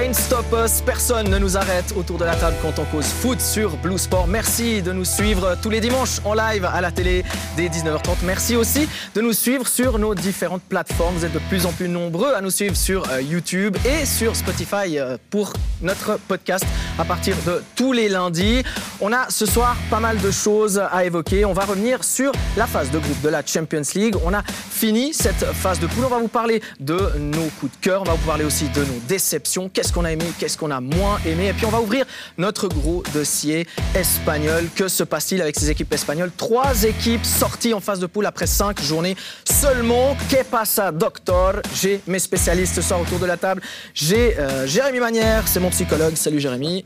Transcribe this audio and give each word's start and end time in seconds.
Can't 0.00 0.14
Stop 0.14 0.46
Us, 0.52 0.80
personne 0.80 1.28
ne 1.28 1.38
nous 1.38 1.56
arrête 1.56 1.92
autour 1.96 2.18
de 2.18 2.24
la 2.24 2.36
table 2.36 2.54
quand 2.62 2.78
on 2.78 2.84
cause 2.84 3.06
foot 3.06 3.40
sur 3.40 3.76
Blue 3.78 3.98
Sport. 3.98 4.28
Merci 4.28 4.80
de 4.80 4.92
nous 4.92 5.04
suivre 5.04 5.56
tous 5.60 5.70
les 5.70 5.80
dimanches 5.80 6.20
en 6.24 6.34
live 6.34 6.64
à 6.64 6.80
la 6.80 6.92
télé 6.92 7.24
dès 7.56 7.66
19h30. 7.66 8.18
Merci 8.22 8.54
aussi 8.54 8.88
de 9.16 9.20
nous 9.20 9.32
suivre 9.32 9.66
sur 9.66 9.98
nos 9.98 10.14
différentes 10.14 10.62
plateformes. 10.62 11.16
Vous 11.16 11.24
êtes 11.24 11.32
de 11.32 11.40
plus 11.48 11.66
en 11.66 11.72
plus 11.72 11.88
nombreux 11.88 12.32
à 12.32 12.40
nous 12.40 12.50
suivre 12.50 12.76
sur 12.76 13.10
euh, 13.10 13.20
YouTube 13.20 13.76
et 13.84 14.06
sur 14.06 14.36
Spotify 14.36 15.00
euh, 15.00 15.16
pour 15.30 15.52
notre 15.82 16.16
podcast 16.28 16.64
à 16.96 17.04
partir 17.04 17.34
de 17.44 17.60
tous 17.74 17.92
les 17.92 18.08
lundis. 18.08 18.62
On 19.00 19.12
a 19.12 19.28
ce 19.30 19.46
soir 19.46 19.76
pas 19.90 20.00
mal 20.00 20.20
de 20.20 20.30
choses 20.30 20.78
à 20.78 21.04
évoquer. 21.06 21.44
On 21.44 21.54
va 21.54 21.64
revenir 21.64 22.04
sur 22.04 22.30
la 22.56 22.68
phase 22.68 22.92
de 22.92 23.00
groupe 23.00 23.20
de 23.20 23.30
la 23.30 23.44
Champions 23.44 23.82
League. 23.96 24.14
On 24.24 24.32
a 24.32 24.44
fini 24.70 25.12
cette 25.12 25.44
phase 25.54 25.80
de 25.80 25.88
poule. 25.88 26.04
On 26.04 26.08
va 26.08 26.18
vous 26.18 26.28
parler 26.28 26.62
de 26.78 26.98
nos 27.18 27.48
coups 27.58 27.72
de 27.72 27.78
cœur. 27.80 28.02
On 28.02 28.04
va 28.04 28.12
vous 28.12 28.26
parler 28.26 28.44
aussi 28.44 28.68
de 28.68 28.80
nos 28.80 29.00
déceptions. 29.08 29.68
Qu'on 29.92 30.04
a 30.04 30.12
aimé, 30.12 30.24
qu'est-ce 30.38 30.56
qu'on 30.56 30.70
a 30.70 30.80
moins 30.80 31.18
aimé. 31.26 31.48
Et 31.48 31.52
puis 31.52 31.66
on 31.66 31.70
va 31.70 31.80
ouvrir 31.80 32.04
notre 32.36 32.68
gros 32.68 33.02
dossier 33.12 33.66
espagnol. 33.94 34.68
Que 34.74 34.88
se 34.88 35.02
passe-t-il 35.02 35.42
avec 35.42 35.58
ces 35.58 35.70
équipes 35.70 35.92
espagnoles? 35.92 36.30
Trois 36.36 36.84
équipes 36.84 37.24
sorties 37.24 37.74
en 37.74 37.80
phase 37.80 38.00
de 38.00 38.06
poule 38.06 38.26
après 38.26 38.46
cinq 38.46 38.80
journées 38.82 39.16
seulement. 39.44 40.16
Que 40.30 40.42
pasa, 40.42 40.92
doctor? 40.92 41.54
J'ai 41.74 42.00
mes 42.06 42.18
spécialistes 42.18 42.74
ce 42.74 42.82
soir 42.82 43.00
autour 43.00 43.18
de 43.18 43.26
la 43.26 43.36
table. 43.36 43.62
J'ai 43.94 44.38
euh, 44.38 44.66
Jérémy 44.66 45.00
Manière, 45.00 45.46
c'est 45.46 45.60
mon 45.60 45.70
psychologue. 45.70 46.14
Salut 46.16 46.40
Jérémy. 46.40 46.84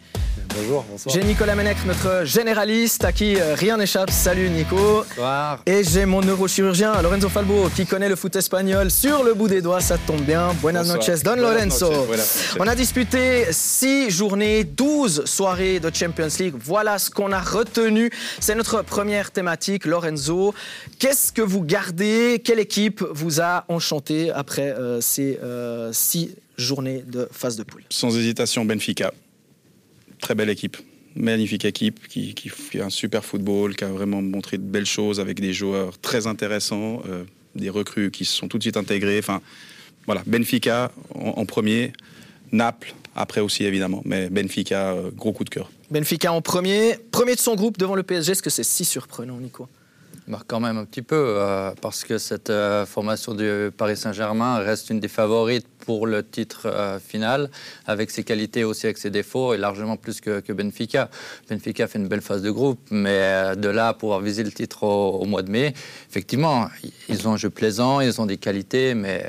Bonjour, 0.55 0.85
bonsoir. 0.89 1.15
J'ai 1.15 1.25
Nicolas 1.25 1.55
Menec, 1.55 1.79
notre 1.87 2.25
généraliste, 2.25 3.05
à 3.05 3.13
qui 3.13 3.37
euh, 3.37 3.55
rien 3.55 3.77
n'échappe. 3.79 4.11
Salut 4.11 4.51
Nico. 4.51 5.05
Bonsoir. 5.09 5.63
Et 5.65 5.83
j'ai 5.83 6.05
mon 6.05 6.21
neurochirurgien, 6.21 7.01
Lorenzo 7.01 7.29
Falbo, 7.29 7.69
qui 7.75 7.87
connaît 7.87 8.09
le 8.09 8.17
foot 8.17 8.37
espagnol 8.37 8.91
sur 8.91 9.25
le 9.25 9.33
bout 9.35 9.49
des 9.49 9.63
doigts. 9.63 9.81
Ça 9.81 9.97
tombe 9.99 10.21
bien. 10.23 10.53
Buenas 10.61 10.81
Bonsoir. 10.85 10.99
noches, 10.99 11.23
Don 11.23 11.35
Buenas 11.37 11.53
Lorenzo. 11.53 11.91
On 12.61 12.67
a 12.67 12.75
disputé 12.75 13.47
6 13.51 14.11
journées, 14.11 14.65
12 14.65 15.25
soirées 15.25 15.81
de 15.81 15.91
Champions 15.95 16.29
League. 16.39 16.55
Voilà 16.59 16.99
ce 16.99 17.09
qu'on 17.11 17.33
a 17.33 17.41
retenu. 17.41 18.11
C'est 18.39 18.55
notre 18.55 18.83
première 18.83 19.31
thématique, 19.31 19.87
Lorenzo. 19.87 20.55
Qu'est-ce 20.99 21.33
que 21.33 21.43
vous 21.43 21.63
gardez? 21.63 22.43
Quelle 22.45 22.61
équipe 22.61 23.03
vous 23.13 23.41
a 23.41 23.65
enchanté 23.69 24.31
après 24.31 24.75
euh, 24.77 25.01
ces 25.01 25.39
6 25.93 26.37
journées 26.59 27.05
de 27.07 27.29
phase 27.33 27.57
de 27.57 27.63
poule? 27.63 27.83
Sans 27.89 28.15
hésitation, 28.17 28.65
Benfica. 28.65 29.13
Très 30.23 30.35
belle 30.35 30.49
équipe. 30.49 30.79
Magnifique 31.15 31.67
équipe 31.67 32.09
qui, 32.09 32.33
qui 32.33 32.49
fait 32.49 32.81
un 32.81 32.89
super 32.89 33.23
football, 33.23 33.77
qui 33.77 33.85
a 33.85 33.89
vraiment 33.89 34.23
montré 34.23 34.57
de 34.57 34.63
belles 34.63 34.87
choses 34.87 35.21
avec 35.21 35.39
des 35.39 35.53
joueurs 35.53 35.99
très 35.99 36.27
intéressants, 36.27 37.03
euh, 37.07 37.25
des 37.55 37.69
recrues 37.69 38.11
qui 38.11 38.25
se 38.25 38.35
sont 38.35 38.49
tout 38.49 38.57
de 38.57 38.63
suite 38.63 38.79
intégrés. 38.79 39.19
Enfin, 39.19 39.43
voilà, 40.07 40.23
Benfica 40.25 40.91
en, 41.15 41.35
en 41.37 41.45
premier, 41.45 41.93
Naples 42.51 42.95
après 43.15 43.41
aussi 43.41 43.65
évidemment, 43.65 44.03
mais 44.05 44.31
Benfica, 44.31 44.93
euh, 44.93 45.11
gros 45.11 45.33
coup 45.33 45.45
de 45.45 45.51
cœur. 45.51 45.71
Benfica 45.91 46.33
en 46.33 46.41
premier, 46.41 46.97
premier 47.11 47.35
de 47.35 47.41
son 47.41 47.55
groupe 47.55 47.77
devant 47.77 47.95
le 47.95 48.03
PSG. 48.03 48.33
Est-ce 48.33 48.43
que 48.43 48.51
c'est 48.51 48.65
si 48.65 48.85
surprenant, 48.85 49.39
Nico? 49.39 49.69
Quand 50.47 50.61
même 50.61 50.79
un 50.79 50.85
petit 50.85 51.03
peu, 51.03 51.17
euh, 51.39 51.73
parce 51.81 52.05
que 52.05 52.19
cette 52.19 52.51
euh, 52.51 52.87
formation 52.87 53.35
du 53.35 53.71
Paris 53.77 53.97
Saint-Germain 53.97 54.59
reste 54.59 54.91
une 54.91 55.01
des 55.01 55.09
favorites 55.09 55.67
pour 55.85 56.07
le 56.07 56.23
titre 56.23 56.67
euh, 56.67 56.99
final, 56.99 57.51
avec 57.87 58.11
ses 58.11 58.25
qualités 58.25 58.65
aussi 58.65 58.87
avec 58.87 58.99
ses 58.99 59.11
défauts, 59.11 59.55
et 59.55 59.59
largement 59.59 59.97
plus 59.97 60.21
que, 60.21 60.53
Benfica. 60.53 61.11
Benfica 61.49 61.87
fait 61.87 61.99
une 61.99 62.09
belle 62.09 62.21
phase 62.21 62.43
de 62.43 62.51
groupe, 62.51 62.81
mais 62.91 63.57
de 63.57 63.69
là 63.69 63.89
à 63.89 63.95
pouvoir 63.95 64.21
viser 64.21 64.45
le 64.45 64.53
titre 64.53 64.85
au 64.85 65.25
mois 65.25 65.43
de 65.43 65.51
mai, 65.51 65.75
effectivement, 66.09 66.69
ils 67.09 67.29
ont 67.29 67.33
un 67.33 67.37
jeu 67.37 67.51
plaisant, 67.51 68.01
ils 68.01 68.21
ont 68.21 68.27
des 68.27 68.39
qualités, 68.39 68.95
mais 68.95 69.25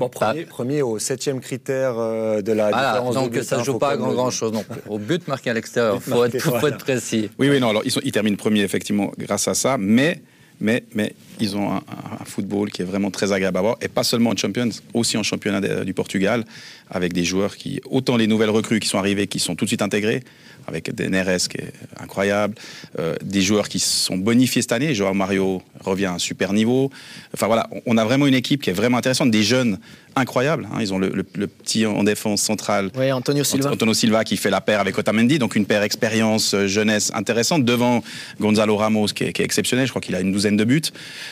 Bon, 0.00 0.08
premier, 0.08 0.44
premier 0.44 0.82
au 0.82 0.98
septième 0.98 1.40
critère 1.40 1.94
euh, 1.98 2.40
de 2.42 2.52
la 2.52 2.70
voilà, 2.70 2.88
différence 2.92 3.14
de 3.14 3.20
donc 3.20 3.44
ça 3.44 3.56
hein, 3.56 3.58
ne 3.60 3.64
joue 3.64 3.72
faut 3.74 3.78
pas 3.78 3.90
à 3.90 3.96
grand, 3.96 4.12
grand 4.12 4.30
chose 4.30 4.52
non 4.52 4.64
plus. 4.64 4.80
Au 4.88 4.98
but 4.98 5.28
marqué 5.28 5.50
à 5.50 5.54
l'extérieur, 5.54 5.94
il 5.96 6.00
faut, 6.00 6.24
être, 6.24 6.38
faut 6.40 6.50
voilà. 6.50 6.68
être 6.74 6.78
précis. 6.78 7.30
Oui, 7.38 7.48
oui, 7.50 7.60
non, 7.60 7.68
alors 7.70 7.82
ils, 7.84 7.90
sont, 7.92 8.00
ils 8.02 8.10
terminent 8.10 8.36
premier 8.36 8.62
effectivement 8.62 9.12
grâce 9.18 9.46
à 9.46 9.54
ça, 9.54 9.76
mais, 9.78 10.20
mais, 10.60 10.82
mais 10.94 11.14
ils 11.38 11.56
ont 11.56 11.70
un, 11.70 11.76
un- 11.76 12.20
un 12.20 12.24
football 12.24 12.70
qui 12.70 12.82
est 12.82 12.84
vraiment 12.84 13.10
très 13.10 13.30
agréable 13.32 13.58
à 13.58 13.60
voir, 13.60 13.76
et 13.80 13.88
pas 13.88 14.02
seulement 14.04 14.30
en 14.30 14.36
Champions, 14.36 14.70
aussi 14.94 15.16
en 15.16 15.22
championnat 15.22 15.60
de- 15.60 15.84
du 15.84 15.94
Portugal, 15.94 16.44
avec 16.90 17.12
des 17.12 17.24
joueurs 17.24 17.56
qui, 17.56 17.80
autant 17.88 18.16
les 18.16 18.26
nouvelles 18.26 18.50
recrues 18.50 18.80
qui 18.80 18.88
sont 18.88 18.98
arrivées, 18.98 19.26
qui 19.26 19.38
sont 19.38 19.54
tout 19.54 19.64
de 19.64 19.70
suite 19.70 19.82
intégrées, 19.82 20.22
avec 20.66 20.94
des 20.94 21.08
Neres 21.08 21.48
qui 21.48 21.56
est 21.58 21.72
incroyable, 21.98 22.54
euh, 22.98 23.14
des 23.24 23.40
joueurs 23.42 23.68
qui 23.68 23.78
sont 23.78 24.16
bonifiés 24.18 24.60
cette 24.62 24.72
année, 24.72 24.94
Joao 24.94 25.14
Mario 25.14 25.62
revient 25.80 26.06
à 26.06 26.12
un 26.12 26.18
super 26.18 26.52
niveau, 26.52 26.90
enfin 27.34 27.46
voilà, 27.46 27.68
on- 27.86 27.96
a 27.96 28.04
vraiment 28.04 28.26
une 28.26 28.34
équipe 28.34 28.62
qui 28.62 28.70
est 28.70 28.74
vraiment 28.74 28.98
intéressante, 28.98 29.30
des 29.30 29.42
jeunes 29.42 29.78
incroyables, 30.16 30.66
hein. 30.72 30.78
ils 30.80 30.92
ont 30.92 30.98
le, 30.98 31.08
le- 31.10 31.24
le 31.34 31.46
petit 31.46 31.86
en 31.86 32.02
défense 32.04 32.42
centrale, 32.42 32.90
Oui, 32.96 33.10
Antonio 33.10 33.42
Silva. 33.44 33.70
Antonio 33.72 33.94
Silva 33.94 34.24
qui 34.24 34.36
fait 34.36 34.50
la 34.50 34.60
paire 34.60 34.80
avec 34.80 34.96
Otamendi, 34.98 35.38
donc 35.38 35.54
une 35.56 35.66
paire 35.66 35.82
expérience 35.82 36.54
euh, 36.54 36.66
jeunesse 36.66 37.10
intéressante 37.14 37.64
devant 37.64 38.02
Gonzalo 38.40 38.76
Ramos 38.76 39.06
qui 39.06 39.24
est, 39.24 39.32
qui 39.32 39.42
est 39.42 39.44
exceptionnel. 39.44 39.86
Je 39.86 39.92
crois 39.92 40.02
qu'il 40.02 40.14
a 40.14 40.20
une 40.20 40.32
douzaine 40.32 40.56
de 40.56 40.64
buts. 40.64 40.82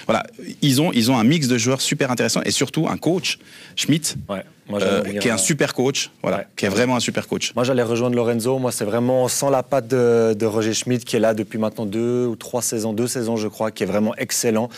Voilà, 0.06 0.24
ils 0.62 0.80
ont 0.80 0.92
ils 0.92 1.10
ont 1.10 1.18
un 1.18 1.24
mix 1.24 1.48
de 1.48 1.58
joueurs 1.58 1.80
super 1.80 2.10
intéressant 2.10 2.40
et 2.44 2.50
surtout 2.50 2.86
un 2.88 2.96
coach 2.96 3.38
Schmidt 3.76 4.14
Ouais, 4.28 4.42
moi, 4.68 4.80
euh, 4.82 5.02
qui 5.02 5.28
est 5.28 5.30
un 5.30 5.34
dire, 5.36 5.38
super 5.38 5.74
coach. 5.74 6.10
Voilà, 6.22 6.38
Ouais. 6.38 6.46
qui 6.56 6.66
est 6.66 6.68
vraiment 6.68 6.96
un 6.96 7.00
super 7.00 7.26
coach. 7.28 7.52
Moi, 7.54 7.64
j'allais 7.64 7.82
rejoindre 7.82 8.16
Lorenzo. 8.16 8.58
Moi, 8.58 8.72
c'est 8.72 8.84
vraiment 8.84 9.28
sans 9.28 9.50
la 9.50 9.62
patte 9.62 9.88
de, 9.88 10.34
de 10.34 10.46
Roger 10.46 10.74
Schmidt, 10.74 11.04
qui 11.04 11.16
est 11.16 11.20
là 11.20 11.34
depuis 11.34 11.58
maintenant 11.58 11.86
deux 11.86 12.26
ou 12.26 12.36
trois 12.36 12.62
saisons, 12.62 12.92
deux 12.92 13.06
saisons, 13.06 13.36
je 13.36 13.48
crois, 13.48 13.70
qui 13.70 13.82
est 13.82 13.86
vraiment 13.86 14.14
excellent. 14.16 14.68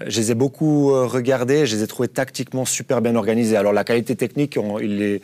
Euh, 0.00 0.04
Je 0.08 0.18
les 0.20 0.30
ai 0.30 0.34
beaucoup 0.34 0.92
euh, 0.92 1.06
regardés, 1.06 1.66
je 1.66 1.76
les 1.76 1.82
ai 1.82 1.86
trouvés 1.86 2.08
tactiquement 2.08 2.64
super 2.64 3.00
bien 3.00 3.14
organisés. 3.16 3.56
Alors, 3.56 3.72
la 3.72 3.84
qualité 3.84 4.14
technique, 4.16 4.58
on- 4.60 4.78
ils 4.78 5.20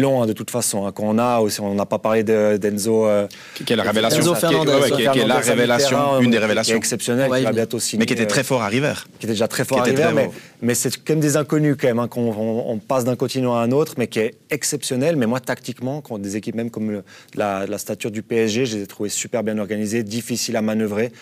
l'ont 0.00 0.22
hein, 0.22 0.26
de 0.26 0.32
toute 0.32 0.50
façon. 0.50 0.86
hein. 0.86 0.92
Quand 0.92 1.04
on 1.04 1.18
a 1.18 1.38
aussi, 1.40 1.60
on 1.60 1.74
n'a 1.74 1.86
pas 1.86 1.98
parlé 1.98 2.22
de- 2.24 2.56
d'Enzo. 2.56 3.06
euh, 3.06 3.26
Qui, 3.54 3.64
qui 3.64 3.72
est 3.72 3.76
la 3.76 3.82
révélation. 3.82 4.20
Enzo 4.20 4.32
Qui 4.32 4.36
est- 4.38 4.40
Fernandez. 4.40 4.72
ouais, 4.72 4.90
qui 4.90 5.02
est- 5.02 5.10
qui 5.12 5.18
est 5.20 5.26
la 5.26 5.38
révélation, 5.38 6.20
une 6.20 6.24
des 6.24 6.30
Qui 6.30 6.36
est 6.36 6.40
révélations. 6.40 6.76
exceptionnel, 6.76 7.30
Ouais, 7.30 7.38
qui 7.40 7.44
va 7.44 7.52
bientôt 7.52 7.78
signer. 7.78 8.00
Mais 8.00 8.06
qui 8.06 8.12
était 8.14 8.22
euh, 8.24 8.26
très 8.26 8.42
fort 8.44 8.62
à 8.62 8.68
River. 8.68 8.94
qui 9.18 9.26
était 9.26 9.32
déjà 9.34 9.48
très 9.48 9.64
fort 9.64 9.80
à 9.80 9.84
River, 9.84 10.08
mais, 10.14 10.30
mais 10.62 10.74
c'est 10.74 10.90
quand 10.96 11.10
même 11.14 11.20
des 11.20 11.36
inconnus 11.36 11.76
quand 11.80 11.86
même, 11.88 11.98
hein, 11.98 12.08
qu'on 12.08 12.30
on, 12.32 12.70
on 12.72 12.78
passe 12.78 13.04
d'un 13.04 13.16
continent 13.16 13.54
à 13.56 13.60
un 13.60 13.65
autre, 13.72 13.94
mais 13.98 14.06
qui 14.06 14.18
est 14.18 14.34
exceptionnel. 14.50 15.16
Mais 15.16 15.26
moi, 15.26 15.40
tactiquement, 15.40 16.00
quand 16.00 16.18
des 16.18 16.36
équipes 16.36 16.54
même 16.54 16.70
comme 16.70 16.90
le- 16.90 17.04
la, 17.34 17.66
la 17.66 17.78
stature 17.78 18.10
du 18.10 18.22
PSG, 18.22 18.66
je 18.66 18.76
les 18.76 18.82
ai 18.82 18.86
trouvés 18.86 19.08
super 19.08 19.42
bien 19.42 19.58
organisés, 19.58 20.02
difficiles 20.02 20.56
à 20.56 20.62
manœuvrer. 20.62 21.12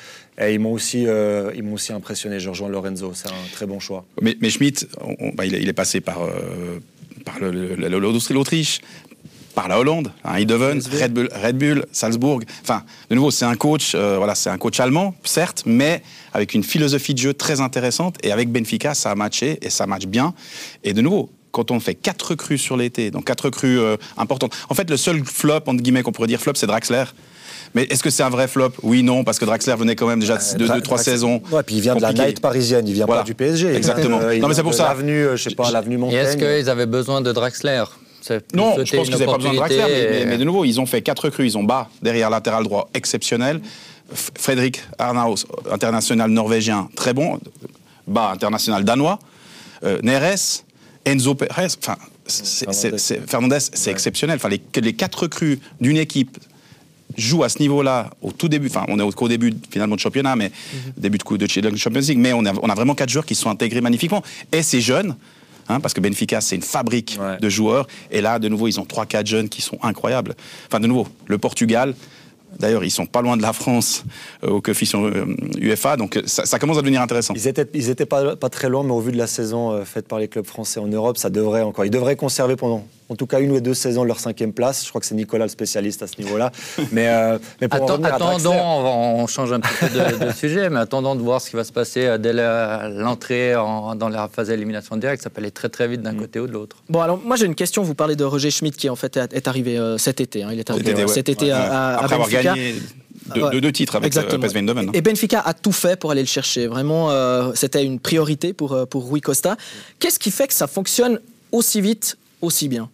Et 0.41 0.55
ils 0.55 0.59
m'ont 0.61 0.73
aussi, 0.73 1.05
euh, 1.07 1.51
ils 1.55 1.63
m'ont 1.63 1.75
aussi 1.75 1.93
impressionné. 1.93 2.41
Je 2.41 2.49
rejoins 2.49 2.69
Lorenzo, 2.69 3.13
c'est 3.15 3.29
un 3.29 3.53
très 3.53 3.67
bon 3.67 3.81
choix. 3.81 4.05
Mais, 4.21 4.37
mais 4.41 4.51
Schmidt, 4.51 4.87
on- 5.01 5.15
on- 5.21 5.31
bah, 5.35 5.47
il, 5.47 5.55
est, 5.55 5.63
il 5.63 5.69
est 5.69 5.73
passé 5.73 6.01
par, 6.01 6.23
euh, 6.23 6.81
par 7.25 7.39
le- 7.41 7.51
le- 7.51 7.75
le- 7.89 7.99
l'Austrie- 7.99 8.35
l'Autriche, 8.35 8.81
par 9.55 9.69
la 9.69 9.79
Hollande, 9.79 10.11
hein, 10.25 10.35
Eindhoven, 10.35 10.83
Red 11.01 11.13
Bull, 11.13 11.29
Red 11.33 11.57
Bull, 11.57 11.87
Salzbourg. 11.93 12.41
Enfin, 12.63 12.83
de 13.09 13.15
nouveau, 13.15 13.31
c'est 13.31 13.45
un 13.45 13.55
coach, 13.55 13.93
euh, 13.95 14.17
voilà, 14.19 14.35
c'est 14.35 14.51
un 14.51 14.59
coach 14.59 14.81
allemand, 14.81 15.15
certes, 15.23 15.63
mais 15.65 16.03
avec 16.33 16.55
une 16.55 16.65
philosophie 16.65 17.15
de 17.15 17.21
jeu 17.21 17.35
très 17.35 17.61
intéressante. 17.61 18.17
Et 18.25 18.33
avec 18.33 18.51
Benfica, 18.51 18.95
ça 18.95 19.13
a 19.13 19.15
matché 19.15 19.59
et 19.63 19.71
ça 19.71 19.87
match 19.87 20.07
bien. 20.07 20.35
Et 20.83 20.93
de 20.93 21.01
nouveau. 21.01 21.31
Quand 21.55 21.71
on 21.71 21.79
fait 21.79 21.95
quatre 21.95 22.31
recrues 22.31 22.59
sur 22.59 22.77
l'été, 22.77 23.13
donc 23.13 23.25
quatre 23.27 23.45
recrues 23.45 23.79
euh, 23.79 23.97
importantes. 24.19 24.53
En 24.69 24.75
fait, 24.75 24.91
le 24.91 24.97
seul 24.97 25.25
flop, 25.25 25.61
entre 25.67 25.81
guillemets, 25.83 26.03
qu'on 26.03 26.11
pourrait 26.11 26.27
dire 26.27 26.41
flop, 26.41 26.55
c'est 26.57 26.67
Draxler. 26.67 27.05
Mais 27.77 27.85
est-ce 27.85 28.03
que 28.03 28.11
c'est 28.11 28.25
un 28.25 28.29
vrai 28.29 28.49
flop? 28.49 28.73
Oui, 28.83 29.05
non, 29.05 29.23
parce 29.23 29.39
que 29.39 29.45
Draxler 29.45 29.75
venait 29.77 29.95
quand 29.95 30.09
même 30.09 30.19
déjà 30.19 30.37
de 30.37 30.59
deux, 30.59 30.67
Dra- 30.67 30.75
deux, 30.77 30.83
trois 30.83 30.97
Drax- 30.97 31.05
saisons. 31.11 31.41
Ouais, 31.53 31.63
puis 31.63 31.77
il 31.77 31.81
vient 31.81 31.95
de 31.95 32.03
la 32.03 32.13
night 32.13 32.41
parisienne, 32.41 32.87
il 32.89 32.95
vient 32.95 33.07
Voilà. 33.07 33.23
pas 33.23 33.27
du 33.27 33.35
PSG. 33.35 33.73
Exactement. 33.75 34.19
Euh, 34.23 34.39
Non, 34.41 34.49
mais 34.49 34.55
c'est 34.55 34.63
pour 34.63 34.73
de 34.73 34.77
ça. 34.77 34.89
L'avenue, 34.89 35.27
euh, 35.27 35.37
je 35.37 35.49
sais 35.49 35.55
pas, 35.55 35.71
l'avenue 35.71 35.95
Et 35.95 35.99
Montaigne. 35.99 36.19
est-ce 36.19 36.37
qu'ils 36.37 36.69
avaient 36.69 36.87
besoin 36.87 37.21
de 37.21 37.31
Draxler? 37.31 37.85
Non, 38.53 38.75
je 38.85 38.97
pense 38.97 39.05
qu'ils 39.07 39.11
n'avaient 39.11 39.27
pas 39.27 39.37
besoin 39.37 39.53
de 39.53 39.57
Draxler, 39.57 39.79
mais, 39.79 39.89
mais- 40.11 40.21
et- 40.23 40.25
mais 40.27 40.39
de 40.39 40.45
nouveau, 40.45 40.65
ils 40.65 40.81
ont 40.81 40.87
fait 40.87 41.03
quatre 41.03 41.27
recrues. 41.27 41.47
Ils 41.47 41.57
ont 41.59 41.63
bas 41.65 41.89
derrière 42.03 42.31
latéral 42.31 42.65
droit 42.65 42.89
exceptionnel. 42.95 43.61
Frédéric 44.13 44.83
Arnaus, 44.99 45.47
international 45.71 46.31
norvégien, 46.31 46.89
très 46.97 47.13
bon. 47.15 47.39
Bas 48.09 48.31
international 48.33 48.85
danois. 48.85 49.19
Euh, 49.85 49.99
Neres, 50.03 50.65
Enzo 51.05 51.35
Perez. 51.35 51.69
Enfin, 51.83 51.97
c'est- 52.27 53.27
Fernandez, 53.29 53.59
c'est 53.61 53.91
exceptionnel. 53.91 54.37
Enfin, 54.37 54.49
les, 54.49 54.61
les 54.81 54.93
quatre 54.95 55.23
recrues 55.25 55.59
d'une 55.81 55.97
équipe 55.97 56.39
jouent 57.17 57.45
à 57.45 57.49
ce 57.49 57.59
niveau-là 57.61 58.11
au 58.23 58.33
tout 58.33 58.49
début. 58.49 58.69
Enfin, 58.69 58.85
on 58.89 58.99
est 58.99 59.03
au, 59.03 59.11
qu'au 59.13 59.29
début 59.29 59.53
finalement 59.71 59.95
de 59.97 60.01
championnat, 60.01 60.35
mais 60.37 60.51
début 60.97 61.19
de, 61.19 61.23
coup 61.23 61.37
de 61.39 61.47
de 61.47 61.77
Champions 61.77 62.01
League. 62.01 62.19
Mais 62.19 62.33
on 62.33 62.45
a, 62.47 62.53
on 62.63 62.69
a 62.69 62.75
vraiment 62.75 62.95
quatre 62.95 63.11
joueurs 63.11 63.27
qui 63.27 63.35
sont 63.35 63.51
intégrés 63.51 63.81
magnifiquement. 63.81 64.23
Et 64.53 64.63
c'est 64.63 64.81
jeune. 64.81 65.15
hein, 65.69 65.81
parce 65.81 65.95
que 65.95 66.01
Benfica, 66.01 66.41
c'est 66.41 66.57
une 66.57 66.63
fabrique 66.63 67.19
Ouais. 67.21 67.39
de 67.39 67.49
joueurs. 67.49 67.87
Et 68.11 68.21
là, 68.21 68.39
de 68.39 68.49
nouveau, 68.49 68.69
ils 68.69 68.81
ont 68.81 68.85
3-4 68.85 69.27
jeunes 69.27 69.49
qui 69.49 69.63
sont 69.63 69.79
incroyables. 69.83 70.35
Enfin, 70.67 70.81
de 70.81 70.87
nouveau, 70.87 71.07
le 71.27 71.39
Portugal, 71.39 71.95
d'ailleurs, 72.59 72.85
ils 72.85 72.91
sont 72.91 73.07
pas 73.07 73.23
loin 73.23 73.37
de 73.37 73.43
la 73.43 73.53
France 73.53 74.05
euh, 74.43 74.51
au 74.51 74.61
coefficient 74.61 75.05
euh, 75.05 75.27
UEFA. 75.59 75.97
Donc, 75.97 76.21
ça, 76.27 76.59
commence 76.59 76.79
à 76.79 76.83
devenir 76.83 77.03
intéressant. 77.03 77.35
Ils 77.35 77.91
étaient 77.91 78.07
pas, 78.07 78.37
pas 78.37 78.49
très 78.49 78.69
loin, 78.69 78.83
mais 78.83 78.93
au 78.93 79.01
vu 79.01 79.13
de 79.13 79.19
la 79.19 79.27
saison 79.27 79.73
euh, 79.73 79.85
faite 79.85 80.09
par 80.09 80.19
les 80.19 80.29
clubs 80.29 80.47
français 80.47 80.81
en 80.81 80.87
Europe, 80.87 81.17
ça 81.17 81.31
devrait 81.31 81.63
encore. 81.63 81.85
Ils 81.85 81.91
devraient 81.91 82.17
conserver 82.17 82.57
pendant 82.57 82.85
en 83.09 83.17
tout 83.17 83.27
cas 83.27 83.41
une 83.41 83.53
ou 83.53 83.61
deux 83.61 83.75
saisons 83.75 84.05
leur 84.05 84.19
cinquième 84.21 84.53
place. 84.53 84.83
Je 84.85 84.89
crois 84.89 85.01
que 85.01 85.07
c'est 85.07 85.15
Nicolas 85.15 85.45
le 85.45 85.51
spécialiste 85.51 86.03
à 86.03 86.07
ce 86.07 86.21
niveau-là. 86.23 86.51
Mais, 86.93 87.09
euh, 87.09 87.39
mais 87.61 87.69
pour 87.69 87.83
Attends- 87.85 88.03
attendons, 88.03 88.39
Draxler- 88.39 88.61
on, 88.63 89.23
on 89.23 89.27
change 89.27 89.53
un 89.53 89.61
petit 89.61 89.75
peu 89.81 89.89
de, 89.89 90.27
de 90.27 90.33
sujet, 90.33 90.71
mais 90.71 90.81
attendons 90.81 91.15
de 91.15 91.21
voir 91.21 91.41
ce 91.41 91.51
qui 91.51 91.57
va 91.57 91.65
se 91.65 91.73
passer 91.73 92.07
euh, 92.07 92.19
dès 92.19 92.33
l'entrée 92.33 93.55
en- 93.57 93.95
dans 93.95 94.09
la 94.09 94.29
phase 94.29 94.49
d'élimination 94.49 94.97
directe. 94.97 95.23
Ça 95.23 95.31
peut 95.31 95.41
aller 95.41 95.51
très 95.51 95.69
très 95.69 95.89
vite 95.89 96.03
d'un 96.03 96.15
côté 96.15 96.41
ou 96.41 96.47
de 96.47 96.53
l'autre. 96.53 96.77
Bon, 96.89 97.01
alors 97.01 97.19
moi 97.19 97.37
j'ai 97.37 97.47
une 97.47 97.55
question. 97.55 97.83
Vous 97.83 97.95
parlez 97.95 98.17
de 98.17 98.25
Roger 98.25 98.51
Schmidt 98.51 98.77
qui 98.77 98.89
en 98.89 98.97
fait 98.97 99.17
est 99.17 99.49
arrivé 99.49 99.79
euh, 99.79 99.99
cet 99.99 100.21
été. 100.21 100.43
hein. 100.43 100.51
Il 100.53 100.59
est 100.59 100.71
arrivé 100.71 100.85
Cet 100.87 100.93
été, 100.95 101.03
euh, 101.03 101.07
ouais. 101.07 101.13
cet 101.13 101.29
été 101.29 101.45
Ouais. 101.47 101.51
à, 101.53 101.61
à 101.61 101.95
Après 102.05 102.15
avoir 102.15 102.29
Benfica. 102.29 102.43
gagné 102.55 102.75
deux, 103.35 103.43
Ouais. 103.43 103.51
deux- 103.53 103.61
deux 103.61 103.73
titres 103.73 103.97
avec 103.97 104.07
Exactement. 104.07 104.45
Hein. 104.45 104.87
Et 104.93 105.01
Benfica 105.01 105.41
a 105.41 105.55
tout 105.55 105.73
fait 105.73 105.99
pour 105.99 106.11
aller 106.11 106.21
le 106.23 106.27
chercher. 106.27 106.67
Vraiment, 106.67 107.11
euh, 107.11 107.53
c'était 107.55 107.85
une 107.85 107.99
priorité 107.99 108.53
pour, 108.53 108.87
pour 108.89 109.09
Rui 109.09 109.21
Costa. 109.21 109.57
Qu'est-ce 109.99 110.19
qui 110.19 110.31
fait 110.31 110.47
que 110.47 110.53
ça 110.55 110.67
fonctionne 110.67 111.21
aussi 111.53 111.81
vite, 111.81 112.17
aussi 112.45 112.69
bien 112.69 112.89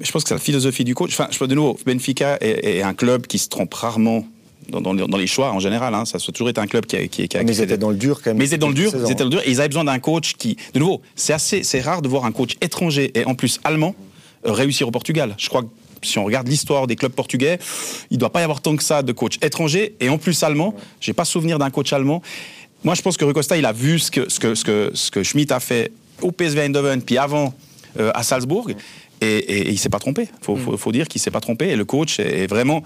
je 0.00 0.10
pense 0.10 0.24
que 0.24 0.28
c'est 0.30 0.34
la 0.34 0.40
philosophie 0.40 0.82
du 0.82 0.92
coach. 0.92 1.12
Enfin, 1.12 1.28
je 1.30 1.38
pense 1.38 1.46
de 1.46 1.54
nouveau, 1.54 1.78
Benfica 1.86 2.36
est, 2.40 2.78
est 2.78 2.82
un 2.82 2.94
club 2.94 3.28
qui 3.28 3.38
se 3.38 3.48
trompe 3.48 3.72
rarement 3.74 4.26
dans, 4.68 4.80
dans 4.80 4.92
les- 4.92 5.06
dans 5.06 5.16
les 5.16 5.28
choix 5.28 5.52
en 5.52 5.60
général. 5.60 5.94
hein. 5.94 6.04
Ça 6.04 6.18
a 6.18 6.32
toujours 6.32 6.48
été 6.48 6.60
un 6.60 6.66
club 6.66 6.84
qui 6.84 6.96
a, 6.96 7.06
qui, 7.06 7.28
qui 7.28 7.36
a- 7.36 7.44
Mais 7.44 7.52
qui 7.52 7.58
ils 7.58 7.62
étaient 7.62 7.78
dans 7.78 7.90
le 7.90 7.96
dur 7.96 8.20
quand 8.20 8.30
même. 8.30 8.38
Mais 8.38 8.44
ils 8.44 8.48
étaient 8.48 8.58
dans 8.58 8.66
le 8.70 8.74
dur, 8.74 8.90
ils 8.92 9.04
étaient 9.12 9.14
dans 9.22 9.24
le 9.26 9.30
dur, 9.30 9.40
et 9.44 9.50
ils 9.52 9.60
avaient 9.60 9.68
besoin 9.68 9.84
d'un 9.84 10.00
coach 10.00 10.34
qui, 10.36 10.56
de 10.72 10.80
nouveau, 10.80 11.00
c'est 11.14 11.32
assez, 11.32 11.62
c'est 11.62 11.80
rare 11.80 12.02
de 12.02 12.08
voir 12.08 12.24
un 12.24 12.32
coach 12.32 12.56
étranger 12.60 13.12
et 13.14 13.24
en 13.24 13.36
plus 13.36 13.60
allemand 13.62 13.94
euh, 14.46 14.50
réussir 14.50 14.88
au 14.88 14.90
Portugal. 14.90 15.36
Je 15.38 15.48
crois 15.48 15.62
que 15.62 15.68
si 16.02 16.18
on 16.18 16.24
regarde 16.24 16.48
l'histoire 16.48 16.88
des 16.88 16.96
clubs 16.96 17.12
portugais, 17.12 17.60
il 18.10 18.18
doit 18.18 18.30
pas 18.32 18.40
y 18.40 18.42
avoir 18.42 18.60
tant 18.62 18.74
que 18.74 18.82
ça 18.82 19.04
de 19.04 19.12
coach 19.12 19.36
étranger 19.42 19.94
et 20.00 20.08
en 20.08 20.18
plus 20.18 20.42
allemand. 20.42 20.74
J'ai 21.00 21.12
pas 21.12 21.24
souvenir 21.24 21.60
d'un 21.60 21.70
coach 21.70 21.92
allemand. 21.92 22.20
Moi, 22.82 22.94
je 22.96 23.02
pense 23.02 23.16
que 23.16 23.24
Rui 23.24 23.32
Costa, 23.32 23.56
il 23.56 23.64
a 23.64 23.70
vu 23.72 24.00
ce 24.00 24.10
que 24.10 24.28
ce 24.28 24.40
que 24.40 24.56
ce 24.56 24.64
que 24.64 24.90
ce 24.92 25.12
que 25.12 25.22
Schmidt 25.22 25.54
a 25.54 25.60
fait 25.60 25.92
au 26.20 26.32
PSV 26.32 26.62
Eindhoven, 26.62 27.00
puis 27.00 27.16
avant 27.16 27.54
euh, 27.98 28.10
à 28.14 28.22
Salzbourg, 28.22 28.68
et, 28.70 29.26
et, 29.26 29.38
et 29.38 29.70
il 29.70 29.78
s'est 29.78 29.88
pas 29.88 29.98
trompé. 29.98 30.28
Faut, 30.42 30.56
faut, 30.56 30.76
faut 30.76 30.92
dire 30.92 31.08
qu'il 31.08 31.20
s'est 31.20 31.30
pas 31.30 31.40
trompé. 31.40 31.68
Et 31.68 31.76
le 31.76 31.84
coach 31.84 32.18
est 32.20 32.46
vraiment 32.46 32.82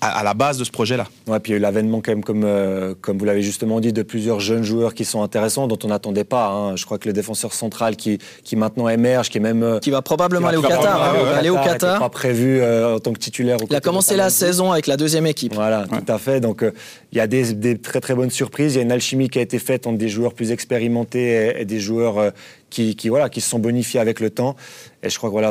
à, 0.00 0.18
à 0.18 0.24
la 0.24 0.34
base 0.34 0.58
de 0.58 0.64
ce 0.64 0.70
projet-là. 0.72 1.06
Ouais, 1.28 1.38
puis 1.38 1.50
il 1.50 1.54
y 1.54 1.56
a 1.56 1.58
eu 1.58 1.60
l'avènement 1.60 2.00
quand 2.00 2.10
même, 2.10 2.24
comme, 2.24 2.42
euh, 2.44 2.92
comme 3.00 3.18
vous 3.18 3.24
l'avez 3.24 3.40
justement 3.42 3.78
dit, 3.78 3.92
de 3.92 4.02
plusieurs 4.02 4.40
jeunes 4.40 4.64
joueurs 4.64 4.94
qui 4.94 5.04
sont 5.04 5.22
intéressants, 5.22 5.68
dont 5.68 5.78
on 5.84 5.86
n'attendait 5.88 6.24
pas. 6.24 6.48
hein. 6.48 6.74
Je 6.74 6.84
crois 6.84 6.98
que 6.98 7.08
le 7.08 7.12
défenseur 7.12 7.52
central 7.52 7.94
qui, 7.94 8.18
qui 8.42 8.56
maintenant 8.56 8.88
émerge, 8.88 9.28
qui 9.30 9.38
est 9.38 9.40
même... 9.40 9.62
euh, 9.62 9.78
Qui 9.78 9.90
va 9.92 10.02
probablement 10.02 10.48
aller 10.48 10.56
au 10.56 10.62
Qatar. 10.62 10.80
probablement 10.80 11.30
hein. 11.30 11.36
Aller 11.38 11.50
au 11.50 11.54
Qatar. 11.54 12.00
pas 12.00 12.08
prévu 12.08 12.60
euh, 12.60 12.96
en 12.96 12.98
tant 12.98 13.12
que 13.12 13.20
titulaire. 13.20 13.58
Il 13.70 13.76
a 13.76 13.80
commencé 13.80 14.16
la 14.16 14.28
saison 14.28 14.72
avec 14.72 14.88
la 14.88 14.96
deuxième 14.96 15.26
équipe. 15.26 15.54
Voilà, 15.54 15.86
tout 15.88 16.12
à 16.12 16.18
fait. 16.18 16.40
Donc, 16.40 16.64
euh, 16.64 16.72
il 17.12 17.18
y 17.18 17.20
a 17.20 17.28
des, 17.28 17.54
des 17.54 17.78
très 17.78 18.00
très 18.00 18.16
bonnes 18.16 18.30
surprises. 18.30 18.74
Il 18.74 18.78
y 18.78 18.80
a 18.80 18.82
une 18.82 18.90
alchimie 18.92 19.28
qui 19.30 19.38
a 19.38 19.42
été 19.42 19.60
faite 19.60 19.86
entre 19.86 19.98
des 19.98 20.08
joueurs 20.08 20.34
plus 20.34 20.50
expérimentés 20.50 21.54
et, 21.58 21.60
et 21.60 21.64
des 21.64 21.78
joueurs 21.78 22.18
euh, 22.18 22.30
qui, 22.72 23.40
se 23.40 23.48
sont 23.48 23.58
bonifiés 23.58 24.00
avec 24.00 24.20
le 24.20 24.30
temps. 24.30 24.56
Et 25.04 25.10
je 25.10 25.16
crois 25.18 25.30
que 25.30 25.32
voilà, 25.32 25.50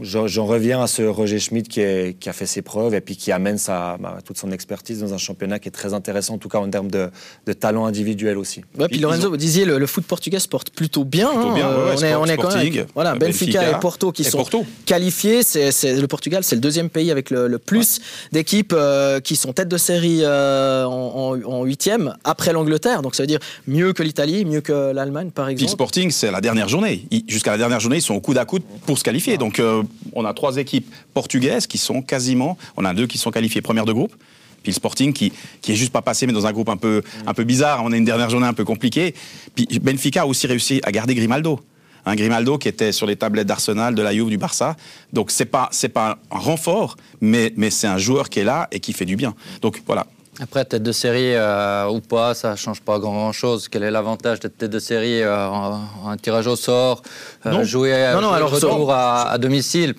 j'en 0.00 0.44
reviens 0.46 0.82
à 0.82 0.86
ce 0.86 1.02
Roger 1.02 1.38
Schmidt 1.38 1.68
qui, 1.68 1.80
est- 1.80 2.18
qui 2.18 2.28
a 2.28 2.32
fait 2.32 2.46
ses 2.46 2.60
preuves 2.62 2.94
et 2.94 3.00
puis 3.00 3.16
qui 3.16 3.32
amène 3.32 3.56
sa, 3.58 3.96
bah, 3.98 4.18
toute 4.24 4.36
son 4.36 4.50
expertise 4.50 5.00
dans 5.00 5.14
un 5.14 5.18
championnat 5.18 5.58
qui 5.58 5.68
est 5.68 5.72
très 5.72 5.94
intéressant, 5.94 6.34
en 6.34 6.38
tout 6.38 6.48
cas 6.48 6.58
en 6.58 6.68
termes 6.68 6.90
de, 6.90 7.08
de 7.46 7.52
talent 7.52 7.86
individuel 7.86 8.36
aussi. 8.36 8.60
Ouais, 8.78 8.88
puis 8.88 8.96
Ils- 8.98 9.02
Lorenzo, 9.02 9.28
ont- 9.28 9.30
vous 9.30 9.36
disiez 9.36 9.64
le, 9.64 9.78
le 9.78 9.86
foot 9.86 10.04
portugais 10.04 10.38
se 10.38 10.48
porte 10.48 10.70
plutôt 10.70 11.04
bien. 11.04 11.28
Plutôt 11.28 11.48
hein. 11.48 11.54
bien, 11.54 11.68
ouais, 11.70 11.74
ouais, 11.76 11.94
on 11.96 12.02
est, 12.04 12.14
on 12.14 12.24
est 12.26 12.36
quand 12.36 12.48
même 12.50 12.58
avec- 12.58 12.86
voilà, 12.94 13.12
euh, 13.12 13.16
Benfica, 13.18 13.60
Benfica 13.60 13.76
et 13.78 13.80
Porto 13.80 14.12
qui 14.12 14.22
et 14.22 14.24
sont 14.26 14.38
Porto. 14.38 14.64
qualifiés. 14.86 15.42
C'est, 15.42 15.72
c'est- 15.72 15.94
le 15.98 16.06
Portugal, 16.06 16.44
c'est 16.44 16.56
le 16.56 16.60
deuxième 16.60 16.90
pays 16.90 17.10
avec 17.10 17.30
le, 17.30 17.48
le 17.48 17.58
plus 17.58 18.00
d'équipes 18.32 18.74
euh, 18.76 19.20
qui 19.20 19.36
sont 19.36 19.52
tête 19.52 19.68
de 19.68 19.78
série 19.78 20.18
euh, 20.22 20.84
en, 20.84 21.32
en- 21.42 21.42
en 21.50 21.64
huitième 21.64 22.14
après 22.24 22.52
l'Angleterre. 22.52 23.00
Donc 23.02 23.14
ça 23.14 23.22
veut 23.22 23.26
dire 23.28 23.40
mieux 23.66 23.92
que 23.92 24.02
l'Italie, 24.02 24.44
mieux 24.44 24.60
que 24.60 24.92
l'Allemagne, 24.92 25.30
par 25.30 25.46
Puis 25.46 25.54
le 25.54 25.60
exemple. 25.62 25.72
Sporting, 25.78 26.10
c'est 26.10 26.30
la 26.30 26.40
dernière 26.42 26.68
journée. 26.68 27.06
Jusqu'à 27.28 27.52
la 27.52 27.58
dernière 27.58 27.80
journée, 27.80 27.96
ils 27.98 28.02
sont 28.02 28.14
au 28.14 28.20
coude 28.20 28.36
à 28.38 28.44
coude 28.44 28.62
pour 28.86 28.98
se 28.98 29.04
qualifier. 29.04 29.38
Donc, 29.38 29.58
euh, 29.58 29.82
on 30.12 30.24
a 30.24 30.34
trois 30.34 30.56
équipes 30.56 30.92
portugaises 31.12 31.66
qui 31.66 31.78
sont 31.78 32.02
quasiment. 32.02 32.56
On 32.76 32.84
a 32.84 32.94
deux 32.94 33.06
qui 33.06 33.18
sont 33.18 33.30
qualifiées 33.30 33.62
première 33.62 33.84
de 33.84 33.92
groupe. 33.92 34.14
Puis 34.62 34.72
le 34.72 34.76
Sporting 34.76 35.12
qui, 35.12 35.32
qui 35.60 35.72
est 35.72 35.76
juste 35.76 35.92
pas 35.92 36.02
passé, 36.02 36.26
mais 36.26 36.32
dans 36.32 36.46
un 36.46 36.52
groupe 36.52 36.70
un 36.70 36.76
peu, 36.76 37.02
un 37.26 37.34
peu 37.34 37.44
bizarre. 37.44 37.82
On 37.84 37.92
a 37.92 37.96
une 37.96 38.04
dernière 38.04 38.30
journée 38.30 38.46
un 38.46 38.54
peu 38.54 38.64
compliquée. 38.64 39.14
Puis 39.54 39.66
Benfica 39.80 40.22
a 40.22 40.26
aussi 40.26 40.46
réussi 40.46 40.80
à 40.84 40.90
garder 40.90 41.14
Grimaldo. 41.14 41.60
Un 42.06 42.16
Grimaldo 42.16 42.58
qui 42.58 42.68
était 42.68 42.92
sur 42.92 43.06
les 43.06 43.16
tablettes 43.16 43.46
d'Arsenal, 43.46 43.94
de 43.94 44.02
la 44.02 44.12
Juve, 44.12 44.28
du 44.28 44.38
Barça. 44.38 44.76
Donc 45.12 45.30
c'est 45.30 45.46
pas 45.46 45.68
c'est 45.70 45.88
pas 45.88 46.18
un 46.30 46.38
renfort, 46.38 46.96
mais 47.20 47.52
mais 47.56 47.70
c'est 47.70 47.86
un 47.86 47.98
joueur 47.98 48.28
qui 48.28 48.40
est 48.40 48.44
là 48.44 48.68
et 48.72 48.80
qui 48.80 48.92
fait 48.92 49.06
du 49.06 49.16
bien. 49.16 49.34
Donc 49.62 49.82
voilà. 49.86 50.06
Après, 50.40 50.64
tête 50.64 50.82
de 50.82 50.92
série 50.92 51.34
euh, 51.34 51.88
ou 51.88 52.00
pas, 52.00 52.34
ça 52.34 52.56
change 52.56 52.80
pas 52.80 52.98
grand-chose. 52.98 53.68
Quel 53.68 53.84
est 53.84 53.90
l'avantage 53.90 54.40
d'être 54.40 54.58
tête 54.58 54.70
de 54.70 54.78
série 54.80 55.22
euh, 55.22 55.46
en, 55.48 56.08
un 56.08 56.16
tirage 56.16 56.48
au 56.48 56.56
sort 56.56 57.02
euh, 57.46 57.52
Non. 57.52 57.64
Jouer, 57.64 58.10
Non, 58.12 58.20
non, 58.20 58.28
jouer 58.28 58.36
alors, 58.36 58.50
le 58.50 58.54
retour 58.56 58.92
à, 58.92 59.30
à 59.30 59.38
domicile? 59.38 59.94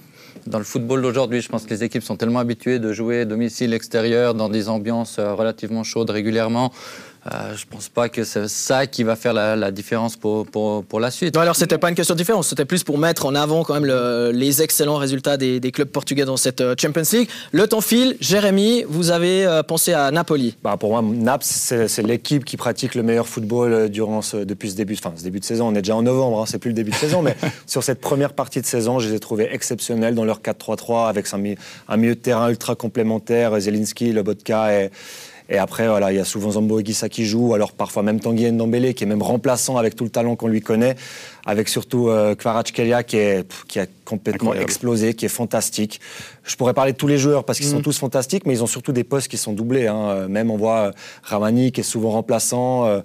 Dans 0.45 0.57
le 0.59 0.65
football 0.65 1.01
d'aujourd'hui, 1.01 1.41
je 1.41 1.49
pense 1.49 1.63
que 1.63 1.69
les 1.71 1.83
équipes 1.83 2.03
sont 2.03 2.17
tellement 2.17 2.39
habituées 2.39 2.79
de 2.79 2.91
jouer 2.91 3.25
domicile 3.25 3.73
extérieur 3.73 4.35
dans 4.35 4.49
des 4.49 4.69
ambiances 4.69 5.19
relativement 5.19 5.83
chaudes 5.83 6.11
régulièrement. 6.11 6.71
Euh, 7.33 7.55
je 7.57 7.65
pense 7.67 7.89
pas 7.89 8.07
que 8.07 8.23
c'est 8.23 8.47
ça 8.47 8.85
qui 8.85 9.01
va 9.03 9.15
faire 9.15 9.33
la, 9.33 9.55
la 9.55 9.71
différence 9.71 10.15
pour, 10.15 10.45
pour, 10.45 10.83
pour 10.83 10.99
la 10.99 11.09
suite. 11.09 11.33
Non, 11.33 11.41
alors 11.41 11.55
c'était 11.55 11.79
pas 11.79 11.89
une 11.89 11.95
question 11.95 12.13
de 12.13 12.19
différence, 12.19 12.49
c'était 12.49 12.65
plus 12.65 12.83
pour 12.83 12.99
mettre 12.99 13.25
en 13.25 13.33
avant 13.33 13.63
quand 13.63 13.73
même 13.73 13.85
le- 13.85 14.29
les 14.31 14.61
excellents 14.61 14.97
résultats 14.97 15.35
des, 15.35 15.59
des 15.59 15.71
clubs 15.71 15.87
portugais 15.89 16.25
dans 16.25 16.37
cette 16.37 16.61
euh, 16.61 16.75
Champions 16.79 17.01
League. 17.13 17.29
Le 17.51 17.67
temps 17.67 17.81
file, 17.81 18.15
Jérémy, 18.19 18.83
vous 18.87 19.09
avez 19.09 19.43
euh, 19.43 19.63
pensé 19.63 19.91
à 19.93 20.11
Napoli. 20.11 20.55
Bah, 20.63 20.77
pour 20.79 20.91
moi, 20.91 21.01
Naples, 21.01 21.45
c'est 21.47 21.87
c'est 21.87 22.03
l'équipe 22.03 22.45
qui 22.45 22.57
pratique 22.57 22.93
le 22.93 23.01
meilleur 23.01 23.27
football 23.27 23.73
euh, 23.73 23.87
durant 23.87 24.21
ce, 24.21 24.37
depuis 24.37 24.69
ce 24.69 24.75
début, 24.75 24.93
enfin, 24.93 25.13
ce 25.17 25.23
début 25.23 25.39
de 25.39 25.45
saison. 25.45 25.67
On 25.69 25.71
est 25.73 25.81
déjà 25.81 25.95
en 25.95 26.03
novembre, 26.03 26.41
hein, 26.41 26.45
c'est 26.47 26.59
plus 26.59 26.69
le 26.69 26.75
début 26.75 26.91
de 26.91 26.95
saison, 26.95 27.23
mais 27.23 27.35
sur 27.65 27.81
cette 27.83 28.01
première 28.01 28.33
partie 28.33 28.61
de 28.61 28.67
saison, 28.67 28.99
je 28.99 29.09
les 29.09 29.15
ai 29.15 29.19
trouvés 29.19 29.49
exceptionnels 29.51 30.13
dans 30.13 30.25
leur 30.25 30.41
4-3-3 30.41 31.07
avec 31.09 31.25
un, 31.33 31.41
un 31.87 31.97
milieu 31.97 32.13
de 32.13 32.19
terrain 32.19 32.49
ultra 32.51 32.75
complémentaire, 32.75 33.59
Zelinski, 33.59 34.11
Lobotka 34.11 34.79
et. 34.83 34.91
Et 35.49 35.57
après, 35.57 35.87
voilà, 35.87 36.11
il 36.11 36.15
y 36.15 36.19
a 36.19 36.25
souvent 36.25 36.51
Zambo 36.51 36.79
Eguissa 36.79 37.07
qui 37.07 37.25
joue, 37.25 37.53
alors 37.53 37.71
parfois 37.71 38.01
même 38.01 38.19
Tanguy 38.19 38.51
Ndombele 38.51 38.93
qui 38.93 39.03
est 39.03 39.07
même 39.07 39.21
remplaçant 39.21 39.77
avec 39.77 39.95
tout 39.95 40.03
le 40.03 40.09
talent 40.09 40.35
qu'on 40.35 40.47
lui 40.47 40.61
connaît, 40.61 40.95
avec 41.45 41.69
surtout 41.69 42.09
euh, 42.09 42.33
Kvaratskhelia 42.35 43.03
qui, 43.03 43.17
est, 43.17 43.45
qui 43.67 43.79
a 43.79 43.85
complètement 44.03 44.49
Incroyable. 44.49 44.63
explosé, 44.63 45.13
qui 45.13 45.25
est 45.25 45.29
fantastique. 45.29 46.01
Je 46.43 46.55
pourrais 46.55 46.73
parler 46.73 46.91
de 46.93 46.97
tous 46.97 47.07
les 47.07 47.17
joueurs 47.19 47.43
parce 47.43 47.59
qu'ils 47.59 47.67
sont 47.67 47.81
tous 47.81 47.97
fantastiques, 47.99 48.45
mais 48.45 48.53
ils 48.53 48.63
ont 48.63 48.67
surtout 48.67 48.91
des 48.91 49.03
postes 49.03 49.27
qui 49.27 49.37
sont 49.37 49.53
doublés. 49.53 49.87
hein. 49.87 50.09
Euh, 50.09 50.27
Même 50.27 50.49
on 50.49 50.57
voit 50.57 50.77
euh, 50.87 50.91
Ramani 51.23 51.71
qui 51.71 51.81
est 51.81 51.83
souvent 51.83 52.11
remplaçant. 52.11 52.85
euh, 52.87 53.01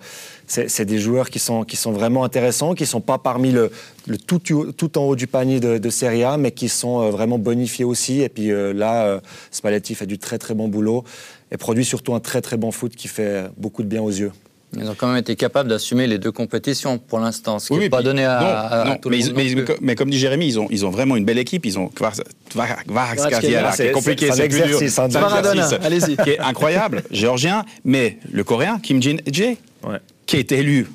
C'est 0.47 0.85
des 0.85 0.99
joueurs 0.99 1.29
qui 1.31 1.39
sont, 1.39 1.65
qui 1.65 1.77
sont 1.77 1.93
vraiment 1.93 2.25
intéressants, 2.25 2.75
qui 2.75 2.87
sont 2.87 3.01
pas 3.03 3.19
parmi 3.19 3.53
le, 3.53 3.71
le 4.07 4.17
tout, 4.17 4.39
tout 4.39 4.99
en 4.99 5.03
haut 5.03 5.17
du 5.17 5.27
panier 5.27 5.61
de, 5.61 5.79
de 5.79 5.91
Serie 5.91 6.25
A, 6.25 6.37
mais 6.39 6.51
qui 6.53 6.69
sont 6.71 7.11
vraiment 7.11 7.39
bonifiés 7.39 7.85
aussi. 7.85 8.23
Et 8.23 8.29
puis 8.31 8.51
là, 8.75 9.21
Spalletti 9.51 9.95
fait 9.95 10.07
du 10.07 10.19
très 10.19 10.39
très 10.39 10.55
bon 10.55 10.69
boulot 10.69 11.05
et 11.53 11.57
produit 11.57 11.85
surtout 11.85 12.15
un 12.15 12.21
très 12.21 12.41
très 12.41 12.57
bon 12.57 12.71
foot 12.73 12.95
qui 12.97 13.09
fait 13.09 13.45
beaucoup 13.57 13.83
de 13.83 13.89
bien 13.89 14.03
aux 14.03 14.11
yeux. 14.11 14.33
Ils 14.77 14.89
ont 14.89 14.95
quand 14.97 15.09
même 15.09 15.17
été 15.17 15.35
capables 15.35 15.69
d'assumer 15.69 16.07
les 16.07 16.19
deux 16.19 16.31
compétitions 16.31 16.99
pour 16.99 17.19
l'instant, 17.19 17.59
ce 17.59 17.67
qui 17.67 17.73
Oui, 17.73 17.79
n'est 17.81 17.85
oui, 17.87 17.89
pas 17.91 17.97
puis- 17.99 18.05
donné 18.05 18.25
à, 18.25 18.41
non, 18.41 18.47
à- 18.47 18.51
à 18.51 18.85
non, 18.85 18.97
tout 18.99 19.09
le 19.11 19.17
mais, 19.17 19.23
monde. 19.25 19.33
ils- 19.33 19.37
mais, 19.37 19.43
non 19.55 19.61
ils- 19.61 19.65
plus. 19.65 19.75
mais 19.81 19.95
comme 19.97 20.11
dit 20.11 20.19
Jérémy, 20.19 20.47
ils 20.47 20.61
ont, 20.61 20.69
ils 20.71 20.87
ont 20.87 20.91
vraiment 20.91 21.17
une 21.17 21.25
belle 21.25 21.39
équipe. 21.39 21.67
Ils 21.67 21.77
ont 21.79 21.89
Kvaratskhelia, 21.89 23.69
Ah, 23.71 23.77
qui 23.77 23.83
est 23.83 23.91
compliqué, 23.93 24.31
c'est 24.33 24.49
plus 24.49 24.63
dur. 24.63 24.79
hein, 24.81 24.87
C'est 24.89 24.99
un 25.01 25.07
exercice 25.09 25.79
allez-y. 25.85 26.17
Qui 26.17 26.31
est 26.31 26.39
incroyable, 26.39 27.03
géorgien, 27.11 27.65
mais 27.85 28.19
le 28.31 28.45
coréen, 28.45 28.79
Kim 28.81 29.03
Jin-jae, 29.03 29.57
Ouais. 29.83 29.99
qui 30.27 30.37
a 30.37 30.39
été 30.39 30.59
élu 30.59 30.87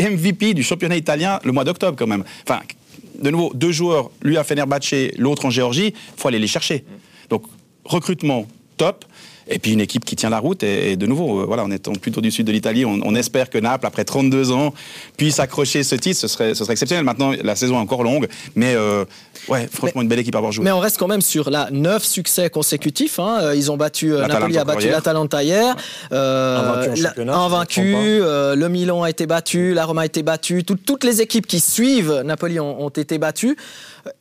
MVP 0.00 0.54
du 0.54 0.62
championnat 0.62 0.96
italien 0.96 1.40
le 1.44 1.52
mois 1.52 1.64
d'octobre 1.64 1.96
quand 1.98 2.06
même. 2.06 2.24
Enfin, 2.44 2.60
de 3.20 3.30
nouveau, 3.30 3.52
deux 3.54 3.72
joueurs, 3.72 4.10
lui 4.22 4.36
à 4.38 4.44
Fenerbahçe, 4.44 4.94
l'autre 5.18 5.44
en 5.46 5.50
Géorgie, 5.50 5.92
faut 6.16 6.28
aller 6.28 6.38
les 6.38 6.46
chercher. 6.46 6.84
Donc, 7.30 7.42
recrutement 7.84 8.46
top. 8.76 9.04
Et 9.50 9.58
puis 9.58 9.72
une 9.72 9.80
équipe 9.80 10.04
qui 10.04 10.16
tient 10.16 10.30
la 10.30 10.38
route. 10.38 10.62
Et, 10.62 10.92
et 10.92 10.96
de 10.96 11.06
nouveau, 11.06 11.40
euh, 11.40 11.44
voilà, 11.44 11.64
en 11.64 11.70
étant 11.70 11.92
plutôt 11.92 12.20
du 12.20 12.30
sud 12.30 12.46
de 12.46 12.52
l'Italie, 12.52 12.84
on, 12.84 13.00
on 13.02 13.14
espère 13.14 13.50
que 13.50 13.58
Naples, 13.58 13.86
après 13.86 14.04
32 14.04 14.52
ans, 14.52 14.74
puisse 15.16 15.40
accrocher 15.40 15.82
ce 15.82 15.94
titre. 15.94 16.18
Ce 16.20 16.28
serait, 16.28 16.54
ce 16.54 16.64
serait 16.64 16.72
exceptionnel. 16.72 17.04
Maintenant, 17.04 17.32
la 17.42 17.56
saison 17.56 17.76
est 17.76 17.82
encore 17.82 18.02
longue. 18.02 18.28
Mais 18.54 18.74
euh, 18.74 19.04
ouais, 19.48 19.68
franchement, 19.72 20.02
une 20.02 20.08
belle 20.08 20.18
équipe 20.18 20.34
à 20.34 20.38
avoir 20.38 20.52
joué. 20.52 20.64
Mais 20.64 20.72
on 20.72 20.80
reste 20.80 20.98
quand 20.98 21.06
même 21.06 21.20
sur 21.20 21.50
là, 21.50 21.68
neuf 21.70 22.04
succès 22.04 22.50
consécutifs. 22.50 23.18
hein. 23.18 23.38
Euh, 23.42 23.54
Ils 23.56 23.70
ont 23.70 23.76
battu, 23.76 24.12
euh, 24.12 24.26
Napoli 24.26 24.58
a 24.58 24.64
battu 24.64 24.88
l'Atalanta 24.88 25.42
hier. 25.42 25.76
Euh, 26.12 26.94
Invaincu 27.28 27.92
la- 27.92 27.98
euh, 27.98 28.54
le 28.54 28.68
Milan 28.68 29.02
a 29.02 29.10
été 29.10 29.26
battu, 29.26 29.74
la 29.74 29.84
Roma 29.84 30.02
a 30.02 30.06
été 30.06 30.22
battue. 30.22 30.64
Tout- 30.64 30.76
toutes 30.76 31.04
les 31.04 31.20
équipes 31.20 31.46
qui 31.46 31.60
suivent 31.60 32.22
Napoli 32.24 32.60
ont, 32.60 32.82
ont 32.82 32.88
été 32.88 33.18
battues. 33.18 33.56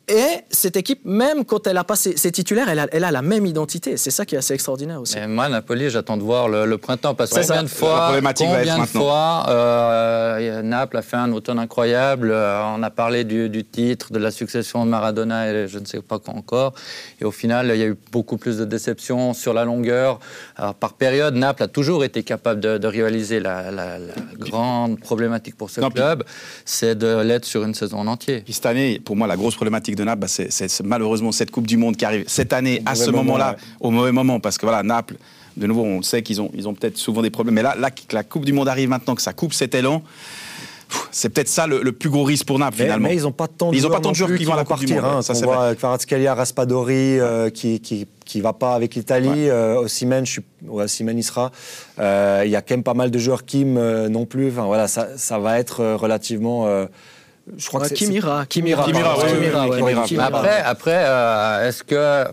Et 0.10 0.42
cette 0.50 0.76
équipe, 0.78 1.02
même 1.06 1.46
quand 1.46 1.68
elle 1.68 1.78
a 1.78 1.84
pas 1.84 1.96
ses, 1.96 2.18
ses 2.18 2.32
titulaires, 2.32 2.68
elle 2.70 2.80
a, 2.80 2.88
elle 2.92 3.04
a 3.04 3.12
la 3.12 3.22
même 3.22 3.46
identité. 3.46 3.98
C'est 3.98 4.12
ça 4.12 4.26
qui 4.26 4.36
est 4.36 4.38
assez 4.38 4.54
extraordinaire 4.54 5.02
aussi. 5.02 5.18
Et 5.18 5.28
moi, 5.28 5.48
Napoli, 5.50 5.90
j'attends 5.90 6.18
de 6.18 6.24
voir 6.24 6.48
le, 6.50 6.78
printemps. 6.78 7.14
Parce 7.14 7.32
que 7.32 7.40
combien 7.42 7.64
de 7.64 7.68
fois, 7.68 8.12
combien 8.38 8.80
de 8.80 8.86
fois 8.86 9.46
euh, 9.50 10.62
Naples 10.62 10.98
a 10.98 11.02
fait 11.02 11.18
un 11.18 11.32
automne 11.32 11.60
incroyable. 11.60 12.32
Euh, 12.32 12.62
on 12.76 12.84
a 12.84 12.90
parlé 12.90 13.24
du, 13.24 13.64
titre, 13.64 14.12
de 14.12 14.20
la 14.20 14.32
succession 14.32 14.86
de 14.86 14.90
Maradona 15.08 15.50
et 15.50 15.68
je 15.68 15.80
ne 15.80 15.86
sais 15.86 16.02
pas 16.02 16.20
quoi 16.20 16.34
encore. 16.34 16.74
Et 17.22 17.26
au 17.26 17.32
final, 17.32 17.72
il 17.74 17.80
y 17.80 17.84
a 17.84 17.88
eu 17.88 17.96
beaucoup 18.12 18.38
plus 18.38 18.58
de 18.58 18.66
déceptions 18.66 19.34
sur 19.34 19.54
la 19.54 19.66
longueur. 19.66 20.20
Alors, 20.56 20.74
par 20.74 20.94
période, 20.94 21.36
Naples 21.36 21.64
a 21.64 21.68
toujours 21.68 22.04
été 22.04 22.24
capable 22.24 22.60
de, 22.60 22.88
rivaliser. 22.88 23.40
La, 23.40 23.98
grande 24.40 25.00
problématique 25.00 25.56
pour 25.56 25.70
ce 25.70 25.82
club, 25.82 26.24
c'est 26.66 26.96
de 26.96 27.22
l'être 27.22 27.46
sur 27.46 27.64
une 27.64 27.74
saison 27.74 28.00
en 28.00 28.08
entier. 28.08 28.44
cette 28.50 28.66
année, 28.66 29.00
pour 29.04 29.16
moi, 29.16 29.28
la 29.28 29.36
grosse 29.36 29.56
problématique 29.56 29.96
de 29.96 30.04
Naples, 30.04 30.22
bah, 30.22 30.28
c'est 30.28 30.84
malheureusement 30.84 31.32
cette 31.32 31.52
Coupe 31.52 31.68
du 31.68 31.78
Monde 31.78 31.96
qui 31.98 32.06
arrive 32.06 32.26
cette 32.28 32.54
année, 32.54 32.82
à 32.86 32.96
ce 32.96 33.10
moment-là, 33.10 33.56
au 33.80 33.92
mauvais 33.92 34.12
moment. 34.12 34.40
Parce 34.40 34.58
que 34.58 34.66
voilà, 34.66 34.84
Naples, 34.84 35.16
de 35.56 35.68
nouveau, 35.68 35.84
on 35.84 36.02
sait 36.02 36.22
qu'ils 36.22 36.42
ont, 36.42 36.52
ils 36.54 36.68
ont 36.68 36.74
peut-être 36.74 36.98
souvent 36.98 37.22
des 37.22 37.30
problèmes. 37.30 37.56
Mais 37.56 37.64
là, 37.64 37.76
là, 37.78 37.92
que 37.92 38.14
la 38.14 38.24
Coupe 38.24 38.46
du 38.46 38.54
Monde 38.54 38.68
arrive 38.68 38.90
maintenant, 38.90 39.16
que 39.16 39.22
ça 39.22 39.34
coupe 39.34 39.54
cet 39.54 39.76
élan, 39.76 40.04
c'est 41.12 41.30
peut-être 41.30 41.50
ça 41.50 41.68
le, 41.68 41.92
plus 41.92 42.10
gros 42.10 42.24
risque 42.24 42.46
pour 42.46 42.60
Naples 42.60 42.78
finalement. 42.78 43.08
Mais 43.08 43.16
ils 43.16 43.24
n'ont 43.24 43.32
pas 43.32 43.48
tant 43.48 43.72
de 43.72 43.76
ils 43.76 43.86
ont 43.86 43.90
pas 43.90 44.00
tant 44.00 44.12
de 44.12 44.16
joueurs 44.16 44.36
qui, 44.36 44.46
vont 44.46 44.54
à 44.54 44.58
la 44.58 44.66
partir. 44.66 45.04
Hein, 45.04 45.22
ça, 45.22 45.34
on 45.36 45.42
voit 45.42 45.76
Kvaratskhelia, 45.76 46.34
Raspadori 46.34 47.20
euh, 47.20 47.50
qui, 47.50 47.80
qui 47.80 48.08
qui 48.28 48.42
va 48.42 48.54
pas 48.54 48.76
avec 48.76 48.94
l'Italie. 48.94 49.30
Ouais. 49.30 49.50
Euh, 49.50 49.80
Osimhen, 49.80 50.26
je 50.26 50.32
suis, 50.34 50.42
ouais, 50.68 50.86
il 50.86 51.24
sera. 51.24 51.52
Euh, 52.00 52.44
il 52.46 52.52
y 52.52 52.56
a 52.56 52.62
quand 52.62 52.76
même 52.76 52.84
pas 52.84 52.94
mal 52.94 53.10
de 53.10 53.18
joueurs 53.18 53.46
Kim 53.46 53.78
euh, 53.78 54.10
non 54.10 54.26
plus. 54.26 54.50
Enfin 54.50 54.66
voilà, 54.66 54.88
ça, 54.88 55.18
ça 55.18 55.40
va 55.40 55.58
être 55.58 55.84
relativement. 55.94 56.68
je 57.58 57.68
crois 57.68 57.88
que 57.88 57.94
Kim 57.94 58.12
ira. 58.12 58.46
Kim 58.46 58.68
ira. 58.68 58.86
Après, 60.20 60.62
après 60.62 61.68
est-ce 61.68 61.84
que 61.84 62.26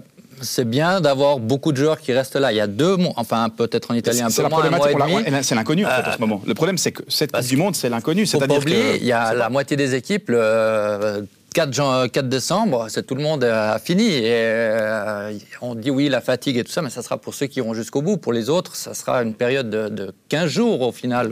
c'est 0.44 0.68
bien 0.68 1.00
d'avoir 1.00 1.38
beaucoup 1.38 1.72
de 1.72 1.76
joueurs 1.76 2.00
qui 2.00 2.12
restent 2.12 2.36
là. 2.36 2.52
Il 2.52 2.56
y 2.56 2.60
a 2.60 2.66
deux 2.66 2.96
mois, 2.96 3.12
enfin 3.16 3.48
peut-être 3.48 3.90
en 3.90 3.94
Italie 3.94 4.20
un 4.20 4.30
peu 4.30 4.42
moins, 4.48 4.62
un. 4.62 5.42
C'est 5.42 5.54
l'inconnu 5.54 5.84
en, 5.84 5.90
fait, 5.90 6.08
en 6.08 6.12
ce 6.12 6.20
moment. 6.20 6.42
Le 6.46 6.54
problème, 6.54 6.78
c'est 6.78 6.92
que 6.92 7.02
cette 7.08 7.32
Coupe 7.32 7.46
du 7.46 7.56
Monde, 7.56 7.74
c'est 7.74 7.88
l'inconnu. 7.88 8.26
C'est-à-dire 8.26 8.64
que 8.64 8.96
il 8.96 9.04
y 9.04 9.12
a 9.12 9.34
la 9.34 9.48
moitié 9.48 9.76
des 9.76 9.94
équipes. 9.94 10.28
Le, 10.28 11.26
4, 11.54 12.08
4 12.08 12.28
décembre, 12.28 12.86
c'est 12.88 13.06
tout 13.06 13.14
le 13.14 13.22
monde 13.22 13.44
a 13.44 13.78
fini. 13.78 14.08
Et 14.08 14.22
euh, 14.26 15.32
on 15.62 15.74
dit 15.74 15.90
oui, 15.90 16.08
la 16.08 16.20
fatigue 16.20 16.58
et 16.58 16.64
tout 16.64 16.72
ça, 16.72 16.82
mais 16.82 16.90
ça 16.90 17.02
sera 17.02 17.16
pour 17.16 17.32
ceux 17.32 17.46
qui 17.46 17.60
iront 17.60 17.74
jusqu'au 17.74 18.02
bout. 18.02 18.16
Pour 18.16 18.32
les 18.32 18.50
autres, 18.50 18.74
ça 18.76 18.92
sera 18.92 19.22
une 19.22 19.34
période 19.34 19.70
de, 19.70 19.88
de 19.88 20.12
15 20.28 20.50
jours 20.50 20.80
au 20.82 20.92
final, 20.92 21.30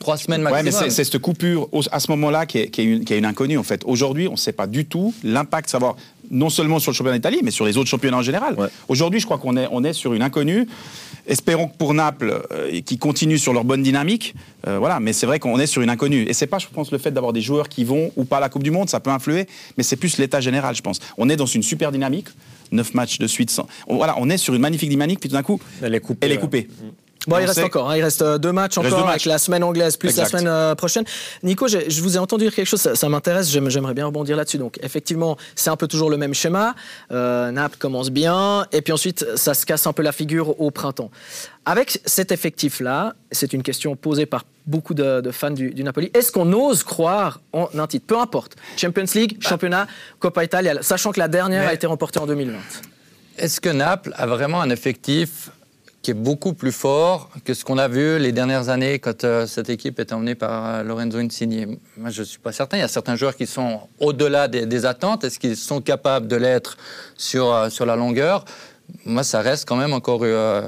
trois 0.00 0.16
semaines 0.16 0.42
maximum. 0.42 0.66
Ouais, 0.66 0.84
mais 0.84 0.90
c'est 0.90 1.04
cette 1.04 1.18
coupure 1.18 1.68
à 1.90 2.00
ce 2.00 2.10
moment-là 2.12 2.46
qui 2.46 2.58
est, 2.58 2.68
qui, 2.68 2.82
est 2.82 3.04
qui 3.04 3.14
est, 3.14 3.18
une, 3.18 3.24
inconnue 3.24 3.58
en 3.58 3.62
fait. 3.62 3.82
Aujourd'hui, 3.84 4.28
on 4.28 4.32
ne 4.32 4.36
sait 4.36 4.52
pas 4.52 4.66
du 4.66 4.86
tout 4.86 5.12
l'impact, 5.24 5.68
savoir 5.68 5.96
non 6.30 6.50
seulement 6.50 6.78
sur 6.78 6.90
le 6.90 6.96
championnat 6.96 7.18
d'Italie, 7.18 7.40
mais 7.42 7.50
sur 7.50 7.64
les 7.64 7.76
autres 7.76 7.88
championnats 7.88 8.18
en 8.18 8.22
général. 8.22 8.56
Aujourd'hui, 8.88 9.20
je 9.20 9.26
crois 9.26 9.38
qu'on 9.38 9.56
est, 9.56 9.68
on 9.70 9.84
est 9.84 9.92
sur 9.92 10.14
une 10.14 10.22
inconnue. 10.22 10.66
Espérons 11.26 11.68
que 11.68 11.76
pour 11.76 11.94
Naples, 11.94 12.42
euh, 12.52 12.80
qui 12.82 12.98
continuent 12.98 13.38
sur 13.38 13.54
leur 13.54 13.64
bonne 13.64 13.82
dynamique, 13.82 14.34
euh, 14.66 14.78
voilà. 14.78 15.00
Mais 15.00 15.14
c'est 15.14 15.26
vrai 15.26 15.38
qu'on 15.38 15.58
est 15.58 15.66
sur 15.66 15.80
une 15.80 15.88
inconnue. 15.88 16.26
Et 16.28 16.34
c'est 16.34 16.46
pas, 16.46 16.58
je 16.58 16.66
pense, 16.66 16.90
le 16.90 16.98
fait 16.98 17.12
d'avoir 17.12 17.32
des 17.32 17.40
joueurs 17.40 17.68
qui 17.68 17.84
vont 17.84 18.10
ou 18.16 18.24
pas 18.24 18.36
à 18.36 18.40
la 18.40 18.48
Coupe 18.50 18.62
du 18.62 18.70
Monde, 18.70 18.90
ça 18.90 19.00
peut 19.00 19.10
influer, 19.10 19.46
mais 19.78 19.84
c'est 19.84 19.96
plus 19.96 20.18
l'état 20.18 20.40
général, 20.40 20.74
je 20.74 20.82
pense. 20.82 20.98
On 21.16 21.28
est 21.30 21.36
dans 21.36 21.46
une 21.46 21.62
super 21.62 21.92
dynamique. 21.92 22.28
Neuf 22.72 22.94
matchs 22.94 23.18
de 23.18 23.26
suite. 23.26 23.50
Sans... 23.50 23.66
Voilà, 23.88 24.16
on 24.18 24.28
est 24.28 24.36
sur 24.36 24.54
une 24.54 24.60
magnifique 24.60 24.90
dynamique, 24.90 25.20
puis 25.20 25.28
tout 25.28 25.34
d'un 25.36 25.42
coup, 25.42 25.60
elle 25.82 25.94
est 25.94 26.00
coupée. 26.00 26.26
Elle 26.26 26.32
est 26.32 26.38
coupée. 26.38 26.68
Bon, 27.26 27.38
il 27.38 27.46
reste 27.46 27.58
encore, 27.58 27.90
hein, 27.90 27.96
il 27.96 28.02
reste 28.02 28.22
euh, 28.22 28.38
deux 28.38 28.52
matchs 28.52 28.76
encore 28.78 29.08
avec 29.08 29.24
la 29.24 29.38
semaine 29.38 29.64
anglaise 29.64 29.96
plus 29.96 30.16
la 30.16 30.26
semaine 30.26 30.46
euh, 30.46 30.74
prochaine. 30.74 31.04
Nico, 31.42 31.66
je 31.68 32.02
vous 32.02 32.16
ai 32.16 32.18
entendu 32.18 32.44
dire 32.44 32.54
quelque 32.54 32.66
chose, 32.66 32.80
ça, 32.94 33.08
m'intéresse, 33.08 33.50
j'aimerais 33.50 33.94
bien 33.94 34.06
rebondir 34.06 34.36
là-dessus. 34.36 34.58
Donc, 34.58 34.78
effectivement, 34.82 35.36
c'est 35.54 35.70
un 35.70 35.76
peu 35.76 35.88
toujours 35.88 36.10
le 36.10 36.16
même 36.16 36.34
schéma. 36.34 36.74
Euh, 37.12 37.50
Naples 37.50 37.78
commence 37.78 38.10
bien, 38.10 38.66
et 38.72 38.82
puis 38.82 38.92
ensuite, 38.92 39.26
ça 39.36 39.54
se 39.54 39.64
casse 39.64 39.86
un 39.86 39.92
peu 39.92 40.02
la 40.02 40.12
figure 40.12 40.60
au 40.60 40.70
printemps. 40.70 41.10
Avec 41.64 42.00
cet 42.04 42.30
effectif-là, 42.30 43.14
c'est 43.30 43.52
une 43.52 43.62
question 43.62 43.96
posée 43.96 44.26
par 44.26 44.44
beaucoup 44.66 44.94
de, 44.94 45.22
fans 45.30 45.50
du, 45.50 45.82
Napoli, 45.82 46.10
est-ce 46.14 46.32
qu'on 46.32 46.52
ose 46.52 46.82
croire 46.82 47.40
en 47.52 47.68
un 47.76 47.86
titre? 47.86 48.06
Peu 48.06 48.18
importe, 48.18 48.56
Champions 48.76 49.04
League, 49.14 49.38
bah. 49.40 49.48
championnat, 49.48 49.86
Coppa 50.18 50.44
Italia, 50.44 50.82
sachant 50.82 51.12
que 51.12 51.20
la 51.20 51.28
dernière 51.28 51.68
a 51.68 51.74
été 51.74 51.86
remportée 51.86 52.18
en 52.18 52.26
2020. 52.26 52.58
Est-ce 53.36 53.60
que 53.60 53.68
Naples 53.68 54.12
a 54.16 54.26
vraiment 54.26 54.60
un 54.60 54.70
effectif 54.70 55.50
qui 56.04 56.10
est 56.10 56.14
beaucoup 56.14 56.52
plus 56.52 56.70
fort 56.70 57.30
que 57.44 57.54
ce 57.54 57.64
qu'on 57.64 57.78
a 57.78 57.88
vu 57.88 58.18
les 58.18 58.30
dernières 58.30 58.68
années 58.68 58.98
quand 58.98 59.24
euh, 59.24 59.46
cette 59.46 59.70
équipe 59.70 59.98
est 59.98 60.12
emmenée 60.12 60.34
par 60.34 60.66
euh, 60.66 60.82
Lorenzo 60.82 61.16
Insigne. 61.16 61.78
Moi, 61.96 62.10
je 62.10 62.20
ne 62.20 62.26
suis 62.26 62.38
pas 62.38 62.52
certain. 62.52 62.76
Il 62.76 62.80
y 62.80 62.84
a 62.84 62.88
certains 62.88 63.16
joueurs 63.16 63.34
qui 63.34 63.46
sont 63.46 63.80
au-delà 63.98 64.46
des, 64.46 64.84
attentes. 64.84 65.24
Est-ce 65.24 65.38
qu'ils 65.38 65.56
sont 65.56 65.80
capables 65.80 66.28
de 66.28 66.36
l'être 66.36 66.76
sur, 67.16 67.50
euh, 67.50 67.70
sur 67.70 67.86
la 67.86 67.96
longueur? 67.96 68.44
Moi, 69.06 69.24
ça 69.24 69.40
reste 69.40 69.66
quand 69.66 69.76
même 69.76 69.94
encore 69.94 70.26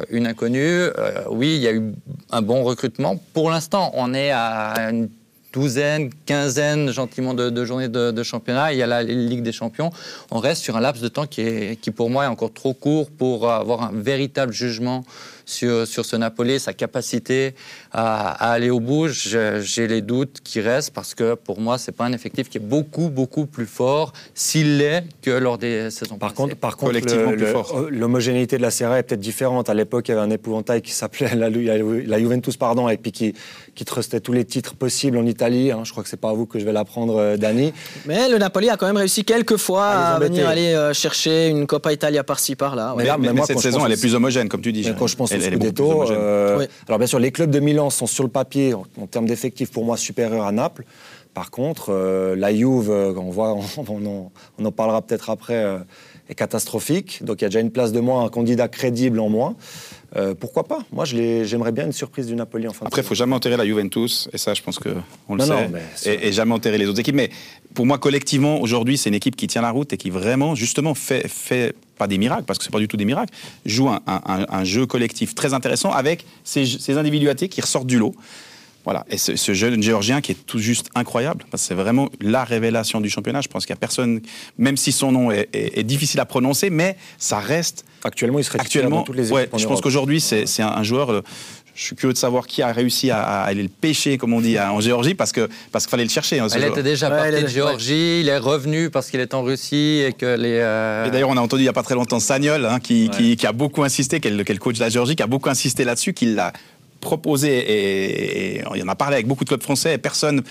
une 0.08 0.26
inconnue. 0.26 0.84
oui, 1.28 1.56
il 1.56 1.60
y 1.60 1.68
a 1.68 1.72
eu 1.72 1.92
un 2.30 2.40
bon 2.40 2.64
recrutement. 2.64 3.20
Pour 3.34 3.50
l'instant, 3.50 3.90
on 3.92 4.14
est 4.14 4.30
à 4.30 4.88
une 4.90 5.10
douzaine, 5.56 6.10
quinzaine 6.26 6.90
gentiment 6.90 7.32
de, 7.32 7.64
journées 7.64 7.88
de, 7.88 8.22
championnat. 8.22 8.75
Il 8.75 8.78
y 8.78 8.82
a 8.82 8.86
la 8.86 9.02
Ligue 9.02 9.42
des 9.42 9.52
Champions. 9.52 9.90
On 10.30 10.38
reste 10.38 10.62
sur 10.62 10.76
un 10.76 10.80
laps 10.80 11.02
de 11.02 11.08
temps 11.08 11.26
qui, 11.26 11.40
est, 11.40 11.80
qui 11.80 11.90
pour 11.90 12.10
moi 12.10 12.25
est 12.25 12.28
encore 12.28 12.52
trop 12.52 12.75
court 12.75 13.10
pour 13.10 13.50
avoir 13.50 13.84
un 13.84 13.92
véritable 13.94 14.52
jugement 14.52 15.02
sur, 15.46 15.86
sur 15.86 16.04
ce 16.04 16.14
Napoli, 16.16 16.60
sa 16.60 16.75
capacité 16.75 17.54
à, 17.96 18.52
aller 18.52 18.68
au 18.68 18.78
bout. 18.78 19.08
J'ai 19.08 19.88
les 19.88 20.02
doutes 20.02 20.40
qui 20.44 20.60
restent 20.60 20.92
parce 20.92 21.14
que 21.14 21.34
pour 21.34 21.60
moi, 21.60 21.78
c'est 21.78 21.92
pas 21.92 22.04
un 22.04 22.12
effectif 22.12 22.50
qui 22.50 22.58
est 22.58 22.60
beaucoup, 22.60 23.08
beaucoup 23.08 23.46
plus 23.46 23.66
fort 23.66 24.12
s'il 24.34 24.76
l'est 24.76 25.04
que 25.22 25.30
lors 25.30 25.56
des 25.56 25.90
saisons 25.90 26.18
par 26.18 26.30
passées. 26.30 26.42
Contre, 26.42 26.56
par 26.56 26.76
contre, 26.76 26.98
l'homogénéité 27.90 28.58
de 28.58 28.62
la 28.62 28.70
Serie 28.70 28.98
est 28.98 29.02
peut-être 29.02 29.20
différente. 29.20 29.70
À 29.70 29.74
l'époque, 29.74 30.08
il 30.08 30.10
y 30.10 30.14
avait 30.14 30.22
un 30.22 30.30
épouvantail 30.30 30.82
qui 30.82 30.92
s'appelait 30.92 31.34
la, 31.34 31.48
la, 31.48 32.18
Juventus, 32.18 32.56
pardon, 32.58 32.88
et 32.90 32.98
puis 32.98 33.12
qui, 33.12 33.34
qui 33.74 33.84
trustait 33.86 34.20
tous 34.20 34.32
les 34.32 34.44
titres 34.44 34.74
possibles 34.74 35.16
en 35.16 35.24
Italie. 35.24 35.72
Hein. 35.72 35.80
Je 35.84 35.90
crois 35.92 36.02
que 36.02 36.10
c'est 36.10 36.20
pas 36.20 36.30
à 36.30 36.34
vous 36.34 36.44
que 36.44 36.58
je 36.58 36.66
vais 36.66 36.72
l'apprendre, 36.72 37.16
euh, 37.16 37.36
Dani. 37.38 37.72
Mais 38.04 38.28
le 38.28 38.36
Napoli 38.36 38.68
a 38.68 38.76
quand 38.76 38.86
même 38.86 38.98
réussi 38.98 39.24
quelques 39.24 39.56
fois 39.56 39.86
à, 39.86 40.18
venir 40.18 40.46
aller 40.46 40.74
euh, 40.74 40.92
chercher 40.92 41.48
une 41.48 41.66
Coppa 41.66 41.94
Italia 41.94 42.24
par-ci 42.24 42.56
par-là. 42.56 42.94
Mais, 42.96 43.32
mais, 43.32 43.42
cette 43.46 43.60
saison, 43.60 43.86
elle 43.86 43.92
est 43.92 44.00
plus 44.00 44.14
homogène, 44.14 44.50
comme 44.50 44.60
tu 44.60 44.72
dis. 44.72 44.86
Quand 44.98 45.06
je 45.06 45.16
pense 45.16 45.32
euh, 45.32 46.66
alors 46.88 46.98
bien 46.98 47.06
sûr, 47.06 47.18
les 47.18 47.32
clubs 47.32 47.50
de 47.50 47.60
Milan 47.60 47.85
sont 47.90 48.06
sur 48.06 48.24
le 48.24 48.30
papier, 48.30 48.74
en, 48.74 49.06
termes 49.06 49.26
d'effectifs, 49.26 49.70
pour 49.70 49.84
moi, 49.84 49.96
supérieurs 49.96 50.46
à 50.46 50.52
Naples. 50.52 50.84
Par 51.34 51.50
contre, 51.50 51.90
euh, 51.90 52.34
la 52.34 52.54
Juve, 52.54 52.90
euh, 52.90 53.12
on, 53.16 53.30
voit, 53.30 53.56
on, 53.76 54.30
en, 54.64 54.72
parlera 54.72 55.02
peut-être 55.02 55.30
après, 55.30 55.64
est 56.28 56.34
catastrophique. 56.34 57.22
Donc 57.24 57.40
il 57.40 57.44
y 57.44 57.46
a 57.46 57.48
déjà 57.48 57.60
une 57.60 57.70
place 57.70 57.92
de 57.92 58.00
moins, 58.00 58.24
un 58.24 58.28
candidat 58.28 58.68
crédible 58.68 59.20
en 59.20 59.28
moins. 59.28 59.54
pourquoi 60.40 60.64
pas? 60.64 60.78
Moi, 60.92 61.04
j'aimerais 61.04 61.72
bien 61.72 61.86
une 61.86 61.92
surprise 61.92 62.26
du 62.26 62.34
Napoli 62.34 62.66
en 62.66 62.72
fin 62.72 62.86
Après, 62.86 63.02
il 63.02 63.04
ne 63.04 63.08
faut 63.08 63.14
jamais 63.14 63.34
enterrer 63.34 63.56
la 63.56 63.66
Juventus, 63.66 64.28
et 64.32 64.38
ça, 64.38 64.54
je 64.54 64.62
pense 64.62 64.78
qu'on 64.78 65.34
le 65.34 65.44
sait, 65.44 65.70
et, 66.06 66.28
et, 66.28 66.32
jamais 66.32 66.54
enterrer 66.54 66.78
les 66.78 66.86
autres 66.86 67.00
équipes. 67.00 67.16
Mais 67.16 67.30
pour 67.74 67.84
moi, 67.84 67.98
collectivement, 67.98 68.60
aujourd'hui, 68.60 68.96
c'est 68.96 69.10
une 69.10 69.14
équipe 69.14 69.36
qui 69.36 69.46
tient 69.46 69.62
la 69.62 69.70
route 69.70 69.92
et 69.92 69.98
qui 69.98 70.10
vraiment, 70.10 70.54
justement, 70.54 70.94
fait, 70.94 71.28
fait 71.28 71.74
pas 71.96 72.06
des 72.06 72.18
miracles, 72.18 72.44
parce 72.44 72.58
que 72.58 72.64
c'est 72.64 72.72
pas 72.72 72.78
du 72.78 72.88
tout 72.88 72.96
des 72.96 73.04
miracles, 73.04 73.32
joue 73.64 73.88
un, 73.88 74.64
jeu 74.64 74.86
collectif 74.86 75.34
très 75.34 75.54
intéressant 75.54 75.90
avec 75.90 76.24
ces, 76.44 76.66
ces, 76.66 76.98
individualités 76.98 77.48
qui 77.48 77.60
ressortent 77.60 77.86
du 77.86 77.98
lot. 77.98 78.14
Voilà. 78.86 79.04
Et 79.10 79.18
ce, 79.18 79.52
jeune 79.52 79.82
géorgien 79.82 80.20
qui 80.20 80.30
est 80.30 80.46
tout 80.46 80.60
juste 80.60 80.90
incroyable, 80.94 81.44
c'est 81.54 81.74
vraiment 81.74 82.08
la 82.20 82.44
révélation 82.44 83.00
du 83.00 83.10
championnat. 83.10 83.40
Je 83.40 83.48
pense 83.48 83.66
qu'il 83.66 83.72
n'y 83.72 83.78
a 83.78 83.80
personne, 83.80 84.20
même 84.58 84.76
si 84.76 84.92
son 84.92 85.10
nom 85.10 85.32
est, 85.32 85.82
difficile 85.82 86.20
à 86.20 86.24
prononcer, 86.24 86.70
mais 86.70 86.96
ça 87.18 87.40
reste. 87.40 87.84
Actuellement, 88.04 88.38
il 88.38 88.44
serait 88.44 88.60
actuellement. 88.60 89.02
Toutes 89.02 89.16
les 89.16 89.32
ouais, 89.32 89.48
je 89.56 89.66
pense 89.66 89.80
qu'aujourd'hui, 89.80 90.20
c'est 90.20 90.62
un, 90.62 90.82
joueur. 90.84 91.24
Je 91.76 91.85
suis 91.85 91.95
curieux 91.95 92.14
de 92.14 92.18
savoir 92.18 92.47
qui 92.47 92.62
a 92.62 92.73
réussi 92.73 93.11
à, 93.11 93.42
aller 93.42 93.62
le 93.62 93.68
pêcher, 93.68 94.16
comme 94.16 94.33
on 94.33 94.40
dit, 94.40 94.59
en 94.59 94.80
Géorgie, 94.80 95.14
parce 95.14 95.30
que 95.30 95.47
parce 95.71 95.85
qu'il 95.85 95.90
fallait 95.90 96.04
le 96.04 96.11
chercher. 96.11 96.40
Hein, 96.40 96.47
il 96.56 96.64
était 96.64 96.83
déjà 96.83 97.11
parti 97.11 97.42
de 97.42 97.47
Géorgie, 97.47 98.21
il 98.21 98.30
est 98.30 98.38
revenu 98.38 98.88
parce 98.88 99.11
qu'il 99.11 99.21
est 99.21 99.35
en 99.35 99.42
Russie 99.42 100.02
et 100.06 100.14
que 100.14 100.37
les. 100.37 100.59
Euh, 100.59 101.04
et 101.04 101.11
d'ailleurs, 101.11 101.28
on 101.28 101.37
a 101.37 101.40
entendu 101.40 101.61
il 101.61 101.66
n'y 101.66 101.68
a 101.68 101.75
pas 101.75 101.83
très 101.83 101.95
longtemps 101.95 102.18
Sagnol, 102.18 102.64
hein, 102.64 102.80
qui, 102.80 103.11
qui, 103.11 103.47
a 103.47 103.52
beaucoup 103.52 103.85
insisté, 103.85 104.21
qui 104.21 104.28
est, 104.28 104.30
le, 104.30 104.45
coach 104.59 104.76
de 104.76 104.80
la 104.80 104.88
Géorgie, 104.88 105.16
qui 105.16 105.23
a 105.23 105.26
beaucoup 105.26 105.50
insisté 105.50 105.85
là-dessus, 105.85 106.14
qu'il 106.14 106.35
l'a 106.35 106.54
proposé 107.02 107.59
et, 107.59 108.62
il 108.75 108.83
en 108.83 108.88
a 108.88 108.95
parlé 108.95 109.16
avec 109.16 109.26
beaucoup 109.26 109.45
de 109.45 109.50
clubs 109.50 109.62
français 109.62 109.95
et 109.95 109.99
personne 109.99 110.42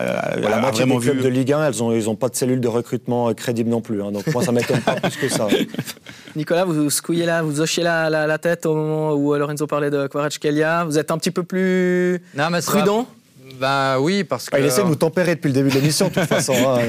euh, 0.00 0.48
la 0.48 0.58
moitié 0.58 0.84
des 0.84 0.96
clubs 0.98 1.20
de 1.20 1.28
Ligue 1.28 1.52
1, 1.52 1.66
elles 1.66 1.78
n'ont 1.78 1.92
ils 1.92 2.08
ont 2.08 2.16
pas 2.16 2.28
de 2.28 2.36
cellule 2.36 2.60
de 2.60 2.68
recrutement 2.68 3.28
euh, 3.28 3.34
crédible 3.34 3.68
non 3.68 3.80
plus. 3.80 4.02
Hein, 4.02 4.12
donc 4.12 4.26
moi, 4.32 4.42
ça 4.42 4.52
m'étonne 4.52 4.80
pas 4.80 4.94
plus 4.94 5.16
que 5.16 5.28
ça. 5.28 5.48
Nicolas, 6.36 6.64
vous 6.64 6.88
secouillez 6.88 7.26
là, 7.26 7.42
vous 7.42 7.60
hochez 7.60 7.82
la, 7.82 8.08
la, 8.08 8.38
tête 8.38 8.64
au 8.64 8.74
moment 8.74 9.12
où 9.12 9.34
euh, 9.34 9.38
Lorenzo 9.38 9.66
parlait 9.66 9.90
de 9.90 10.06
Kvaratskhelia. 10.06 10.84
Vous 10.84 10.98
êtes 10.98 11.10
un 11.10 11.18
petit 11.18 11.30
peu 11.30 11.42
plus 11.42 12.22
non, 12.34 12.48
mais 12.50 12.60
prudent 12.62 13.06
Ben 13.62 13.98
oui, 14.00 14.24
parce 14.24 14.50
que. 14.50 14.56
Ah, 14.56 14.58
il 14.58 14.66
essaie 14.66 14.82
de 14.82 14.88
nous 14.88 14.96
tempérer 14.96 15.36
depuis 15.36 15.46
le 15.48 15.54
début 15.54 15.68
de 15.70 15.74
l'émission, 15.76 16.08
de 16.08 16.14
toute 16.14 16.24
façon. 16.28 16.52
hein. 16.52 16.80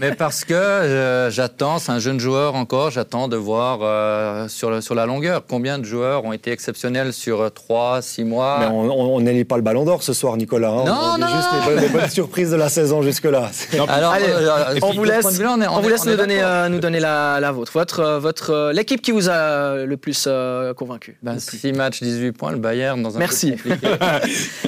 Mais 0.00 0.12
parce 0.12 0.44
que 0.44 0.54
euh, 0.54 1.30
j'attends, 1.30 1.78
c'est 1.78 1.92
un 1.92 2.00
jeune 2.00 2.18
joueur 2.18 2.56
encore, 2.56 2.90
j'attends 2.90 3.28
de 3.28 3.36
voir 3.36 3.78
euh, 3.82 4.48
sur, 4.48 4.70
le- 4.70 4.80
sur 4.80 4.94
la 4.96 5.06
longueur 5.06 5.42
combien 5.48 5.78
de 5.78 5.84
joueurs 5.84 6.24
ont 6.24 6.32
été 6.32 6.50
exceptionnels 6.50 7.12
sur 7.12 7.48
3, 7.52 8.02
6 8.02 8.24
mois? 8.24 8.56
Mais 8.60 8.66
on- 8.66 9.20
n'élit 9.20 9.44
pas 9.44 9.56
le 9.56 9.62
ballon 9.62 9.84
d'or 9.84 10.02
ce 10.02 10.12
soir, 10.12 10.36
Nicolas. 10.36 10.70
hein. 10.70 10.84
Non, 10.84 10.98
on 11.14 11.18
non, 11.18 11.26
juste 11.28 11.48
non. 11.52 11.58
les, 11.68 11.74
bonnes- 11.74 11.82
les 11.84 11.88
bonnes 12.00 12.10
surprises 12.10 12.50
de 12.50 12.56
la 12.56 12.68
saison 12.68 13.02
jusque-là. 13.02 13.50
Alors, 13.88 14.10
Allez, 14.12 14.26
euh, 14.28 14.78
on 14.82 14.92
vous 14.92 15.04
laisse, 15.04 15.24
on 15.24 15.60
est- 15.60 15.66
on 15.68 15.76
on 15.76 15.80
vous 15.80 15.88
laisse 15.88 16.02
on 16.06 16.10
nous 16.10 16.16
donner, 16.16 16.36
d'accord. 16.36 16.50
euh, 16.50 16.68
nous 16.68 16.80
donner 16.80 16.98
la, 17.00 17.38
la 17.40 17.52
vôtre. 17.52 17.70
Votre, 17.72 18.00
euh, 18.00 18.18
votre, 18.18 18.50
euh, 18.50 18.72
l'équipe 18.72 19.00
qui 19.00 19.12
vous 19.12 19.28
a 19.28 19.84
le 19.84 19.96
plus 19.96 20.24
euh, 20.26 20.74
convaincu. 20.74 21.18
Ben, 21.22 21.38
6 21.38 21.72
matchs, 21.72 22.02
18 22.02 22.32
points, 22.32 22.50
le 22.50 22.58
Bayern 22.58 23.00
dans 23.00 23.14
un 23.14 23.18
Merci. 23.20 23.52
compliqué. 23.52 23.86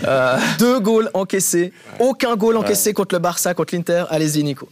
Euh, 0.06 0.36
Deux 0.58 0.78
goals 0.80 1.10
encaissés. 1.14 1.47
Aucun 1.98 2.36
goal 2.36 2.56
encaissé 2.56 2.92
contre 2.92 3.14
le 3.14 3.20
Barça, 3.20 3.54
contre 3.54 3.74
l'Inter. 3.74 4.04
Allez-y, 4.10 4.42
Nico. 4.42 4.68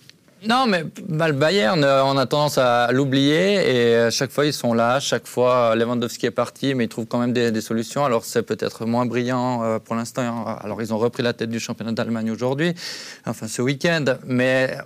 Non, 0.47 0.67
mais 0.67 0.85
bah, 1.09 1.29
le 1.29 1.35
Bayern, 1.35 1.83
euh, 1.83 2.05
on 2.05 2.17
a 2.19 2.27
tendance 2.27 2.59
à 2.59 2.93
l'oublier 2.93 3.55
et 3.75 3.97
à 3.97 4.11
chaque 4.11 4.31
fois 4.31 4.45
ils 4.45 4.53
sont 4.53 4.75
là. 4.75 5.01
Chaque 5.01 5.27
fois, 5.27 5.75
Lewandowski 5.75 6.27
est 6.27 6.31
parti, 6.31 6.75
mais 6.75 6.85
ils 6.85 6.89
trouvent 6.89 7.07
quand 7.07 7.19
même 7.19 7.33
des, 7.33 7.51
des 7.51 7.61
solutions. 7.61 8.05
Alors 8.05 8.25
c'est 8.25 8.43
peut-être 8.43 8.85
moins 8.85 9.07
brillant 9.07 9.65
euh, 9.65 9.79
pour 9.79 9.97
l'instant. 9.97 10.45
Alors 10.63 10.83
ils 10.83 10.93
ont 10.93 10.99
repris 10.99 11.23
la 11.23 11.33
tête 11.33 11.51
du 11.51 11.59
championnat 11.59 11.93
d'Allemagne 11.93 12.31
aujourd'hui, 12.31 12.75
enfin 13.25 13.49
ce 13.49 13.63
week-end, 13.63 14.05
mais 14.27 14.77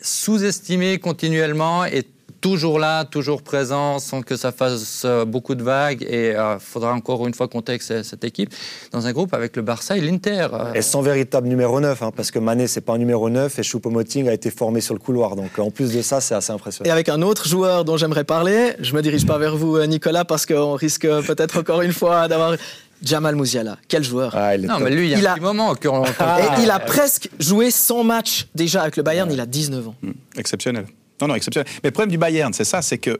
sous-estimé 0.00 0.98
continuellement 0.98 1.84
et 1.84 2.06
toujours 2.40 2.78
là, 2.78 3.04
toujours 3.04 3.42
présent, 3.42 3.98
sans 3.98 4.22
que 4.22 4.36
ça 4.36 4.52
fasse 4.52 5.02
euh, 5.04 5.24
beaucoup 5.24 5.54
de 5.54 5.62
vagues. 5.62 6.02
Et 6.08 6.30
il 6.30 6.56
faudra 6.60 6.92
encore 6.92 7.26
une 7.26 7.34
fois 7.34 7.48
compter 7.48 7.72
avec 7.72 7.82
ce- 7.82 8.02
cette 8.02 8.24
équipe 8.24 8.54
dans 8.92 9.06
un 9.06 9.12
groupe 9.12 9.34
avec 9.34 9.56
le 9.56 9.62
Barça 9.62 9.96
et 9.96 10.00
l'Inter. 10.00 10.48
Euh, 10.52 10.72
Et 10.74 10.82
sans 10.82 11.02
véritable 11.02 11.48
numéro 11.48 11.80
9, 11.80 12.02
hein, 12.02 12.10
parce 12.14 12.30
que 12.30 12.38
Mané, 12.38 12.66
c'est 12.66 12.80
pas 12.80 12.94
un 12.94 12.98
numéro 12.98 13.28
9 13.30 13.58
et 13.58 13.62
Choupo-Moting 13.62 14.28
a 14.28 14.32
été 14.32 14.50
formé 14.50 14.80
sur 14.80 14.94
le 14.94 15.00
couloir. 15.00 15.36
Donc 15.36 15.58
en 15.58 15.70
plus 15.70 15.92
de 15.92 16.02
ça, 16.02 16.20
c'est 16.20 16.34
assez 16.34 16.52
Et 16.52 16.54
impressionnant. 16.54 16.90
avec 16.92 17.08
un 17.08 17.22
autre 17.22 17.48
joueur 17.48 17.84
dont 17.84 17.96
j'aimerais 17.96 18.24
parler, 18.24 18.74
je 18.80 18.94
me 18.94 19.02
dirige 19.02 19.26
pas 19.26 19.38
vers 19.38 19.56
vous, 19.56 19.76
euh, 19.76 19.86
Nicolas, 19.86 20.24
parce 20.24 20.46
qu'on 20.46 20.74
risque 20.74 21.02
peut-être 21.26 21.58
encore 21.58 21.82
une 21.82 21.92
fois 21.92 22.28
d'avoir 22.28 22.54
Jamal 23.02 23.36
Musiala. 23.36 23.76
Quel 23.86 24.02
joueur 24.02 24.32
Ah, 24.36 24.56
il 24.56 24.64
est 24.64 24.66
non, 24.68 24.74
top. 24.78 24.84
mais 24.84 24.90
lui, 24.90 25.06
il 25.06 25.10
y 25.10 25.14
a 25.14 25.18
Il 25.18 25.26
un 25.26 25.30
a- 25.30 25.34
petit 25.34 25.42
moment 25.42 25.74
qu'on- 25.76 26.04
Et 26.04 26.62
il 26.62 26.70
a 26.70 26.78
presque 26.86 27.30
joué 27.38 27.70
100 27.70 28.02
matchs 28.04 28.48
déjà 28.54 28.82
avec 28.82 28.96
le 28.96 29.02
Bayern, 29.04 29.30
il 29.32 29.38
a 29.40 29.46
19 29.46 29.86
ans. 29.88 29.94
Hmm, 30.02 30.10
Exceptionnel. 30.36 30.86
Non, 31.20 31.28
non, 31.28 31.34
exceptionnel. 31.34 31.68
Mais 31.82 31.88
le 31.88 31.92
problème 31.92 32.10
du 32.10 32.18
Bayern, 32.18 32.52
c'est 32.52 32.64
ça, 32.64 32.82
c'est 32.82 32.98
que 32.98 33.18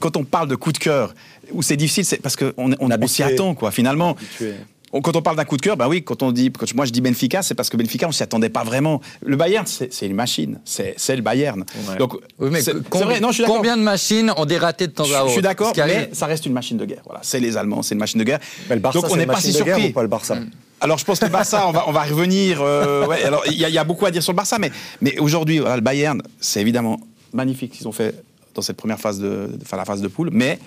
quand 0.00 0.16
on 0.16 0.24
parle 0.24 0.48
de 0.48 0.56
coup 0.56 0.72
de 0.72 0.78
cœur, 0.78 1.14
où 1.52 1.62
c'est 1.62 1.76
difficile, 1.76 2.04
c'est 2.04 2.16
parce 2.20 2.36
qu'on 2.36 2.52
on, 2.56 2.72
on 2.80 3.06
s'y 3.06 3.22
attend, 3.22 3.54
quoi. 3.54 3.70
Finalement, 3.70 4.12
Habitué. 4.16 4.54
quand 4.90 5.14
on 5.16 5.22
parle 5.22 5.36
d'un 5.36 5.44
coup 5.44 5.56
de 5.56 5.62
cœur, 5.62 5.76
bah 5.76 5.86
oui, 5.88 6.02
quand 6.02 6.22
on 6.22 6.32
dit, 6.32 6.50
quand 6.50 6.66
moi 6.74 6.84
je 6.86 6.90
dis 6.92 7.00
Benfica, 7.00 7.42
c'est 7.42 7.54
parce 7.54 7.68
que 7.70 7.76
Benfica, 7.76 8.08
on 8.08 8.12
s'y 8.12 8.22
attendait 8.22 8.48
pas 8.48 8.64
vraiment. 8.64 9.00
Le 9.24 9.36
Bayern, 9.36 9.64
c'est 9.66 9.90
une 10.06 10.14
machine, 10.14 10.58
c'est 10.64 10.94
c'est 10.96 11.14
le 11.14 11.22
Bayern. 11.22 11.64
Ouais. 11.88 11.96
Donc, 11.98 12.14
Oui, 12.40 12.48
mais 12.50 12.62
c'est 12.62 12.72
vrai, 12.74 13.20
non, 13.20 13.28
je 13.28 13.34
suis 13.34 13.42
d'accord. 13.42 13.56
combien 13.56 13.76
de 13.76 13.82
machines 13.82 14.32
ont 14.36 14.44
dératé 14.46 14.86
de 14.88 14.92
temps 14.92 15.04
Je, 15.04 15.14
à 15.14 15.18
autre 15.20 15.28
je 15.28 15.32
suis 15.34 15.42
d'accord, 15.42 15.72
mais 15.76 16.10
ça 16.12 16.26
reste 16.26 16.46
une 16.46 16.52
machine 16.54 16.76
de 16.78 16.84
guerre. 16.84 17.02
Voilà, 17.04 17.20
c'est 17.22 17.38
les 17.40 17.56
Allemands, 17.56 17.82
c'est 17.82 17.94
une 17.94 18.00
machine 18.00 18.18
de 18.18 18.24
guerre. 18.24 18.40
Mais 18.68 18.74
le 18.74 18.80
Barça, 18.80 18.98
Donc 19.00 19.08
on 19.10 19.12
c'est 19.14 19.18
n'est 19.20 19.26
pas 19.26 19.40
si 19.40 19.52
guerre 19.52 19.66
surpris. 19.76 19.88
ou 19.90 19.92
pas 19.92 20.02
le 20.02 20.08
Barça 20.08 20.36
Alors 20.80 20.98
je 20.98 21.04
pense 21.04 21.20
que 21.20 21.26
le 21.26 21.30
Barça, 21.30 21.68
on 21.68 21.72
va, 21.72 21.84
on 21.86 21.92
va 21.92 22.02
revenir. 22.02 22.60
euh, 22.60 23.06
ouais, 23.06 23.22
alors 23.22 23.44
il 23.46 23.52
y, 23.58 23.64
a- 23.64 23.68
il 23.68 23.74
y 23.74 23.78
a 23.78 23.84
beaucoup 23.84 24.04
à 24.06 24.10
dire 24.10 24.22
sur 24.22 24.32
le 24.32 24.36
Barça, 24.36 24.58
mais, 24.58 24.72
mais 25.00 25.16
aujourd'hui, 25.20 25.58
voilà, 25.60 25.76
le 25.76 25.82
Bayern, 25.82 26.20
c'est 26.40 26.60
évidemment 26.60 26.98
magnifique 27.32 27.72
ce 27.74 27.78
qu'ils 27.78 27.88
ont 27.88 27.92
fait 27.92 28.14
dans 28.54 28.62
cette 28.62 28.76
première 28.76 28.98
phase 29.00 29.18
de, 29.18 29.28
de- 29.28 29.58
enfin, 29.62 29.76
la 29.76 29.84
phase 29.84 30.00
de 30.02 30.08
poule, 30.08 30.30
mais 30.32 30.58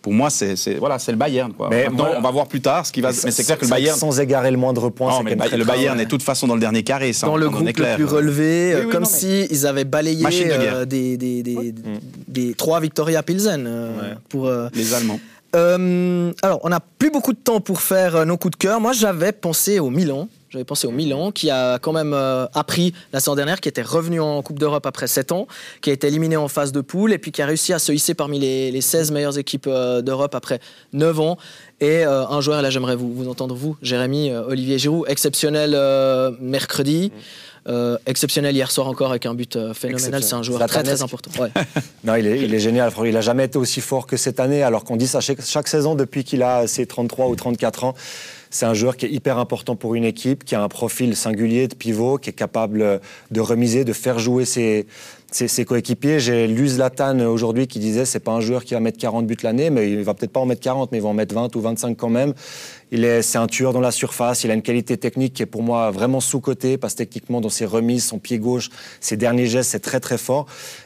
pour 0.00 0.12
moi, 0.12 0.30
c'est 0.30 0.56
c'est- 0.56 0.74
voilà, 0.74 0.98
c'est 0.98 1.12
le 1.12 1.18
Bayern. 1.18 1.52
Quoi. 1.52 1.68
Mais 1.70 1.84
Maintenant, 1.84 2.06
moi- 2.06 2.14
on 2.18 2.20
va 2.20 2.30
voir 2.32 2.48
plus 2.48 2.60
tard 2.60 2.84
ce 2.84 2.90
qui 2.92 3.00
va. 3.00 3.10
Mais 3.24 3.30
c'est 3.30 3.44
clair 3.44 3.56
que 3.56 3.64
le 3.64 3.70
Bayern. 3.70 3.96
Sans 3.96 4.18
égarer 4.18 4.50
le 4.50 4.56
moindre 4.56 4.88
point, 4.90 5.12
Non, 5.12 5.22
mais 5.22 5.36
le, 5.36 5.64
Bayern 5.64 6.00
est 6.00 6.04
de 6.06 6.10
toute 6.10 6.24
façon 6.24 6.48
dans 6.48 6.54
le 6.54 6.60
dernier 6.60 6.82
carré. 6.82 7.12
Ça, 7.12 7.26
Dans 7.28 7.34
on- 7.34 7.36
le 7.36 7.48
groupe 7.48 7.68
est 7.68 7.72
clair. 7.72 7.96
le 7.98 8.04
plus 8.04 8.12
relevé, 8.12 8.72
Oui, 8.74 8.80
euh, 8.80 8.84
oui, 8.86 8.90
comme 8.90 9.04
non, 9.04 9.08
mais- 9.12 9.18
si 9.18 9.46
ils 9.50 9.64
avaient 9.66 9.84
balayé 9.84 10.24
de 10.24 10.30
euh, 10.50 10.84
des, 10.84 11.16
des, 11.16 11.42
des, 11.44 11.72
des 12.26 12.54
trois 12.54 12.80
Victoria 12.80 13.22
Pilsen 13.22 13.64
euh, 13.68 14.14
pour. 14.28 14.46
euh, 14.48 14.68
Les 14.74 14.92
Allemands. 14.94 15.20
Euh, 15.54 16.32
alors, 16.42 16.60
on 16.64 16.70
n'a 16.70 16.80
plus 16.80 17.10
beaucoup 17.10 17.32
de 17.32 17.38
temps 17.38 17.60
pour 17.60 17.80
faire 17.82 18.24
nos 18.26 18.36
coups 18.38 18.52
de 18.52 18.56
cœur. 18.56 18.80
Moi, 18.80 18.92
j'avais 18.94 19.32
pensé 19.32 19.78
au 19.78 19.90
Milan. 19.90 20.28
J'avais 20.52 20.64
pensé 20.66 20.86
au 20.86 20.90
Milan, 20.90 21.32
qui 21.32 21.48
a 21.48 21.78
quand 21.78 21.94
même 21.94 22.12
euh, 22.12 22.44
appris 22.52 22.92
la 23.14 23.20
saison 23.20 23.34
dernière, 23.34 23.58
qui 23.58 23.70
était 23.70 23.80
revenu 23.80 24.20
en 24.20 24.42
Coupe 24.42 24.58
d'Europe 24.58 24.84
après 24.84 25.06
7 25.06 25.32
ans, 25.32 25.46
qui 25.80 25.88
a 25.88 25.94
été 25.94 26.08
éliminé 26.08 26.36
en 26.36 26.46
phase 26.46 26.72
de 26.72 26.82
poule, 26.82 27.14
et 27.14 27.16
puis 27.18 27.32
qui 27.32 27.40
a 27.40 27.46
réussi 27.46 27.72
à 27.72 27.78
se 27.78 27.90
hisser 27.90 28.12
parmi 28.12 28.38
les, 28.38 28.70
les 28.70 28.80
16 28.82 29.12
meilleures 29.12 29.38
équipes 29.38 29.66
euh, 29.66 30.02
d'Europe 30.02 30.34
après 30.34 30.60
9 30.92 31.20
ans. 31.20 31.38
Et 31.80 32.04
euh, 32.04 32.26
un 32.26 32.42
joueur, 32.42 32.58
et 32.58 32.62
là 32.62 32.68
j'aimerais 32.68 32.96
vous, 32.96 33.14
vous 33.14 33.28
entendre, 33.30 33.54
vous, 33.54 33.78
Jérémy, 33.80 34.28
euh, 34.28 34.44
Olivier 34.46 34.78
Giroud, 34.78 35.06
exceptionnel 35.08 35.72
euh, 35.74 36.32
mercredi, 36.38 37.12
euh, 37.68 37.96
exceptionnel 38.06 38.56
hier 38.56 38.70
soir 38.72 38.88
encore 38.88 39.10
avec 39.10 39.24
un 39.24 39.34
but 39.34 39.54
euh, 39.54 39.72
phénoménal. 39.72 40.22
C'est 40.22 40.34
un 40.34 40.42
joueur 40.42 40.66
très 40.66 41.02
important. 41.02 41.30
Ouais. 41.40 41.50
Non, 42.04 42.16
il 42.16 42.26
est, 42.26 42.40
il 42.40 42.52
est 42.52 42.58
génial. 42.58 42.92
Il 43.04 43.12
n'a 43.12 43.20
jamais 43.20 43.44
été 43.44 43.56
aussi 43.56 43.80
fort 43.80 44.08
que 44.08 44.16
cette 44.16 44.40
année, 44.40 44.64
alors 44.64 44.82
qu'on 44.82 44.96
dit 44.96 45.06
ça 45.06 45.20
chaque, 45.20 45.40
chaque 45.42 45.68
saison 45.68 45.94
depuis 45.94 46.24
qu'il 46.24 46.42
a 46.42 46.66
ses 46.66 46.86
33 46.86 47.28
ou 47.28 47.36
34 47.36 47.84
ans. 47.84 47.94
C'est 48.52 48.66
un 48.66 48.74
joueur 48.74 48.98
qui 48.98 49.06
est 49.06 49.10
hyper 49.10 49.38
important 49.38 49.76
pour 49.76 49.94
une 49.94 50.04
équipe, 50.04 50.44
qui 50.44 50.54
a 50.54 50.62
un 50.62 50.68
profil 50.68 51.16
singulier 51.16 51.68
de 51.68 51.74
pivot, 51.74 52.18
qui 52.18 52.28
est 52.28 52.34
capable 52.34 53.00
de 53.30 53.40
remiser, 53.40 53.86
de 53.86 53.94
faire 53.94 54.18
jouer 54.18 54.44
ses, 54.44 54.86
ses, 55.30 55.64
coéquipiers. 55.64 56.20
J'ai 56.20 56.46
lu 56.46 56.68
Zlatan 56.68 57.20
aujourd'hui 57.20 57.66
qui 57.66 57.78
disait 57.78 58.04
c'est 58.04 58.20
pas 58.20 58.32
un 58.32 58.40
joueur 58.40 58.64
qui 58.64 58.74
va 58.74 58.80
mettre 58.80 58.98
40 58.98 59.26
buts 59.26 59.38
l'année, 59.42 59.70
mais 59.70 59.90
il 59.90 60.02
va 60.02 60.12
peut-être 60.12 60.32
pas 60.32 60.40
en 60.40 60.44
mettre 60.44 60.60
40, 60.60 60.92
mais 60.92 60.98
il 60.98 61.00
va 61.00 61.08
en 61.08 61.14
mettre 61.14 61.34
20 61.34 61.56
ou 61.56 61.60
25 61.62 61.96
quand 61.96 62.10
même. 62.10 62.34
Il 62.94 63.06
est, 63.06 63.22
c'est 63.22 63.38
un 63.38 63.46
tueur 63.46 63.72
dans 63.72 63.80
la 63.80 63.90
surface. 63.90 64.44
Il 64.44 64.50
a 64.50 64.54
une 64.54 64.60
qualité 64.60 64.98
technique 64.98 65.32
qui 65.32 65.42
est 65.42 65.46
pour 65.46 65.62
moi 65.62 65.90
vraiment 65.90 66.20
sous-cotée, 66.20 66.76
parce 66.76 66.92
que 66.92 66.98
techniquement, 66.98 67.40
dans 67.40 67.48
ses 67.48 67.64
remises, 67.64 68.04
son 68.04 68.18
pied 68.18 68.38
gauche, 68.38 68.68
ses 69.00 69.16
derniers 69.16 69.46
gestes, 69.46 69.70
c'est 69.70 69.80
très 69.80 69.98
très 69.98 70.18
fort. 70.18 70.44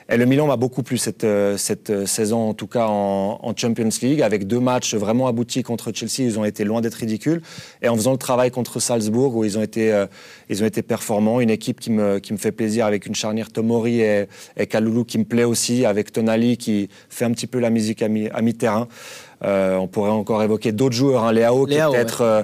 Et 0.08 0.16
le 0.16 0.25
Milan 0.25 0.46
m'a 0.46 0.56
beaucoup 0.56 0.84
plu 0.84 0.98
cette, 0.98 1.25
euh, 1.25 1.56
cette 1.56 1.90
euh, 1.90 2.06
saison, 2.06 2.48
en 2.48 2.54
tout 2.54 2.68
cas 2.68 2.86
en, 2.86 3.52
Champions 3.56 3.88
League, 4.02 4.22
avec 4.22 4.46
deux 4.46 4.60
matchs 4.60 4.94
vraiment 4.94 5.26
aboutis 5.26 5.64
contre 5.64 5.90
Chelsea. 5.92 6.21
Ils 6.21 6.38
ont 6.38 6.45
été 6.45 6.62
loin 6.62 6.80
d'être 6.80 6.95
ridicules. 6.95 7.42
Et 7.82 7.88
en 7.88 7.97
faisant 7.97 8.12
le 8.12 8.19
travail 8.19 8.52
contre 8.52 8.78
Salzbourg, 8.78 9.34
où 9.34 9.45
ils 9.45 9.58
ont 9.58 9.62
été, 9.62 9.92
euh, 9.92 10.06
ils 10.49 10.62
ont 10.62 10.66
été 10.66 10.82
performants. 10.82 11.40
Une 11.40 11.50
équipe 11.50 11.80
qui 11.80 11.90
me, 11.90 12.21
qui 12.21 12.32
me 12.32 12.38
fait 12.38 12.52
plaisir, 12.52 12.86
avec 12.86 13.06
une 13.06 13.16
charnière 13.16 13.50
Tomori 13.50 14.00
et, 14.00 14.26
et 14.56 14.66
Kaloulou 14.69 15.04
qui 15.04 15.19
me 15.19 15.25
plaît 15.25 15.42
aussi, 15.42 15.84
avec 15.84 16.12
Tonali 16.12 16.56
qui 16.56 16.88
fait 17.08 17.25
un 17.25 17.32
petit 17.32 17.49
peu 17.49 17.58
la 17.58 17.71
musique 17.71 18.00
à 18.00 18.08
mi- 18.08 18.28
mi-terrain. 18.42 18.86
Euh, 18.86 19.25
on 19.42 19.86
pourrait 19.86 20.10
encore 20.10 20.42
évoquer 20.42 20.72
d'autres 20.72 20.96
joueurs, 20.96 21.25
hein, 21.25 21.32
Léao, 21.32 21.66
qui 21.66 21.75
Léao, 21.75 21.92
est 21.92 21.96
peut-être 21.96 22.20
euh, 22.22 22.42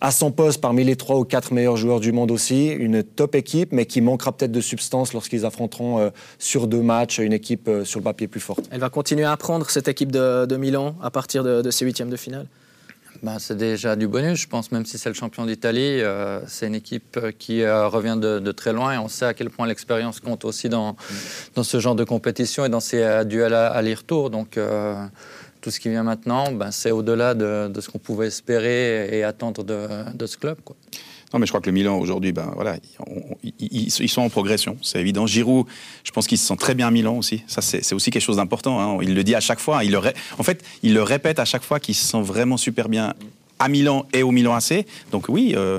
à 0.00 0.10
son 0.10 0.30
poste 0.32 0.60
parmi 0.60 0.82
les 0.84 0.96
trois 0.96 1.16
ou 1.18 1.24
quatre 1.24 1.52
meilleurs 1.52 1.76
joueurs 1.76 2.00
du 2.00 2.12
monde 2.12 2.30
aussi. 2.30 2.68
Une 2.68 3.02
top 3.02 3.34
équipe, 3.34 3.72
mais 3.72 3.84
qui 3.86 4.00
manquera 4.00 4.32
peut-être 4.32 4.52
de 4.52 4.60
substance 4.60 5.12
lorsqu'ils 5.12 5.44
affronteront 5.44 5.98
euh, 5.98 6.10
sur 6.38 6.66
deux 6.66 6.82
matchs 6.82 7.18
une 7.18 7.32
équipe 7.34 7.68
euh, 7.68 7.84
sur 7.84 8.00
le 8.00 8.04
papier 8.04 8.28
plus 8.28 8.40
forte. 8.40 8.66
Elle 8.70 8.80
va 8.80 8.88
continuer 8.88 9.24
à 9.24 9.32
apprendre 9.32 9.68
cette 9.68 9.88
équipe 9.88 10.10
de, 10.12 10.46
de 10.46 10.56
Milan 10.56 10.96
à 11.02 11.10
partir 11.10 11.44
de, 11.44 11.60
de 11.62 11.70
ces 11.70 11.84
huitièmes 11.84 12.10
de 12.10 12.16
finale? 12.16 12.46
Ben, 13.22 13.38
c'est 13.38 13.56
déjà 13.56 13.96
du 13.96 14.08
bonus, 14.08 14.40
je 14.40 14.46
pense, 14.48 14.72
même 14.72 14.86
si 14.86 14.96
c'est 14.96 15.10
le 15.10 15.14
champion 15.14 15.44
d'Italie. 15.44 16.00
euh, 16.00 16.40
c'est 16.46 16.68
une 16.68 16.74
équipe 16.74 17.18
euh, 17.18 17.32
qui 17.38 17.60
euh, 17.60 17.86
revient 17.86 18.16
de, 18.18 18.38
de 18.38 18.52
très 18.52 18.72
loin 18.72 18.94
et 18.94 18.98
on 18.98 19.08
sait 19.08 19.26
à 19.26 19.34
quel 19.34 19.50
point 19.50 19.66
l'expérience 19.66 20.20
compte 20.20 20.46
aussi 20.46 20.70
dans, 20.70 20.96
dans 21.54 21.62
ce 21.62 21.78
genre 21.80 21.94
de 21.96 22.04
compétition 22.04 22.64
et 22.64 22.70
dans 22.70 22.80
ces 22.80 23.02
euh, 23.02 23.24
duels 23.24 23.52
à- 23.52 23.66
aller-retour. 23.72 24.30
Donc, 24.30 24.56
euh, 24.56 24.94
tout 25.60 25.70
ce 25.70 25.80
qui 25.80 25.88
vient 25.88 26.02
maintenant, 26.02 26.52
ben, 26.52 26.70
c'est 26.70 26.90
au-delà 26.90 27.34
de, 27.34 27.70
ce 27.80 27.88
qu'on 27.88 27.98
pouvait 27.98 28.28
espérer 28.28 29.16
et 29.18 29.24
attendre 29.24 29.62
de, 29.64 30.26
ce 30.26 30.36
club. 30.36 30.56
Non, 31.32 31.38
mais 31.38 31.46
je 31.46 31.52
crois 31.52 31.60
que 31.60 31.66
le 31.66 31.72
Milan 31.72 31.96
aujourd'hui, 31.98 32.32
ben 32.32 32.50
voilà, 32.56 32.76
ils, 33.60 33.90
sont 33.90 34.22
en 34.22 34.28
progression, 34.28 34.76
c'est 34.82 34.98
évident. 35.00 35.26
Giroud, 35.26 35.66
je 36.02 36.10
pense 36.10 36.26
qu'il 36.26 36.38
se 36.38 36.46
sent 36.46 36.56
très 36.56 36.74
bien 36.74 36.88
à 36.88 36.90
Milan 36.90 37.16
aussi. 37.16 37.44
Ça, 37.46 37.62
c'est 37.62 37.92
aussi 37.94 38.10
quelque 38.10 38.22
chose 38.22 38.36
d'important. 38.36 38.80
hein. 38.80 38.98
Il 39.02 39.14
le 39.14 39.22
dit 39.22 39.36
à 39.36 39.40
chaque 39.40 39.60
fois. 39.60 39.84
Il 39.84 39.92
le 39.92 39.98
ré- 39.98 40.14
En 40.38 40.42
fait, 40.42 40.64
il 40.82 40.92
le 40.92 41.02
répète 41.04 41.38
à 41.38 41.44
chaque 41.44 41.62
fois 41.62 41.78
qu'il 41.78 41.94
se 41.94 42.04
sent 42.04 42.20
vraiment 42.22 42.56
super 42.56 42.88
bien 42.88 43.14
à 43.60 43.68
Milan 43.68 44.06
et 44.12 44.24
au 44.24 44.32
Milan 44.32 44.54
AC. 44.54 44.86
Donc 45.12 45.26
oui. 45.28 45.54
euh, 45.56 45.78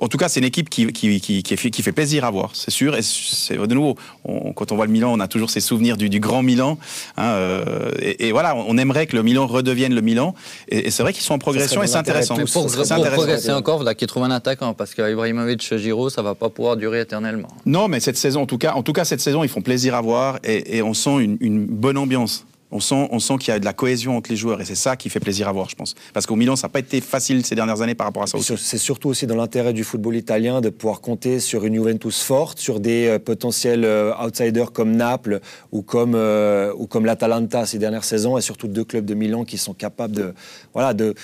en 0.00 0.08
tout 0.08 0.18
cas, 0.18 0.28
c'est 0.28 0.40
une 0.40 0.46
équipe 0.46 0.68
qui, 0.70 0.86
qui, 0.92 1.20
qui, 1.20 1.42
qui 1.42 1.56
fait, 1.56 1.70
qui 1.70 1.82
fait 1.82 1.92
plaisir 1.92 2.24
à 2.24 2.30
voir, 2.30 2.50
c'est 2.54 2.70
sûr. 2.70 2.94
Et 2.96 3.02
c'est 3.02 3.56
de 3.56 3.74
nouveau, 3.74 3.96
on- 4.24 4.52
quand 4.52 4.72
on 4.72 4.76
voit 4.76 4.86
le 4.86 4.92
Milan, 4.92 5.12
on 5.12 5.20
a 5.20 5.28
toujours 5.28 5.50
ces 5.50 5.60
souvenirs 5.60 5.96
du, 5.96 6.08
du 6.08 6.20
grand 6.20 6.42
Milan. 6.42 6.78
hein, 7.16 7.24
euh, 7.24 7.90
et, 8.00 8.28
et 8.28 8.32
voilà, 8.32 8.54
on 8.56 8.76
aimerait 8.78 9.06
que 9.06 9.16
le 9.16 9.22
Milan 9.22 9.46
redevienne 9.46 9.94
le 9.94 10.00
Milan. 10.00 10.34
Et, 10.68 10.86
et 10.86 10.90
c'est 10.90 11.02
vrai 11.02 11.12
qu'ils 11.12 11.22
sont 11.22 11.34
en 11.34 11.38
progression 11.38 11.82
et 11.82 11.86
c'est 11.86 11.96
intéressant. 11.96 12.36
pour, 12.36 12.48
c'est 12.48 12.52
pour 12.54 12.92
intéressant. 12.92 13.12
progresser 13.12 13.52
encore, 13.52 13.76
il 13.76 13.78
faudra 13.80 13.94
qu'il 13.94 14.08
trouve 14.08 14.24
un 14.24 14.30
attaquant 14.30 14.74
parce 14.74 14.94
qu'Ibrahimovic, 14.94 15.76
Giroud, 15.76 16.10
ça 16.10 16.22
va 16.22 16.34
pas 16.34 16.48
pouvoir 16.50 16.76
durer 16.76 17.00
éternellement. 17.00 17.48
Non, 17.66 17.88
mais 17.88 18.00
cette 18.00 18.16
saison, 18.16 18.42
en 18.42 18.46
tout 18.46 18.58
cas, 18.58 18.72
en 18.74 18.82
tout 18.82 18.92
cas 18.92 19.04
cette 19.04 19.20
saison, 19.20 19.42
ils 19.44 19.48
font 19.48 19.62
plaisir 19.62 19.94
à 19.94 20.00
voir 20.00 20.38
et, 20.44 20.76
et 20.76 20.82
on 20.82 20.94
sent 20.94 21.18
une, 21.20 21.36
une 21.40 21.66
bonne 21.66 21.96
ambiance. 21.98 22.44
On 22.72 22.80
sent, 22.80 23.08
on 23.10 23.18
sent 23.18 23.34
qu'il 23.38 23.52
y 23.52 23.56
a 23.56 23.58
de 23.58 23.64
la 23.64 23.72
cohésion 23.72 24.16
entre 24.16 24.30
les 24.30 24.36
joueurs 24.36 24.60
et 24.60 24.64
c'est 24.64 24.76
ça 24.76 24.96
qui 24.96 25.10
fait 25.10 25.20
plaisir 25.20 25.48
à 25.48 25.52
voir, 25.52 25.68
je 25.68 25.74
pense. 25.74 25.94
Parce 26.12 26.26
qu'au 26.26 26.36
Milan, 26.36 26.56
ça 26.56 26.68
n'a 26.68 26.72
pas 26.72 26.78
été 26.78 27.00
facile 27.00 27.44
ces 27.44 27.54
dernières 27.54 27.82
années 27.82 27.94
par 27.94 28.06
rapport 28.06 28.22
à 28.22 28.26
ça. 28.26 28.38
C'est 28.56 28.78
surtout 28.78 29.08
aussi 29.08 29.26
dans 29.26 29.36
l'intérêt 29.36 29.72
du 29.72 29.82
football 29.82 30.16
italien 30.16 30.60
de 30.60 30.70
pouvoir 30.70 31.00
compter 31.00 31.40
sur 31.40 31.64
une 31.64 31.74
Juventus 31.74 32.22
forte, 32.22 32.58
sur 32.58 32.80
des 32.80 33.06
euh, 33.06 33.18
potentiels 33.18 33.84
euh, 33.84 34.12
outsiders 34.24 34.72
comme 34.72 34.92
Naples 34.92 35.40
ou 35.72 35.82
comme, 35.82 36.14
euh, 36.14 36.72
ou 36.76 36.86
comme 36.86 37.06
l'Atalanta 37.06 37.66
ces 37.66 37.78
dernières 37.78 38.04
saisons, 38.04 38.38
et 38.38 38.40
surtout 38.40 38.68
deux 38.68 38.84
clubs 38.84 39.04
de 39.04 39.14
Milan 39.14 39.44
qui 39.44 39.58
sont 39.58 39.74
capables 39.74 40.14
de, 40.14 40.34
voilà, 40.72 40.94
de, 40.94 41.14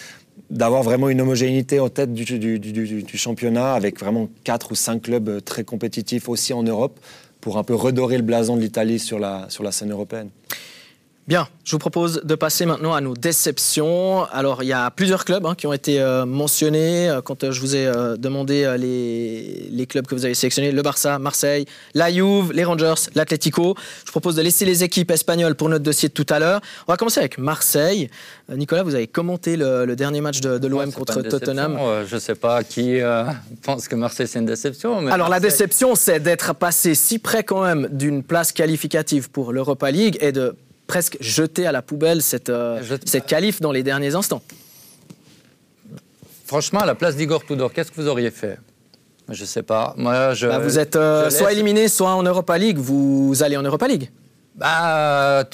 d'avoir 0.51 0.83
vraiment 0.83 1.09
une 1.09 1.21
homogénéité 1.21 1.81
en 1.81 1.89
tête 1.89 2.13
du, 2.13 2.25
du, 2.25 2.59
du, 2.59 3.03
du, 3.03 3.19
championnat 3.19 3.75
avec 3.75 3.99
vraiment 3.99 4.29
quatre 4.45 4.73
ou 4.73 4.75
cinq 4.75 5.03
clubs 5.03 5.43
très 5.45 5.65
compétitifs 5.65 6.29
aussi 6.29 6.53
en 6.53 6.63
Europe 6.63 6.99
pour 7.41 7.59
un 7.59 7.65
peu 7.65 7.75
redorer 7.75 8.17
le 8.17 8.23
blason 8.23 8.57
de 8.57 8.61
l'Italie 8.61 8.99
sur 8.99 9.19
la, 9.19 9.47
sur 9.49 9.63
la 9.63 9.73
scène 9.73 9.93
européenne. 9.93 10.31
Bien, 11.29 11.49
je 11.65 11.73
vous 11.73 11.81
propose 11.81 12.21
de 12.23 12.35
passer 12.37 12.67
maintenant 12.67 12.95
à 12.95 13.01
nos 13.01 13.15
déceptions. 13.15 14.23
Alors, 14.27 14.62
il 14.62 14.69
y 14.69 14.73
a 14.73 14.93
plusieurs 14.93 15.25
clubs 15.25 15.45
hein, 15.45 15.57
qui 15.57 15.67
ont 15.67 15.73
été 15.73 16.01
euh, 16.01 16.25
mentionnés 16.25 17.09
euh, 17.09 17.21
quand 17.21 17.43
euh, 17.43 17.51
je 17.51 17.61
vous 17.61 17.75
ai 17.75 17.91
demandé 18.17 18.77
les, 18.79 19.69
les, 19.73 19.87
clubs 19.87 20.07
que 20.07 20.15
vous 20.15 20.25
avez 20.25 20.35
sélectionnés 20.35 20.71
le 20.71 20.83
Barça, 20.83 21.19
Marseille, 21.19 21.67
la 21.95 22.12
Juve, 22.12 22.53
les 22.53 22.62
Rangers, 22.62 23.11
l'Atlético. 23.17 23.75
Je 23.77 24.07
vous 24.07 24.12
propose 24.12 24.37
de 24.37 24.43
laisser 24.43 24.65
les 24.65 24.85
équipes 24.85 25.11
espagnoles 25.11 25.57
pour 25.57 25.69
notre 25.69 25.83
dossier 25.83 26.09
de 26.09 26.15
tout 26.15 26.27
à 26.29 26.39
l'heure. 26.39 26.61
On 26.87 26.93
va 26.93 26.97
commencer 26.97 27.19
avec 27.19 27.39
Marseille. 27.39 28.09
Nicolas, 28.49 28.85
vous 28.85 28.95
avez 28.95 29.09
commenté 29.09 29.57
le, 29.57 29.97
dernier 29.97 30.21
match 30.21 30.41
de, 30.41 30.65
l'OM 30.69 30.93
contre 30.93 31.23
Tottenham. 31.23 31.77
je 32.07 32.15
ne 32.15 32.21
sais 32.21 32.37
pas 32.37 32.62
qui 32.62 33.01
pense 33.65 33.89
que 33.89 33.97
Marseille 33.97 34.29
c'est 34.29 34.39
une 34.39 34.47
déception. 34.47 35.09
Alors, 35.09 35.29
la 35.29 35.41
déception, 35.41 35.97
c'est 35.97 36.21
d'être 36.21 36.55
passé 36.55 36.95
si 36.95 37.19
près 37.19 37.43
quand 37.43 37.65
même 37.65 37.89
d'une 37.91 38.23
place 38.23 38.53
qualificative 38.53 39.29
pour 39.29 39.53
l'Europa 39.53 39.91
League 39.91 40.19
et 40.21 40.31
de 40.31 40.55
presque 40.87 41.16
jeter 41.20 41.66
à 41.66 41.72
la 41.72 41.83
poubelle 41.83 42.22
cette, 42.22 42.49
euh, 42.49 42.81
cette 43.05 43.27
qualif 43.27 43.61
dans 43.61 43.72
les 43.72 43.83
derniers 43.83 44.14
instants. 44.14 44.42
Franchement, 46.46 46.81
à 46.81 46.87
la 46.87 46.94
place 46.94 47.16
d'Igor 47.16 47.44
Tudor, 47.44 47.72
qu'est-ce 47.72 47.90
que 47.90 48.01
vous 48.01 48.09
auriez 48.09 48.31
fait? 48.31 48.59
Je 49.29 49.42
ne 49.42 49.46
sais 49.46 49.64
pas. 49.64 49.94
Moi, 49.96 50.35
je, 50.35 50.46
bah, 50.46 50.61
vous 50.61 50.79
êtes 50.79 50.94
euh, 50.94 51.31
soit 51.31 51.53
éliminé, 51.53 51.88
soit 51.88 52.14
en 52.14 52.22
Europa 52.22 52.57
League. 52.57 52.79
Vous 52.79 53.35
allez 53.40 53.57
en 53.57 53.62
Europa 53.62 53.88
League 53.88 54.11
bah, 54.55 55.44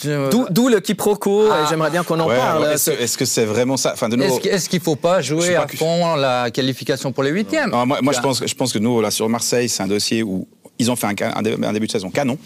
D'où 0.50 0.68
le 0.68 0.80
quiproquo, 0.80 1.46
et 1.46 1.50
ah. 1.50 1.66
j'aimerais 1.68 1.90
bien 1.90 2.04
qu'on 2.04 2.20
en 2.20 2.28
parle. 2.28 2.66
Est-ce 2.72 3.16
que 3.16 3.24
c'est 3.24 3.46
vraiment 3.46 3.78
ça? 3.78 3.92
Enfin, 3.94 4.10
Est-ce 4.10 4.68
qu'il 4.68 4.78
ne 4.78 4.84
faut 4.84 4.96
pas 4.96 5.22
jouer 5.22 5.56
à 5.56 5.66
fond 5.66 6.14
la 6.16 6.50
qualification 6.50 7.12
pour 7.12 7.22
les 7.22 7.30
huitièmes? 7.30 7.70
Moi, 7.70 7.98
moi 8.02 8.12
je, 8.12 8.20
pense, 8.20 8.46
je 8.46 8.54
pense 8.54 8.72
que 8.72 8.78
nous, 8.78 9.00
là, 9.00 9.10
sur 9.10 9.28
Marseille, 9.28 9.70
c'est 9.70 9.82
un 9.82 9.88
dossier 9.88 10.22
où 10.22 10.46
ils 10.78 10.90
ont 10.90 10.96
fait 10.96 11.06
un, 11.06 11.34
un 11.34 11.72
début 11.72 11.86
de 11.86 11.92
saison 11.92 12.10
canon. 12.10 12.36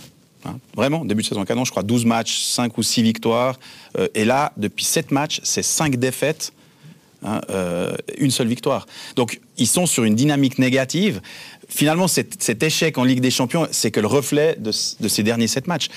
Hein. 0.47 0.59
Vraiment, 0.75 1.05
début 1.05 1.23
de 1.23 1.27
saison 1.27 1.45
canon, 1.45 1.65
je 1.65 1.71
crois 1.71 1.83
12 1.83 2.05
matchs, 2.05 2.41
5 2.41 2.77
ou 2.79 2.83
6 2.83 3.03
victoires. 3.03 3.59
Euh, 3.99 4.09
et 4.15 4.25
là, 4.25 4.53
depuis 4.57 4.85
7 4.85 5.11
matchs, 5.11 5.41
c'est 5.43 5.63
5 5.63 5.97
défaites, 5.97 6.53
hein, 7.25 7.41
euh, 7.51 7.95
une 8.19 8.31
seule 8.31 8.49
victoire. 8.49 8.87
Donc, 9.17 9.41
ils 9.59 9.67
sont 9.67 9.87
sur 9.87 10.05
une 10.05 10.15
dynamique 10.15 10.59
négative. 10.59 11.21
Finalement, 11.69 12.09
cet, 12.09 12.63
échec 12.63 12.99
en 12.99 13.05
Ligue 13.05 13.21
des 13.21 13.31
Champions, 13.31 13.67
c'est 13.71 13.91
que 13.91 14.01
le 14.01 14.07
reflet 14.07 14.57
de, 14.59 14.71
de 15.01 15.09
ces 15.09 15.23
derniers 15.23 15.49
7 15.49 15.67
matchs. 15.67 15.89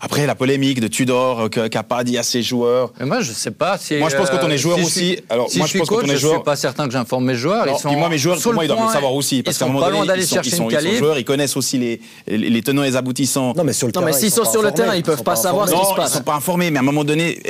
Après, 0.00 0.26
la 0.26 0.34
polémique 0.34 0.80
de 0.80 0.86
Tudor 0.86 1.40
euh, 1.40 1.48
qui 1.48 1.76
n'a 1.76 1.82
pas 1.82 2.04
dit 2.04 2.18
à 2.18 2.22
ses 2.22 2.42
joueurs. 2.42 2.92
Mais 3.00 3.06
moi, 3.06 3.20
je 3.20 3.30
ne 3.30 3.34
sais 3.34 3.50
pas 3.50 3.78
si. 3.78 3.96
Moi, 3.96 4.08
je 4.08 4.16
pense 4.16 4.30
que 4.30 4.36
quand 4.36 4.46
on 4.46 4.50
est 4.50 4.58
joueur 4.58 4.78
aussi. 4.78 5.18
alors, 5.28 5.48
moi, 5.56 5.66
je, 5.66 5.78
pense 5.78 5.88
coach, 5.88 6.02
que 6.02 6.16
je 6.16 6.26
ne 6.26 6.32
suis 6.32 6.42
pas 6.44 6.56
certain 6.56 6.86
que 6.86 6.92
j'informe 6.92 7.24
mes 7.24 7.34
joueurs. 7.34 7.66
ils 7.68 7.78
sont 7.78 7.92
moi, 7.92 8.08
mes 8.08 8.18
joueurs, 8.18 8.38
pour 8.40 8.54
moi, 8.54 8.64
ils 8.64 8.68
doivent 8.68 8.86
le 8.86 8.92
savoir 8.92 9.14
aussi. 9.14 9.42
Parce 9.42 9.58
qu'à 9.58 9.64
un 9.64 9.68
moment 9.68 9.90
donné, 9.90 10.14
ils 10.16 10.26
sont, 10.26 10.40
ils, 10.42 10.50
sont, 10.50 10.68
joueurs, 10.70 11.18
ils 11.18 11.24
connaissent 11.24 11.56
aussi 11.56 11.78
les, 11.78 12.00
les, 12.26 12.62
tenants 12.62 12.84
et 12.84 12.90
les 12.90 12.96
aboutissants. 12.96 13.54
Non, 13.56 13.64
mais 13.64 13.72
sur 13.72 13.86
le 13.86 13.92
terrain. 13.92 14.12
s'ils 14.12 14.30
sont, 14.30 14.44
sur 14.44 14.62
le 14.62 14.70
terrain, 14.72 14.94
ils 14.94 14.98
ne 14.98 15.04
peuvent 15.04 15.22
pas 15.22 15.36
savoir 15.36 15.68
ce 15.68 15.74
qui 15.74 15.78
se 15.78 15.94
passe. 15.94 16.10
Ils 16.10 16.14
ne 16.14 16.18
sont 16.18 16.24
pas 16.24 16.34
informés, 16.34 16.70
mais 16.70 16.78
à 16.78 16.82
un 16.82 16.84
moment 16.84 17.04
donné, 17.04 17.40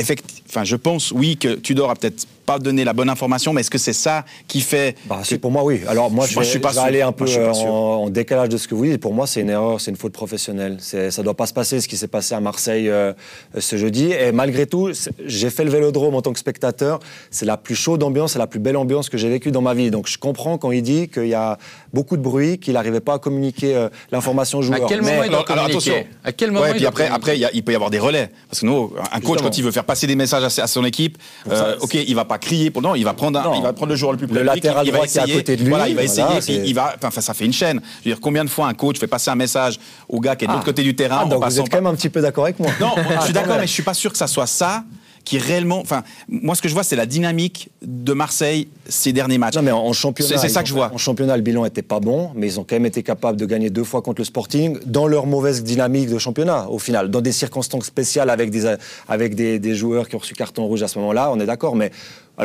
enfin, 0.48 0.64
je 0.64 0.76
pense, 0.76 1.12
oui, 1.12 1.36
que 1.36 1.54
Tudor 1.54 1.90
a 1.90 1.94
peut-être 1.94 2.26
pas 2.48 2.58
donné 2.58 2.82
la 2.82 2.94
bonne 2.94 3.10
information, 3.10 3.52
mais 3.52 3.60
est-ce 3.60 3.70
que 3.70 3.76
c'est 3.76 3.92
ça 3.92 4.24
qui 4.46 4.62
fait 4.62 4.96
bah, 5.04 5.20
Pour 5.42 5.50
moi, 5.50 5.64
oui. 5.64 5.82
Alors 5.86 6.10
moi, 6.10 6.26
je, 6.26 6.40
suis 6.40 6.58
pas 6.58 6.80
aller 6.80 7.02
un 7.02 7.12
peu 7.12 7.26
en, 7.44 8.08
décalage 8.08 8.48
de 8.48 8.56
ce 8.56 8.66
que 8.66 8.74
vous 8.74 8.86
dites. 8.86 9.02
Pour 9.02 9.12
moi, 9.12 9.26
c'est 9.26 9.42
une 9.42 9.50
erreur, 9.50 9.82
c'est 9.82 9.90
une 9.90 9.98
faute 9.98 10.14
professionnelle. 10.14 10.78
Ça 10.80 11.08
ne 11.08 11.22
doit 11.22 11.34
pas 11.34 11.44
se 11.44 11.52
passer 11.52 11.82
ce 11.82 11.86
qui 11.88 11.98
s'est 11.98 12.08
passé 12.08 12.34
à 12.34 12.40
Marseille 12.40 12.88
euh, 12.88 13.12
ce 13.58 13.76
jeudi. 13.76 14.12
Et 14.12 14.32
malgré 14.32 14.64
tout, 14.64 14.90
j'ai 15.26 15.50
fait 15.50 15.62
le 15.62 15.70
Vélodrome 15.70 16.14
en 16.14 16.22
tant 16.22 16.32
que 16.32 16.38
spectateur. 16.38 17.00
C'est 17.30 17.44
la 17.44 17.58
plus 17.58 17.74
chaude 17.74 18.02
ambiance, 18.02 18.32
c'est 18.32 18.38
la 18.38 18.46
plus 18.46 18.60
belle 18.60 18.78
ambiance 18.78 19.10
que 19.10 19.18
j'ai 19.18 19.28
vécue 19.28 19.50
dans 19.50 19.60
ma 19.60 19.74
vie. 19.74 19.90
Donc 19.90 20.08
je 20.08 20.16
comprends 20.16 20.56
quand 20.56 20.70
il 20.70 20.80
dit 20.80 21.08
qu'il 21.08 21.28
y 21.28 21.34
a 21.34 21.58
beaucoup 21.92 22.16
de 22.16 22.22
bruit, 22.22 22.58
qu'il 22.58 22.74
n'arrivait 22.74 23.00
pas 23.00 23.14
à 23.14 23.18
communiquer 23.18 23.74
euh, 23.74 23.88
l'information 24.12 24.58
aux 24.58 24.62
joueurs. 24.62 24.84
À 24.84 24.88
quel 24.88 25.02
moment 25.02 25.22
il 25.24 25.30
doit 25.30 25.44
communiquer 25.44 26.06
À 26.24 26.32
quel 26.32 26.50
moment 26.50 26.66
puis 26.70 26.86
après, 26.86 27.08
après 27.08 27.38
il, 27.38 27.62
peut 27.62 27.72
y 27.72 27.74
avoir 27.74 27.90
des 27.90 27.98
relais. 27.98 28.30
Parce 28.48 28.60
que 28.60 28.66
nous, 28.66 28.92
un 29.12 29.20
coach, 29.20 29.40
quand 29.40 29.56
il 29.56 29.64
veut 29.64 29.70
faire 29.70 29.84
passer 29.84 30.06
des 30.06 30.16
messages 30.16 30.58
à, 30.58 30.66
son 30.66 30.84
équipe, 30.84 31.18
euh, 31.50 31.76
ok, 31.80 31.94
il 31.94 32.14
va 32.14 32.24
pas 32.24 32.38
crier. 32.38 32.70
Pour, 32.70 32.82
non, 32.82 32.94
il 32.94 33.04
va 33.04 33.14
prendre, 33.14 33.52
il 33.56 33.62
va 33.62 33.72
prendre 33.72 33.90
le 33.90 33.96
joueur 33.96 34.12
le 34.12 34.18
plus 34.18 34.26
le 34.26 34.42
latéral 34.42 34.86
droit 34.86 35.06
qui 35.06 35.18
est 35.18 35.22
à 35.22 35.26
côté 35.26 35.56
de 35.56 35.62
lui. 35.62 35.70
Voilà, 35.70 35.88
il 35.88 35.96
va 35.96 36.02
essayer. 36.02 36.62
il 36.64 36.74
va, 36.74 36.94
enfin, 37.02 37.20
ça 37.20 37.34
fait 37.34 37.46
une 37.46 37.52
chaîne. 37.52 37.80
Je 38.04 38.10
veux 38.10 38.14
dire, 38.14 38.20
combien 38.20 38.44
de 38.44 38.50
fois 38.50 38.68
un 38.68 38.74
coach 38.74 38.98
fait 38.98 39.06
passer 39.06 39.30
un 39.30 39.36
message 39.36 39.78
au 40.08 40.20
gars 40.20 40.36
qui 40.36 40.44
est 40.44 40.48
de 40.48 40.52
l'autre 40.52 40.64
ah. 40.64 40.70
côté 40.70 40.82
du 40.82 40.94
terrain 40.94 41.22
ah, 41.22 41.28
donc 41.28 41.44
Vous 41.44 41.60
êtes 41.60 41.68
quand 41.68 41.78
même 41.78 41.86
un 41.86 41.94
petit 41.94 42.08
peu 42.08 42.20
d'accord 42.20 42.44
avec 42.44 42.58
moi. 42.58 42.70
Non, 42.80 42.94
je 43.20 43.24
suis 43.24 43.32
d'accord, 43.32 43.56
mais 43.58 43.66
je 43.66 43.72
suis 43.72 43.82
pas 43.82 43.94
sûr 43.94 44.12
que 44.12 44.18
ça 44.18 44.26
soit 44.26 44.46
ça 44.46 44.84
qui 45.28 45.36
réellement. 45.36 45.80
Enfin, 45.80 46.04
moi, 46.26 46.54
ce 46.54 46.62
que 46.62 46.68
je 46.68 46.74
vois, 46.74 46.82
c'est 46.82 46.96
la 46.96 47.04
dynamique 47.04 47.68
de 47.82 48.14
Marseille 48.14 48.66
ces 48.88 49.12
derniers 49.12 49.36
matchs. 49.36 49.56
Non, 49.56 49.62
mais 49.62 49.70
en, 49.70 49.92
championnat. 49.92 50.38
C'est 50.38 50.48
ça 50.48 50.62
que 50.62 50.68
je 50.70 50.72
vois. 50.72 50.90
En 50.94 50.96
championnat, 50.96 51.36
le 51.36 51.42
bilan 51.42 51.66
était 51.66 51.82
pas 51.82 52.00
bon, 52.00 52.30
mais 52.34 52.46
ils 52.46 52.58
ont 52.58 52.64
quand 52.64 52.76
même 52.76 52.86
été 52.86 53.02
capables 53.02 53.38
de 53.38 53.44
gagner 53.44 53.68
deux 53.68 53.84
fois 53.84 54.00
contre 54.00 54.22
le 54.22 54.24
Sporting 54.24 54.78
dans 54.86 55.06
leur 55.06 55.26
mauvaise 55.26 55.62
dynamique 55.62 56.08
de 56.08 56.16
championnat, 56.16 56.70
au 56.70 56.78
final. 56.78 57.10
Dans 57.10 57.20
des 57.20 57.32
circonstances 57.32 57.84
spéciales 57.84 58.30
avec 58.30 58.50
des, 58.50 58.74
avec 59.06 59.34
des, 59.34 59.58
des 59.58 59.74
joueurs 59.74 60.08
qui 60.08 60.16
ont 60.16 60.18
reçu 60.18 60.34
carton 60.34 60.64
rouge 60.64 60.82
à 60.82 60.88
ce 60.88 60.98
moment-là, 60.98 61.30
on 61.30 61.38
est 61.40 61.46
d'accord, 61.46 61.76
mais 61.76 61.90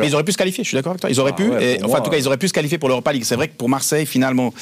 ils 0.02 0.14
auraient 0.14 0.24
pu 0.24 0.32
se 0.32 0.36
qualifier, 0.36 0.64
je 0.64 0.68
suis 0.68 0.76
d'accord 0.76 0.92
avec 0.92 1.00
toi. 1.00 1.10
Ils 1.10 1.20
auraient 1.20 1.32
ah 1.34 1.40
pu, 1.40 1.52
et, 1.60 1.82
enfin, 1.82 1.98
en 1.98 2.02
tout 2.02 2.10
cas, 2.10 2.16
ils 2.16 2.26
auraient 2.26 2.36
pu 2.36 2.48
se 2.48 2.52
qualifier 2.52 2.78
pour 2.78 2.88
l'Europa 2.88 3.12
League. 3.12 3.24
C'est 3.24 3.36
vrai 3.36 3.48
que 3.48 3.54
pour 3.54 3.68
Marseille, 3.68 4.06
finalement, 4.06 4.52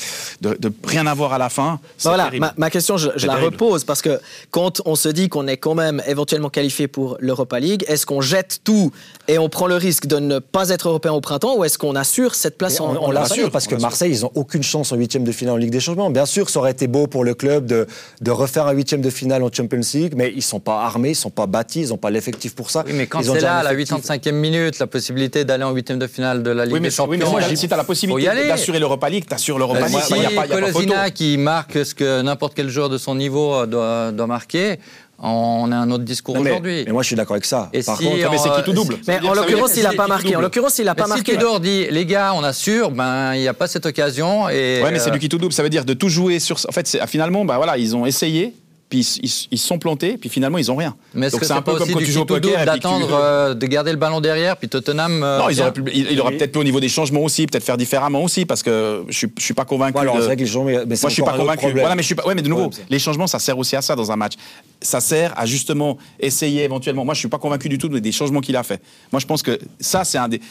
de, 0.41 0.57
rien 0.85 1.07
avoir 1.07 1.33
à 1.33 1.39
la 1.39 1.49
fin. 1.49 1.81
Voilà, 2.03 2.31
ma, 2.57 2.71
question, 2.71 2.97
je, 2.97 3.27
la 3.27 3.37
repose 3.37 3.85
parce 3.85 4.03
que 4.03 4.21
quand 4.51 4.83
on 4.85 4.95
se 4.95 5.09
dit 5.09 5.29
qu'on 5.29 5.47
est 5.47 5.57
quand 5.57 5.75
même 5.75 6.03
éventuellement 6.07 6.51
qualifié 6.51 6.89
pour 6.89 7.17
l'Europa 7.21 7.61
League, 7.61 7.85
est-ce 7.89 8.07
qu'on 8.07 8.21
jette 8.21 8.61
tout 8.65 8.93
et 9.29 9.39
on 9.39 9.49
prend 9.49 9.67
le 9.67 9.77
risque 9.77 10.07
de 10.07 10.19
ne 10.19 10.39
pas 10.39 10.71
être 10.71 10.89
européen 10.89 11.13
au 11.13 11.21
printemps 11.21 11.57
ou 11.57 11.65
est-ce 11.65 11.79
qu'on 11.79 11.95
assure 11.95 12.35
cette 12.35 12.59
place 12.59 12.81
en, 12.81 12.97
On, 12.97 13.11
l'assure 13.11 13.51
parce 13.51 13.67
que 13.67 13.75
Marseille, 13.77 14.13
ils 14.13 14.23
n'ont 14.23 14.33
aucune 14.35 14.63
chance 14.63 14.93
en 14.93 14.97
huitième 14.97 15.25
de 15.25 15.33
finale 15.33 15.55
en 15.55 15.59
Ligue 15.59 15.71
des 15.71 15.81
Champions. 15.81 16.11
Bien 16.11 16.27
sûr, 16.27 16.51
ça 16.51 16.59
aurait 16.59 16.73
été 16.73 16.87
beau 16.87 17.07
pour 17.07 17.25
le 17.25 17.35
club 17.35 17.67
de, 17.67 17.87
de 18.21 18.31
refaire 18.31 18.67
un 18.67 18.73
huitième 18.73 19.01
de 19.01 19.11
finale 19.11 19.43
en 19.43 19.51
Champions 19.53 19.81
League, 19.95 20.15
mais 20.17 20.31
ils 20.31 20.37
ne 20.37 20.43
sont 20.43 20.61
pas 20.61 20.83
armés, 20.83 21.09
ils 21.09 21.13
ne 21.13 21.17
sont 21.17 21.31
pas 21.31 21.47
bâtis, 21.47 21.83
ils 21.83 21.89
n'ont 21.89 21.99
pas 21.99 22.11
l'effectif 22.11 22.55
pour 22.55 22.71
ça. 22.71 22.85
Oui, 22.87 22.93
mais 22.95 23.07
quand 23.07 23.23
c'est 23.23 23.41
là, 23.41 23.59
à 23.59 23.63
la 23.63 23.75
85e 23.75 24.33
minute, 24.33 24.79
la 24.79 24.87
possibilité 24.87 25.22
d'aller 25.29 25.65
en 25.65 25.73
huitième 25.73 25.99
de 25.99 26.07
finale 26.07 26.43
de 26.43 26.51
la 26.51 26.65
Ligue 26.65 26.83
des 26.83 26.91
Champions. 26.91 27.13
Oui, 27.13 27.19
mais 27.19 27.25
moi, 27.31 27.41
si 27.55 27.69
tu 27.69 27.75
as 27.75 27.77
la 27.77 27.85
possibilité 27.85 28.49
d'assurer 28.49 28.79
l'Europa 28.79 29.09
League, 29.09 29.25
tu 29.29 29.35
assures 29.35 29.59
l'Europa 29.59 29.87
League. 29.89 30.01
Si 30.03 30.49
Colosina 30.49 31.11
qui 31.11 31.39
marque 31.39 31.85
ce 31.85 31.95
que 31.95 32.23
n'importe 32.23 32.55
quel 32.55 32.69
joueur 32.69 32.89
de 32.89 32.99
son 32.99 33.15
niveau 33.15 33.55
euh, 33.55 33.67
doit, 33.67 34.13
doit 34.13 34.27
marquer, 34.27 34.79
on 35.25 35.71
a 35.71 35.77
un 35.77 35.91
autre 35.91 36.05
discours 36.05 36.37
aujourd'hui. 36.37 36.83
Mais 36.85 36.93
moi, 36.93 37.03
je 37.03 37.09
suis 37.09 37.17
d'accord 37.17 37.35
avec 37.35 37.45
ça. 37.45 37.71
Et 37.73 37.83
Par 37.83 37.97
contre, 37.97 38.17
mais 38.31 38.39
c'est 38.39 38.51
qui 38.57 38.63
tout 38.65 38.73
double. 38.73 38.97
Mais 39.07 39.21
en 39.21 39.35
l'occurrence, 39.35 39.77
il 39.77 39.85
n'a 39.85 39.93
pas 39.93 40.09
marqué. 40.09 40.35
En 40.35 40.41
l'occurrence, 40.41 40.79
il 40.79 40.85
n'a 40.85 40.95
pas 40.95 41.07
marqué. 41.07 41.33
Si 41.33 41.39
Tudor 41.39 41.61
dit, 41.61 41.87
les 41.91 42.07
gars, 42.07 42.33
on 42.35 42.43
assure, 42.43 42.91
ben 42.91 43.35
il 43.35 43.41
n'y 43.41 43.49
a 43.49 43.55
pas 43.55 43.69
cette 43.69 43.87
occasion. 43.87 44.49
Et 44.49 44.81
ouais, 44.83 44.91
mais 44.91 44.99
c'est 44.99 45.11
euh, 45.11 45.13
du 45.13 45.19
qui 45.21 45.29
tout 45.29 45.39
double. 45.39 45.53
Ça 45.53 45.63
veut 45.63 45.71
dire 45.71 45.85
de 45.85 45.95
tout 45.95 46.09
jouer 46.09 46.41
sur. 46.41 46.59
En 46.69 46.73
fait, 46.73 46.99
finalement, 47.07 47.45
ben 47.45 47.57
voilà, 47.57 47.79
ils 47.79 47.95
ont 47.95 48.05
essayé 48.05 48.55
puis 48.93 49.09
ils, 49.23 49.59
se 49.59 49.67
sont 49.67 49.79
plantés, 49.79 50.19
puis 50.19 50.29
finalement 50.29 50.59
ils 50.59 50.71
ont 50.71 50.77
rien. 50.77 50.95
Mais 51.15 51.29
est-ce 51.29 51.37
que 51.37 51.47
c'est 51.47 51.55
un 51.55 51.63
peu 51.63 51.77
comme 51.77 51.91
quand 51.91 51.99
tu 51.99 52.13
joues 52.13 52.21
au 52.21 52.25
poker 52.27 52.63
d'attendre, 52.67 53.09
euh, 53.11 53.55
de 53.55 53.67
garder 53.67 53.91
le 53.91 53.97
ballon 53.97 54.21
derrière, 54.21 54.59
puis 54.59 54.69
Tottenham. 54.69 55.23
Euh, 55.23 55.39
non, 55.39 55.49
ils 55.49 55.63
auraient 55.63 55.73
il, 55.95 56.21
aurait 56.21 56.37
peut-être 56.37 56.53
pu 56.53 56.59
au 56.59 56.65
niveau 56.65 56.79
des 56.79 56.91
changements 56.91 57.23
aussi, 57.23 57.47
peut-être 57.47 57.65
faire 57.65 57.79
différemment 57.79 58.23
aussi, 58.23 58.45
parce 58.45 58.63
que 58.63 59.03
je, 59.09 59.25
ne 59.25 59.31
suis 59.41 59.55
pas 59.55 59.65
convaincu. 59.65 59.99
alors, 59.99 60.17
c'est 60.17 60.27
vrai 60.27 60.37
que 60.37 60.43
les 60.43 60.47
changements, 60.47 60.67
mais 60.67 60.85
Moi, 60.85 61.09
je 61.09 61.09
suis 61.09 61.23
pas 61.23 61.33
convaincu. 61.33 61.73
Voilà, 61.73 61.95
mais 61.95 62.03
je 62.03 62.07
suis 62.07 62.15
pas. 62.15 62.27
Ouais, 62.27 62.35
mais 62.35 62.43
de 62.43 62.51
nouveau, 62.51 62.69
les 62.91 62.99
changements, 62.99 63.27
ça 63.27 63.39
sert 63.39 63.57
aussi 63.57 63.77
à 63.77 63.81
ça 63.81 63.97
dans 63.97 64.13
un 64.13 64.17
match. 64.17 64.35
Ça 64.83 65.01
sert 65.01 65.33
à 65.39 65.47
justement 65.47 65.97
essayer 66.21 66.65
éventuellement. 66.65 67.07
Moi, 67.07 67.15
je 67.15 67.21
suis 67.21 67.29
pas 67.29 67.39
convaincu 67.39 67.71
du 67.71 67.79
tout 67.79 67.89
des 67.89 68.13
changements 68.13 68.43
qu'il 68.43 68.57
a 68.57 68.63
fait. 68.63 68.83
Moi, 69.11 69.21
je 69.21 69.27
pense 69.27 69.43
que 69.43 69.59
ça, 69.81 70.05
c'est 70.05 70.19
un 70.19 70.29
des, 70.29 70.43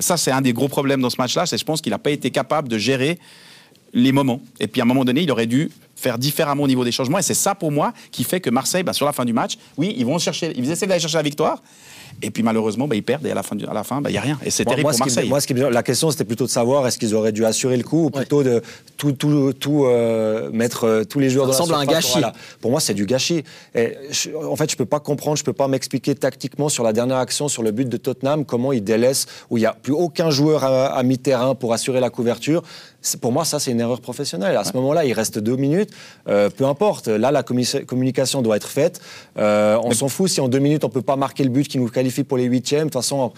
ça, 0.00 0.16
c'est 0.16 0.32
un 0.32 0.40
des 0.40 0.52
gros 0.52 0.66
problèmes 0.66 1.00
dans 1.00 1.10
ce 1.10 1.18
match-là. 1.18 1.46
C'est 1.46 1.56
je 1.56 1.64
pense 1.64 1.80
qu'il 1.80 1.92
n'a 1.92 1.98
pas 1.98 2.10
été 2.10 2.32
capable 2.32 2.66
de 2.66 2.78
gérer 2.78 3.20
les 3.92 4.10
moments. 4.10 4.40
Et 4.58 4.66
puis 4.66 4.80
à 4.80 4.84
un 4.84 4.88
moment 4.88 5.04
donné, 5.04 5.22
il 5.22 5.30
aurait 5.30 5.46
dû 5.46 5.70
faire 6.04 6.18
différemment 6.18 6.62
au 6.64 6.68
niveau 6.68 6.84
des 6.84 6.92
changements. 6.92 7.18
Et 7.18 7.22
c'est 7.22 7.34
ça 7.34 7.54
pour 7.54 7.72
moi 7.72 7.92
qui 8.10 8.24
fait 8.24 8.40
que 8.40 8.50
Marseille, 8.50 8.82
bah, 8.82 8.92
sur 8.92 9.06
la 9.06 9.12
fin 9.12 9.24
du 9.24 9.32
match, 9.32 9.56
oui, 9.78 9.94
ils 9.96 10.04
vont 10.04 10.18
chercher, 10.18 10.52
ils 10.54 10.70
essaient 10.70 10.86
d'aller 10.86 11.00
chercher 11.00 11.16
la 11.16 11.22
victoire. 11.22 11.62
Et 12.22 12.30
puis 12.30 12.42
malheureusement, 12.42 12.88
bah, 12.88 12.96
ils 12.96 13.02
perdent 13.02 13.26
et 13.26 13.30
à 13.30 13.34
la 13.34 13.42
fin, 13.42 13.56
à 13.58 13.74
la 13.74 13.84
fin, 13.84 13.98
il 13.98 14.02
bah, 14.02 14.10
n'y 14.10 14.18
a 14.18 14.20
rien. 14.20 14.38
Et 14.44 14.50
c'est 14.50 14.64
terrible 14.64 14.88
pour 14.90 14.98
Marseille. 14.98 15.28
moi, 15.28 15.40
la 15.70 15.82
question, 15.82 16.10
c'était 16.10 16.24
plutôt 16.24 16.44
de 16.46 16.50
savoir 16.50 16.86
est-ce 16.86 16.98
qu'ils 16.98 17.14
auraient 17.14 17.32
dû 17.32 17.44
assurer 17.44 17.76
le 17.76 17.82
coup 17.82 18.06
ou 18.06 18.10
plutôt 18.10 18.42
de 18.42 18.62
tout, 18.96 19.12
tout, 19.12 19.52
tout 19.52 19.84
euh, 19.84 20.50
mettre 20.52 20.84
euh, 20.84 21.04
tous 21.04 21.18
les 21.18 21.30
joueurs 21.30 21.46
dans 21.46 21.66
la 21.66 21.78
un 21.78 21.84
gâchis. 21.86 22.20
Pour 22.60 22.70
moi, 22.70 22.80
c'est 22.80 22.94
du 22.94 23.06
gâchis. 23.06 23.44
Et 23.74 23.96
en 24.48 24.56
fait, 24.56 24.70
je 24.70 24.76
peux 24.76 24.84
pas 24.84 25.00
comprendre, 25.00 25.36
je 25.36 25.44
peux 25.44 25.52
pas 25.52 25.68
m'expliquer 25.68 26.14
tactiquement 26.14 26.68
sur 26.68 26.84
la 26.84 26.92
dernière 26.92 27.18
action, 27.18 27.48
sur 27.48 27.62
le 27.62 27.70
but 27.70 27.88
de 27.88 27.96
Tottenham, 27.96 28.44
comment 28.44 28.72
ils 28.72 28.82
délaissent, 28.82 29.26
où 29.50 29.58
il 29.58 29.60
n'y 29.60 29.66
a 29.66 29.72
plus 29.72 29.92
aucun 29.92 30.30
joueur 30.30 30.64
à, 30.64 31.02
mi-terrain 31.02 31.54
pour 31.54 31.72
assurer 31.72 32.00
la 32.00 32.10
couverture. 32.10 32.62
Pour 33.20 33.32
moi, 33.32 33.44
ça, 33.44 33.58
c'est 33.58 33.70
une 33.70 33.80
erreur 33.80 34.00
professionnelle. 34.00 34.56
À 34.56 34.64
ce 34.64 34.72
moment-là, 34.74 35.04
il 35.04 35.12
reste 35.12 35.38
deux 35.38 35.56
minutes. 35.56 35.90
Euh, 36.28 36.48
peu 36.48 36.64
importe. 36.64 37.08
Là, 37.08 37.30
la 37.30 37.42
communication 37.42 38.40
doit 38.40 38.56
être 38.56 38.68
faite. 38.68 39.00
on 39.36 39.90
s'en 39.92 40.08
fout 40.08 40.30
si 40.30 40.40
en 40.40 40.48
deux 40.48 40.58
minutes, 40.58 40.84
on 40.84 40.88
peut 40.88 41.02
pas 41.02 41.16
marquer 41.16 41.44
le 41.44 41.50
but 41.50 41.68
qui 41.68 41.78
nous 41.78 41.88
qualifie 41.94 42.24
pour 42.24 42.36
les 42.36 42.44
huitièmes. 42.44 42.88
De 42.88 42.92
toute 42.92 43.02
façon, 43.02 43.32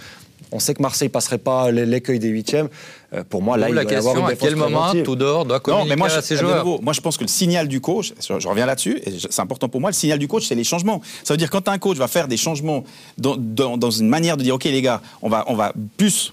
on 0.52 0.58
sait 0.58 0.74
que 0.74 0.82
Marseille 0.82 1.08
passerait 1.08 1.38
pas 1.38 1.70
l'écueil 1.70 2.18
des 2.18 2.28
huitièmes. 2.28 2.68
Euh, 3.12 3.24
pour 3.28 3.42
moi, 3.42 3.56
là, 3.56 3.68
il 3.68 3.74
la 3.74 3.82
doit 3.82 3.92
y 3.92 3.96
avoir 3.96 4.16
une 4.16 4.26
à 4.26 4.34
quel 4.34 4.56
moment 4.56 4.92
Tudor 4.92 5.44
doit 5.44 5.60
communiquer 5.60 5.88
non, 5.88 5.88
mais 5.88 5.96
moi, 5.96 6.08
à 6.08 6.22
ses 6.22 6.36
joueurs 6.36 6.64
Moi, 6.82 6.92
je 6.92 7.00
pense 7.00 7.16
que 7.16 7.24
le 7.24 7.28
signal 7.28 7.68
du 7.68 7.80
coach, 7.80 8.12
je, 8.20 8.48
reviens 8.48 8.66
là-dessus, 8.66 9.00
et 9.04 9.12
c'est 9.30 9.42
important 9.42 9.68
pour 9.68 9.80
moi, 9.80 9.90
le 9.90 9.94
signal 9.94 10.18
du 10.18 10.28
coach, 10.28 10.46
c'est 10.46 10.54
les 10.54 10.64
changements. 10.64 11.00
Ça 11.24 11.34
veut 11.34 11.38
dire 11.38 11.50
quand 11.50 11.68
un 11.68 11.78
coach 11.78 11.96
va 11.96 12.08
faire 12.08 12.28
des 12.28 12.36
changements 12.36 12.84
dans, 13.18 13.36
dans, 13.36 13.90
une 13.90 14.08
manière 14.08 14.36
de 14.36 14.42
dire, 14.42 14.54
OK, 14.54 14.64
les 14.64 14.82
gars, 14.82 15.00
on 15.22 15.28
va, 15.28 15.44
on 15.48 15.54
va 15.54 15.72
plus 15.96 16.32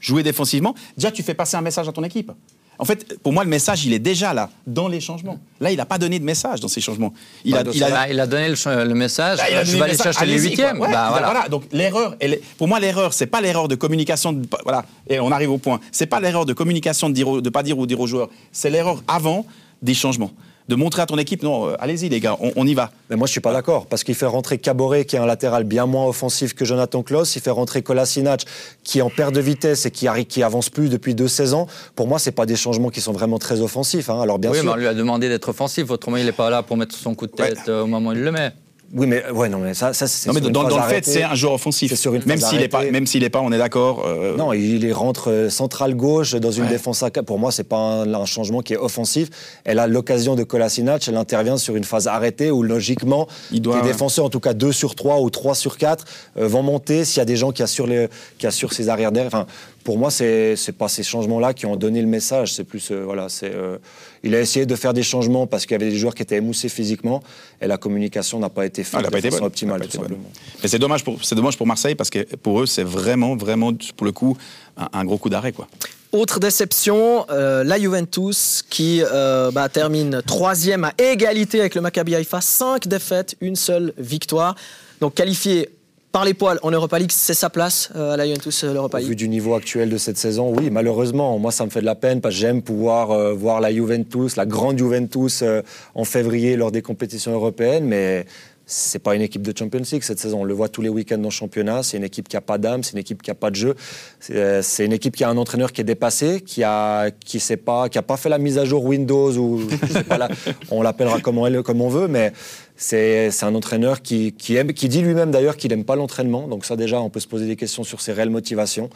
jouer 0.00 0.22
défensivement, 0.22 0.74
déjà 0.96 1.10
tu 1.10 1.22
fais 1.22 1.34
passer 1.34 1.56
un 1.56 1.60
message 1.60 1.88
à 1.88 1.92
ton 1.92 2.02
équipe. 2.04 2.32
En 2.80 2.84
fait, 2.84 3.18
pour 3.22 3.32
moi, 3.32 3.42
le 3.42 3.50
message, 3.50 3.84
il 3.86 3.92
est 3.92 3.98
déjà 3.98 4.32
là, 4.32 4.50
dans 4.66 4.86
les 4.86 5.00
changements. 5.00 5.38
Là, 5.60 5.72
il 5.72 5.76
n'a 5.76 5.84
pas 5.86 5.98
donné 5.98 6.18
de 6.20 6.24
message 6.24 6.60
dans 6.60 6.68
ces 6.68 6.80
changements. 6.80 7.12
Il, 7.44 7.52
Bah, 7.52 7.60
a, 7.66 7.70
il 7.74 7.82
a- 7.82 8.08
il 8.10 8.20
a 8.20 8.26
donné 8.26 8.48
le, 8.48 8.94
message. 8.94 9.40
Il 9.50 9.56
a 9.56 9.64
je 9.64 9.76
vais 9.76 9.82
aller 9.82 9.96
chercher 9.96 10.26
les 10.26 10.38
huitièmes. 10.38 10.78
Ouais, 10.80 10.90
Bah, 10.92 11.08
voilà. 11.10 11.48
Donc 11.48 11.64
l'erreur, 11.72 12.14
pour 12.56 12.68
moi, 12.68 12.78
l'erreur, 12.78 13.12
c'est 13.12 13.26
pas 13.26 13.40
l'erreur 13.40 13.66
de 13.66 13.74
communication. 13.74 14.32
De, 14.32 14.46
voilà. 14.62 14.84
Et 15.08 15.18
on 15.18 15.32
arrive 15.32 15.50
au 15.50 15.58
point. 15.58 15.80
C'est 15.90 16.06
pas 16.06 16.20
l'erreur 16.20 16.46
de 16.46 16.52
communication 16.52 17.08
de 17.08 17.14
dire, 17.14 17.28
aux- 17.28 17.40
de 17.40 17.50
pas 17.50 17.64
dire 17.64 17.76
ou 17.78 17.86
dire 17.86 17.98
aux 18.00 18.06
joueurs. 18.06 18.28
C'est 18.52 18.70
l'erreur 18.70 19.02
avant 19.08 19.44
des 19.82 19.94
changements. 19.94 20.30
De 20.68 20.74
montrer 20.74 21.00
à 21.02 21.06
ton 21.06 21.16
équipe, 21.16 21.42
non, 21.42 21.68
euh, 21.68 21.76
allez-y 21.80 22.08
les 22.10 22.20
gars, 22.20 22.36
on, 22.40 22.52
on 22.54 22.66
y 22.66 22.74
va. 22.74 22.90
Mais 23.08 23.16
moi, 23.16 23.26
je 23.26 23.32
suis 23.32 23.40
pas 23.40 23.52
d'accord, 23.54 23.86
parce 23.86 24.04
qu'il 24.04 24.14
fait 24.14 24.26
rentrer 24.26 24.58
Caboret, 24.58 25.06
qui 25.06 25.16
est 25.16 25.18
un 25.18 25.24
latéral 25.26 25.64
bien 25.64 25.86
moins 25.86 26.06
offensif 26.06 26.54
que 26.54 26.64
Jonathan 26.66 27.02
Klaus. 27.02 27.34
Il 27.36 27.40
fait 27.42 27.50
rentrer 27.50 27.82
Kolasinac, 27.82 28.44
qui 28.84 28.98
est 28.98 29.02
en 29.02 29.08
perte 29.08 29.34
de 29.34 29.40
vitesse 29.40 29.86
et 29.86 29.90
qui, 29.90 30.06
qui 30.28 30.42
avance 30.42 30.68
plus 30.68 30.90
depuis 30.90 31.14
deux 31.14 31.26
saisons. 31.28 31.66
Pour 31.96 32.06
moi, 32.06 32.18
c'est 32.18 32.32
pas 32.32 32.44
des 32.44 32.56
changements 32.56 32.90
qui 32.90 33.00
sont 33.00 33.12
vraiment 33.12 33.38
très 33.38 33.60
offensifs. 33.62 34.10
hein. 34.10 34.20
Alors 34.20 34.38
bien 34.38 34.50
oui, 34.50 34.56
sûr. 34.58 34.66
mais 34.66 34.72
on 34.72 34.76
lui 34.76 34.86
a 34.86 34.94
demandé 34.94 35.28
d'être 35.30 35.48
offensif, 35.48 35.90
autrement 35.90 36.18
il 36.18 36.26
n'est 36.26 36.32
pas 36.32 36.50
là 36.50 36.62
pour 36.62 36.76
mettre 36.76 36.94
son 36.94 37.14
coup 37.14 37.26
de 37.26 37.32
tête 37.32 37.56
Ouais. 37.66 37.70
euh, 37.70 37.82
au 37.84 37.86
moment 37.86 38.10
où 38.10 38.12
il 38.12 38.20
le 38.22 38.30
met. 38.32 38.52
Oui, 38.94 39.06
mais 39.06 39.22
ouais, 39.30 39.50
non, 39.50 39.58
mais 39.58 39.74
ça, 39.74 39.92
ça 39.92 40.06
c'est 40.06 40.28
Non, 40.28 40.34
mais 40.34 40.40
dans, 40.40 40.62
le 40.62 40.82
fait, 40.84 41.04
c'est 41.04 41.22
un 41.22 41.34
joueur 41.34 41.52
offensif. 41.52 41.90
C'est 41.90 41.96
sur 41.96 42.14
une 42.14 42.22
même 42.24 42.40
s'il 42.40 42.62
est 42.62 42.68
pas, 42.68 42.84
même 42.90 43.06
s'il 43.06 43.22
est 43.22 43.28
pas, 43.28 43.40
on 43.42 43.52
est 43.52 43.58
d'accord. 43.58 44.04
euh, 44.06 44.34
Non, 44.36 44.54
il 44.54 44.82
il 44.82 44.92
rentre 44.94 45.30
euh, 45.30 45.50
central 45.50 45.94
gauche 45.94 46.34
dans 46.34 46.50
une 46.50 46.64
Ouais. 46.64 46.70
défense 46.70 47.02
à. 47.02 47.10
Pour 47.10 47.38
moi, 47.38 47.52
c'est 47.52 47.64
pas 47.68 47.76
un, 47.76 48.14
un 48.14 48.24
changement 48.24 48.62
qui 48.62 48.72
est 48.72 48.78
offensif. 48.78 49.28
Elle 49.64 49.78
a 49.78 49.86
l'occasion 49.86 50.36
de 50.36 50.42
Kolasinac, 50.42 51.06
elle 51.06 51.16
intervient 51.16 51.58
sur 51.58 51.76
une 51.76 51.84
phase 51.84 52.06
arrêtée 52.06 52.50
où 52.50 52.62
logiquement, 52.62 53.28
Il 53.52 53.60
doit- 53.60 53.76
les 53.76 53.82
défenseurs, 53.88 54.24
en 54.24 54.30
tout 54.30 54.40
cas 54.40 54.54
2 54.54 54.72
sur 54.72 54.94
3 54.94 55.20
ou 55.20 55.28
3 55.28 55.54
sur 55.54 55.76
4, 55.76 56.06
euh, 56.38 56.48
vont 56.48 56.62
monter 56.62 57.04
s'il 57.04 57.18
y 57.18 57.20
a 57.20 57.26
des 57.26 57.36
gens 57.36 57.52
qui 57.52 57.62
assurent, 57.62 57.86
les, 57.88 58.08
qui 58.38 58.46
assurent 58.46 58.72
ces 58.72 58.88
arrières 58.88 59.12
derrière. 59.12 59.28
Enfin, 59.34 59.46
pour 59.88 59.96
moi, 59.96 60.10
c'est 60.10 60.54
c'est 60.54 60.76
pas 60.76 60.86
ces 60.86 61.02
changements-là 61.02 61.54
qui 61.54 61.64
ont 61.64 61.74
donné 61.74 62.02
le 62.02 62.06
message. 62.06 62.52
C'est 62.52 62.64
plus 62.64 62.90
euh, 62.90 63.04
voilà, 63.06 63.30
c'est 63.30 63.50
euh, 63.54 63.78
il 64.22 64.34
a 64.34 64.40
essayé 64.40 64.66
de 64.66 64.74
faire 64.76 64.92
des 64.92 65.02
changements 65.02 65.46
parce 65.46 65.64
qu'il 65.64 65.72
y 65.72 65.80
avait 65.82 65.90
des 65.90 65.96
joueurs 65.96 66.14
qui 66.14 66.20
étaient 66.20 66.36
émoussés 66.36 66.68
physiquement 66.68 67.22
et 67.62 67.66
la 67.66 67.78
communication 67.78 68.38
n'a 68.38 68.50
pas 68.50 68.66
été 68.66 68.84
faite 68.84 69.00
Ah, 69.00 69.06
de 69.06 69.08
pas 69.08 69.18
été 69.18 69.30
façon 69.30 69.44
bonne. 69.44 69.46
optimale 69.46 69.88
tout 69.88 69.96
bonne. 69.96 70.18
Mais 70.62 70.68
c'est 70.68 70.78
dommage 70.78 71.02
pour, 71.04 71.24
c'est 71.24 71.34
dommage 71.34 71.56
pour 71.56 71.66
Marseille 71.66 71.94
parce 71.94 72.10
que 72.10 72.18
pour 72.36 72.60
eux, 72.60 72.66
c'est 72.66 72.82
vraiment, 72.82 73.34
vraiment, 73.34 73.72
pour 73.96 74.04
le 74.04 74.12
coup, 74.12 74.36
un, 74.76 74.90
un 74.92 75.06
gros 75.06 75.16
coup 75.16 75.30
d'arrêt, 75.30 75.52
quoi. 75.52 75.68
Autre 76.12 76.38
déception, 76.38 77.24
euh, 77.30 77.64
la 77.64 77.78
Juventus 77.80 78.62
qui 78.68 79.00
euh, 79.02 79.50
bah, 79.50 79.70
termine 79.70 80.20
troisième 80.26 80.84
à 80.84 80.92
égalité 80.98 81.60
avec 81.60 81.74
le 81.74 81.80
Maccabi 81.80 82.14
Haïfa. 82.14 82.42
Cinq 82.42 82.88
défaites, 82.88 83.36
une 83.40 83.56
seule 83.56 83.94
victoire. 83.96 84.54
Donc 85.00 85.14
qualifié 85.14 85.70
par 86.12 86.24
les 86.24 86.34
poils 86.34 86.58
en 86.62 86.70
Europa 86.70 86.98
League, 86.98 87.12
c'est 87.12 87.34
sa 87.34 87.50
place 87.50 87.90
euh, 87.94 88.12
à 88.12 88.16
la 88.16 88.24
Juventus, 88.26 88.64
euh, 88.64 88.72
l'Europa 88.72 88.98
Au 88.98 89.00
vu 89.02 89.08
League. 89.10 89.18
du 89.18 89.28
niveau 89.28 89.54
actuel 89.54 89.90
de 89.90 89.98
cette 89.98 90.16
saison, 90.18 90.52
oui, 90.56 90.70
malheureusement, 90.70 91.38
moi 91.38 91.52
ça 91.52 91.64
me 91.64 91.70
fait 91.70 91.80
de 91.80 91.86
la 91.86 91.94
peine 91.94 92.20
parce 92.20 92.34
que 92.34 92.40
j'aime 92.40 92.62
pouvoir 92.62 93.10
euh, 93.10 93.34
voir 93.34 93.60
la 93.60 93.72
Juventus, 93.72 94.36
la 94.36 94.46
grande 94.46 94.78
Juventus 94.78 95.42
euh, 95.42 95.60
en 95.94 96.04
février 96.04 96.56
lors 96.56 96.72
des 96.72 96.82
compétitions 96.82 97.32
européennes, 97.32 97.84
mais 97.84 98.24
c'est 98.70 98.98
pas 98.98 99.14
une 99.14 99.22
équipe 99.22 99.40
de 99.40 99.56
Champions 99.58 99.80
League 99.90 100.02
cette 100.02 100.18
saison. 100.18 100.42
On 100.42 100.44
le 100.44 100.52
voit 100.52 100.68
tous 100.68 100.82
les 100.82 100.90
week-ends 100.90 101.16
dans 101.16 101.28
le 101.28 101.30
championnat. 101.30 101.82
C'est 101.82 101.96
une 101.96 102.04
équipe 102.04 102.28
qui 102.28 102.36
a 102.36 102.42
pas 102.42 102.58
d'âme, 102.58 102.82
c'est 102.82 102.92
une 102.92 102.98
équipe 102.98 103.22
qui 103.22 103.30
a 103.30 103.34
pas 103.34 103.48
de 103.48 103.56
jeu. 103.56 103.74
C'est 104.20 104.36
euh, 104.36 104.62
c'est 104.62 104.84
une 104.84 104.92
équipe 104.92 105.16
qui 105.16 105.24
a 105.24 105.30
un 105.30 105.38
entraîneur 105.38 105.72
qui 105.72 105.80
est 105.80 105.84
dépassé, 105.84 106.42
qui 106.42 106.62
a 106.62 107.10
qui 107.10 107.40
sait 107.40 107.56
pas, 107.56 107.88
qui 107.88 107.96
a 107.96 108.02
pas 108.02 108.18
fait 108.18 108.28
la 108.28 108.36
mise 108.36 108.58
à 108.58 108.66
jour 108.66 108.84
Windows 108.84 109.32
ou 109.38 109.62
je 109.70 109.92
sais 109.92 110.04
pas 110.04 110.18
là, 110.18 110.28
on 110.70 110.82
l'appellera 110.82 111.20
comme 111.20 111.38
on, 111.38 111.62
comme 111.62 111.80
on 111.80 111.88
veut, 111.88 112.08
mais 112.08 112.32
c'est 112.80 113.42
un 113.42 113.54
entraîneur 113.56 114.02
qui, 114.02 114.32
qui, 114.32 114.54
aime, 114.54 114.72
qui 114.72 114.88
dit 114.88 115.02
lui-même 115.02 115.32
d'ailleurs 115.32 115.56
qu'il 115.56 115.70
n'aime 115.70 115.84
pas 115.84 115.96
l'entraînement. 115.96 116.46
Donc 116.46 116.64
ça 116.64 116.76
déjà, 116.76 117.00
on 117.00 117.10
peut 117.10 117.18
se 117.18 117.26
poser 117.26 117.46
des 117.46 117.56
questions 117.56 117.82
sur 117.82 118.00
ses 118.00 118.12
réelles 118.12 118.30
motivations. 118.30 118.88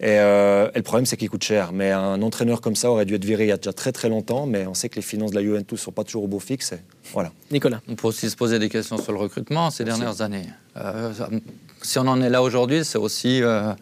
Et, 0.00 0.18
euh, 0.18 0.70
et 0.74 0.78
le 0.78 0.82
problème, 0.82 1.04
c'est 1.04 1.18
qu'il 1.18 1.28
coûte 1.28 1.44
cher. 1.44 1.72
Mais 1.72 1.90
un 1.90 2.22
entraîneur 2.22 2.62
comme 2.62 2.74
ça 2.74 2.90
aurait 2.90 3.04
dû 3.04 3.14
être 3.14 3.24
viré 3.24 3.44
il 3.44 3.48
y 3.48 3.52
a 3.52 3.58
déjà 3.58 3.74
très 3.74 3.92
très 3.92 4.08
longtemps. 4.08 4.46
Mais 4.46 4.66
on 4.66 4.72
sait 4.72 4.88
que 4.88 4.96
les 4.96 5.02
finances 5.02 5.32
de 5.32 5.36
la 5.36 5.42
Juventus 5.42 5.78
ne 5.78 5.84
sont 5.84 5.92
pas 5.92 6.04
toujours 6.04 6.24
au 6.24 6.26
beau 6.26 6.38
fixe. 6.38 6.72
Voilà. 7.12 7.32
Nicolas. 7.50 7.80
On 7.88 7.94
peut 7.94 8.08
aussi 8.08 8.28
se 8.30 8.36
poser 8.36 8.58
des 8.58 8.68
questions 8.68 8.98
sur 8.98 9.12
le 9.12 9.18
recrutement 9.18 9.70
ces 9.70 9.84
dernières 9.84 10.20
années. 10.20 10.46
Euh, 10.76 11.12
si 11.82 11.98
on 11.98 12.06
en 12.06 12.20
est 12.20 12.30
là 12.30 12.42
aujourd'hui, 12.42 12.84
c'est 12.84 12.98
aussi 12.98 13.42
euh, 13.42 13.72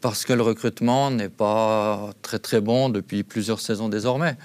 parce 0.00 0.24
que 0.24 0.32
le 0.32 0.42
recrutement 0.42 1.10
n'est 1.10 1.28
pas 1.28 2.10
très 2.22 2.38
très 2.38 2.60
bon 2.60 2.88
depuis 2.88 3.22
plusieurs 3.22 3.60
saisons 3.60 3.88
désormais. 3.88 4.36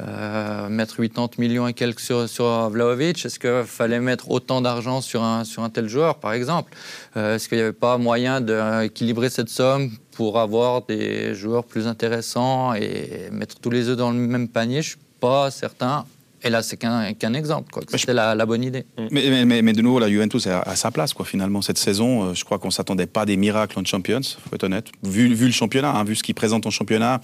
Euh, 0.00 0.68
mettre 0.68 0.96
80 0.96 1.28
millions 1.38 1.66
et 1.66 1.72
quelques 1.72 2.00
sur, 2.00 2.28
sur 2.28 2.68
Vlahovic, 2.68 3.24
est-ce 3.24 3.38
qu'il 3.38 3.64
fallait 3.64 4.00
mettre 4.00 4.30
autant 4.30 4.60
d'argent 4.60 5.00
sur 5.00 5.22
un, 5.22 5.44
sur 5.44 5.62
un 5.62 5.70
tel 5.70 5.88
joueur, 5.88 6.16
par 6.16 6.34
exemple? 6.34 6.74
Euh, 7.16 7.36
Est-ce 7.36 7.48
qu'il 7.48 7.56
n'y 7.56 7.62
avait 7.62 7.72
pas 7.72 7.96
moyen 7.96 8.42
d'équilibrer 8.42 9.30
cette 9.30 9.48
somme 9.48 9.90
pour 10.12 10.38
avoir 10.38 10.82
des 10.82 11.34
joueurs 11.34 11.64
plus 11.64 11.86
intéressants 11.86 12.74
et 12.74 13.30
mettre 13.32 13.58
tous 13.58 13.70
les 13.70 13.88
œufs 13.88 13.96
dans 13.96 14.10
le 14.10 14.18
même 14.18 14.48
panier? 14.48 14.82
Je 14.82 14.88
ne 14.88 14.96
suis 14.96 15.06
pas 15.18 15.50
certain. 15.50 16.04
Et 16.46 16.50
là, 16.50 16.62
c'est 16.62 16.76
qu'un 16.76 17.34
exemple. 17.34 17.70
quoi, 17.72 17.82
je- 17.90 17.96
C'était 17.96 18.14
la, 18.14 18.34
la 18.34 18.46
bonne 18.46 18.62
idée. 18.62 18.84
Mais, 19.10 19.28
mais- 19.30 19.44
mais- 19.44 19.62
mais 19.62 19.72
de 19.72 19.82
nouveau, 19.82 19.98
la 19.98 20.08
Juventus 20.08 20.46
est 20.46 20.50
à, 20.50 20.60
à 20.60 20.76
sa 20.76 20.90
place, 20.90 21.12
quoi, 21.12 21.24
finalement. 21.26 21.60
Cette 21.62 21.78
saison, 21.78 22.24
euh, 22.30 22.34
je 22.34 22.44
crois 22.44 22.58
qu'on 22.58 22.68
ne 22.68 22.72
s'attendait 22.72 23.06
pas 23.06 23.22
à 23.22 23.26
des 23.26 23.36
miracles 23.36 23.78
en 23.78 23.84
Champions, 23.84 24.20
faut 24.22 24.54
être 24.54 24.64
honnête. 24.64 24.86
Vu, 25.02 25.34
vu 25.34 25.46
le 25.46 25.52
championnat, 25.52 25.90
hein, 25.90 26.04
vu 26.04 26.14
ce 26.14 26.22
qu'ils 26.22 26.34
présentent 26.36 26.66
en 26.66 26.70
championnat, 26.70 27.20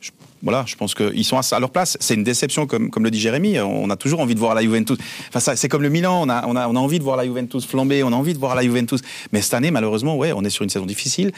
je, 0.00 0.10
voilà, 0.42 0.64
je 0.66 0.74
pense 0.76 0.94
qu'ils 0.94 1.24
sont 1.24 1.38
à, 1.38 1.42
à 1.54 1.60
leur 1.60 1.70
place. 1.70 1.96
C'est 2.00 2.14
une 2.14 2.24
déception, 2.24 2.66
comme, 2.66 2.90
comme 2.90 3.04
le 3.04 3.10
dit 3.10 3.20
Jérémy. 3.20 3.60
On 3.60 3.88
a 3.90 3.96
toujours 3.96 4.20
envie 4.20 4.34
de 4.34 4.40
voir 4.40 4.54
la 4.54 4.62
Juventus. 4.62 4.96
Enfin, 5.32 5.54
c'est 5.54 5.68
comme 5.68 5.82
le 5.82 5.88
Milan, 5.90 6.22
on 6.22 6.28
a, 6.28 6.44
on, 6.46 6.56
a, 6.56 6.66
on 6.68 6.74
a 6.76 6.78
envie 6.80 6.98
de 6.98 7.04
voir 7.04 7.16
la 7.16 7.24
Juventus 7.24 7.64
flamber, 7.66 8.02
on 8.02 8.08
a 8.12 8.16
envie 8.16 8.34
de 8.34 8.38
voir 8.38 8.54
la 8.56 8.62
Juventus. 8.62 9.00
Mais 9.32 9.42
cette 9.42 9.54
année, 9.54 9.70
malheureusement, 9.70 10.16
ouais, 10.16 10.32
on 10.32 10.42
est 10.42 10.50
sur 10.50 10.64
une 10.64 10.70
saison 10.70 10.86
difficile. 10.86 11.32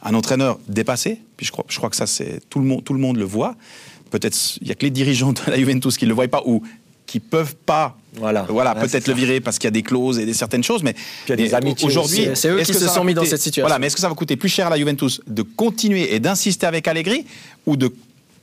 Un 0.00 0.14
entraîneur 0.14 0.60
dépassé, 0.68 1.20
puis 1.36 1.44
je 1.44 1.50
crois, 1.50 1.64
je 1.68 1.76
crois 1.76 1.90
que 1.90 1.96
ça, 1.96 2.06
c'est 2.06 2.40
tout 2.48 2.60
le 2.60 2.66
monde, 2.66 2.84
tout 2.84 2.92
le 2.92 3.00
monde 3.00 3.16
le 3.16 3.24
voit. 3.24 3.56
Peut-être 4.10 4.36
il 4.60 4.68
y 4.68 4.70
a 4.70 4.74
que 4.74 4.84
les 4.84 4.90
dirigeants 4.90 5.32
de 5.32 5.40
la 5.48 5.56
Juventus 5.56 5.96
qui 5.96 6.04
ne 6.04 6.08
le 6.10 6.14
voient 6.14 6.28
pas 6.28 6.42
ou 6.46 6.62
qui 7.06 7.20
peuvent 7.20 7.56
pas 7.56 7.96
Voilà. 8.14 8.42
voilà, 8.48 8.74
Ouais, 8.74 8.82
peut-être 8.82 9.08
le 9.08 9.14
virer 9.14 9.40
parce 9.40 9.58
qu'il 9.58 9.66
y 9.66 9.68
a 9.68 9.72
des 9.72 9.82
clauses 9.82 10.18
et 10.18 10.26
des 10.26 10.34
certaines 10.34 10.62
choses, 10.62 10.82
mais 10.82 10.94
il 11.26 11.30
y 11.30 11.32
a 11.32 11.36
des 11.36 11.42
mais 11.44 11.54
amitiés 11.54 11.86
aujourd'hui. 11.86 12.28
C'est 12.34 12.50
eux 12.50 12.58
est-ce 12.58 12.72
qui 12.72 12.78
que 12.78 12.84
se 12.84 12.88
sont 12.88 13.02
mis 13.02 13.14
dans 13.14 13.24
cette 13.24 13.40
situation. 13.40 13.62
Voilà, 13.66 13.78
mais 13.78 13.86
est-ce 13.86 13.94
que 13.96 14.00
ça 14.02 14.08
va 14.10 14.14
coûter 14.14 14.36
plus 14.36 14.50
cher 14.50 14.66
à 14.66 14.70
la 14.70 14.76
Juventus 14.76 15.20
de 15.26 15.42
continuer 15.42 16.14
et 16.14 16.20
d'insister 16.20 16.66
avec 16.66 16.86
Allegri 16.86 17.24
ou 17.66 17.76
de 17.76 17.90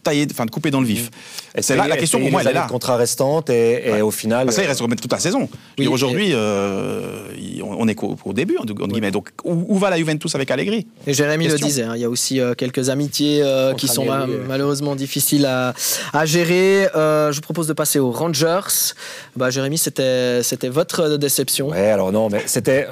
tailler, 0.05 0.25
enfin 0.31 0.45
de 0.45 0.51
couper 0.51 0.71
dans 0.71 0.79
le 0.79 0.87
vif 0.87 1.09
Et 1.57 1.61
C'est 1.61 1.75
là 1.75 1.87
la 1.87 1.97
question 1.97 2.19
pour 2.21 2.31
moi, 2.31 2.41
elle 2.41 2.47
est 2.47 2.53
là. 2.53 2.67
restantes 2.95 3.49
et, 3.49 3.87
et 3.87 3.91
Ouais. 3.91 4.01
au 4.01 4.11
final. 4.11 4.51
Ça, 4.53 4.63
il 4.63 4.67
reste 4.67 4.79
remettre 4.79 5.01
toute 5.01 5.11
la 5.11 5.19
saison. 5.19 5.49
Oui, 5.77 5.87
Aujourd'hui, 5.87 6.29
euh, 6.31 7.27
on 7.63 7.87
est 7.87 7.97
au 8.03 8.33
début, 8.33 8.57
entre 8.57 8.73
entre 8.73 8.87
guillemets. 8.87 9.11
Donc, 9.11 9.29
où, 9.43 9.65
où 9.67 9.77
va 9.77 9.89
la 9.89 9.97
Juventus 9.97 10.33
avec 10.35 10.49
Allegri? 10.51 10.87
Et 11.07 11.13
Jérémy 11.13 11.47
le 11.47 11.57
disait, 11.57 11.83
hein, 11.83 11.93
il 11.95 12.01
y 12.01 12.05
a 12.05 12.09
aussi 12.09 12.39
euh, 12.39 12.53
quelques 12.53 12.89
amitiés 12.89 13.41
euh, 13.43 13.73
qui 13.73 13.87
sont 13.87 14.05
ma- 14.05 14.25
ouais. 14.25 14.39
malheureusement 14.47 14.95
difficiles 14.95 15.45
à, 15.45 15.73
à 16.13 16.25
gérer. 16.25 16.87
Euh, 16.95 17.31
je 17.31 17.37
vous 17.37 17.41
propose 17.41 17.67
de 17.67 17.73
passer 17.73 17.99
aux 17.99 18.11
Rangers. 18.11 18.93
Bah, 19.35 19.49
Jérémy, 19.49 19.77
c'était 19.77 20.41
c'était 20.43 20.69
votre 20.69 21.17
déception. 21.17 21.69
Ouais, 21.69 21.89
alors 21.89 22.11
non, 22.11 22.29
mais 22.29 22.43
c'était. 22.45 22.87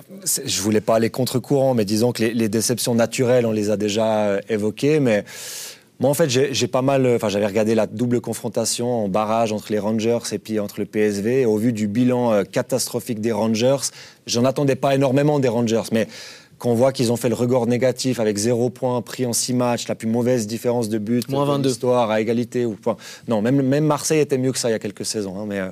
Je 0.46 0.62
voulais 0.62 0.82
pas 0.82 0.96
aller 0.96 1.10
contre-courant, 1.10 1.74
mais 1.74 1.86
disons 1.86 2.12
que 2.12 2.24
les, 2.24 2.34
les 2.34 2.50
déceptions 2.50 2.96
naturelles, 2.96 3.46
on 3.46 3.52
les 3.52 3.70
a 3.70 3.78
déjà 3.78 4.40
évoquées. 4.50 5.00
Mais 5.00 5.24
moi, 6.00 6.10
en 6.10 6.14
fait, 6.14 6.30
j'ai 6.30 6.68
pas 6.68 6.82
mal. 6.82 7.06
euh, 7.06 7.16
Enfin, 7.16 7.30
j'avais 7.30 7.46
regardé 7.48 7.76
la 7.76 7.88
double 7.88 8.20
confrontation 8.20 9.06
en 9.06 9.08
barrage 9.08 9.52
entre 9.54 9.72
les 9.72 9.80
Rangers 9.80 10.20
et 10.32 10.40
puis 10.40 10.60
entre 10.60 10.80
le 10.80 10.86
PSV. 10.86 11.42
Et 11.42 11.46
au 11.46 11.58
vu 11.58 11.72
du 11.72 11.88
bilan 11.88 12.34
euh, 12.34 12.44
catastrophique 12.44 13.22
des 13.22 13.32
Rangers, 13.32 13.78
j'en 14.28 14.44
attendais 14.46 14.76
pas 14.76 14.96
énormément 14.96 15.40
des 15.40 15.48
Rangers, 15.50 15.84
mais. 15.92 16.08
Quand 16.60 16.70
on 16.70 16.76
voit 16.76 16.94
qu'ils 16.94 17.12
ont 17.12 17.18
fait 17.18 17.28
le 17.28 17.36
regard 17.36 17.66
négatif 17.66 18.22
avec 18.22 18.38
zéro 18.38 18.70
point 18.70 19.02
pris 19.02 19.26
en 19.26 19.34
six 19.34 19.54
matchs, 19.54 19.90
la 19.90 19.96
plus 19.96 20.08
mauvaise 20.08 20.48
différence 20.48 20.88
de 20.88 20.98
but 20.98 21.28
Moins 21.28 21.46
de 21.46 21.52
22. 21.52 21.68
l'histoire 21.68 22.10
à 22.10 22.22
égalité 22.22 22.66
ou 22.66 22.76
point. 22.76 22.96
Non, 23.28 23.42
même, 23.42 23.62
même 23.64 23.84
Marseille 23.84 24.22
était 24.22 24.38
mieux 24.38 24.54
que 24.54 24.58
ça 24.58 24.70
il 24.70 24.72
y 24.72 24.76
a 24.76 24.80
quelques 24.80 25.04
saisons. 25.04 25.38
hein, 25.38 25.46
mais 25.46 25.60
euh, 25.60 25.72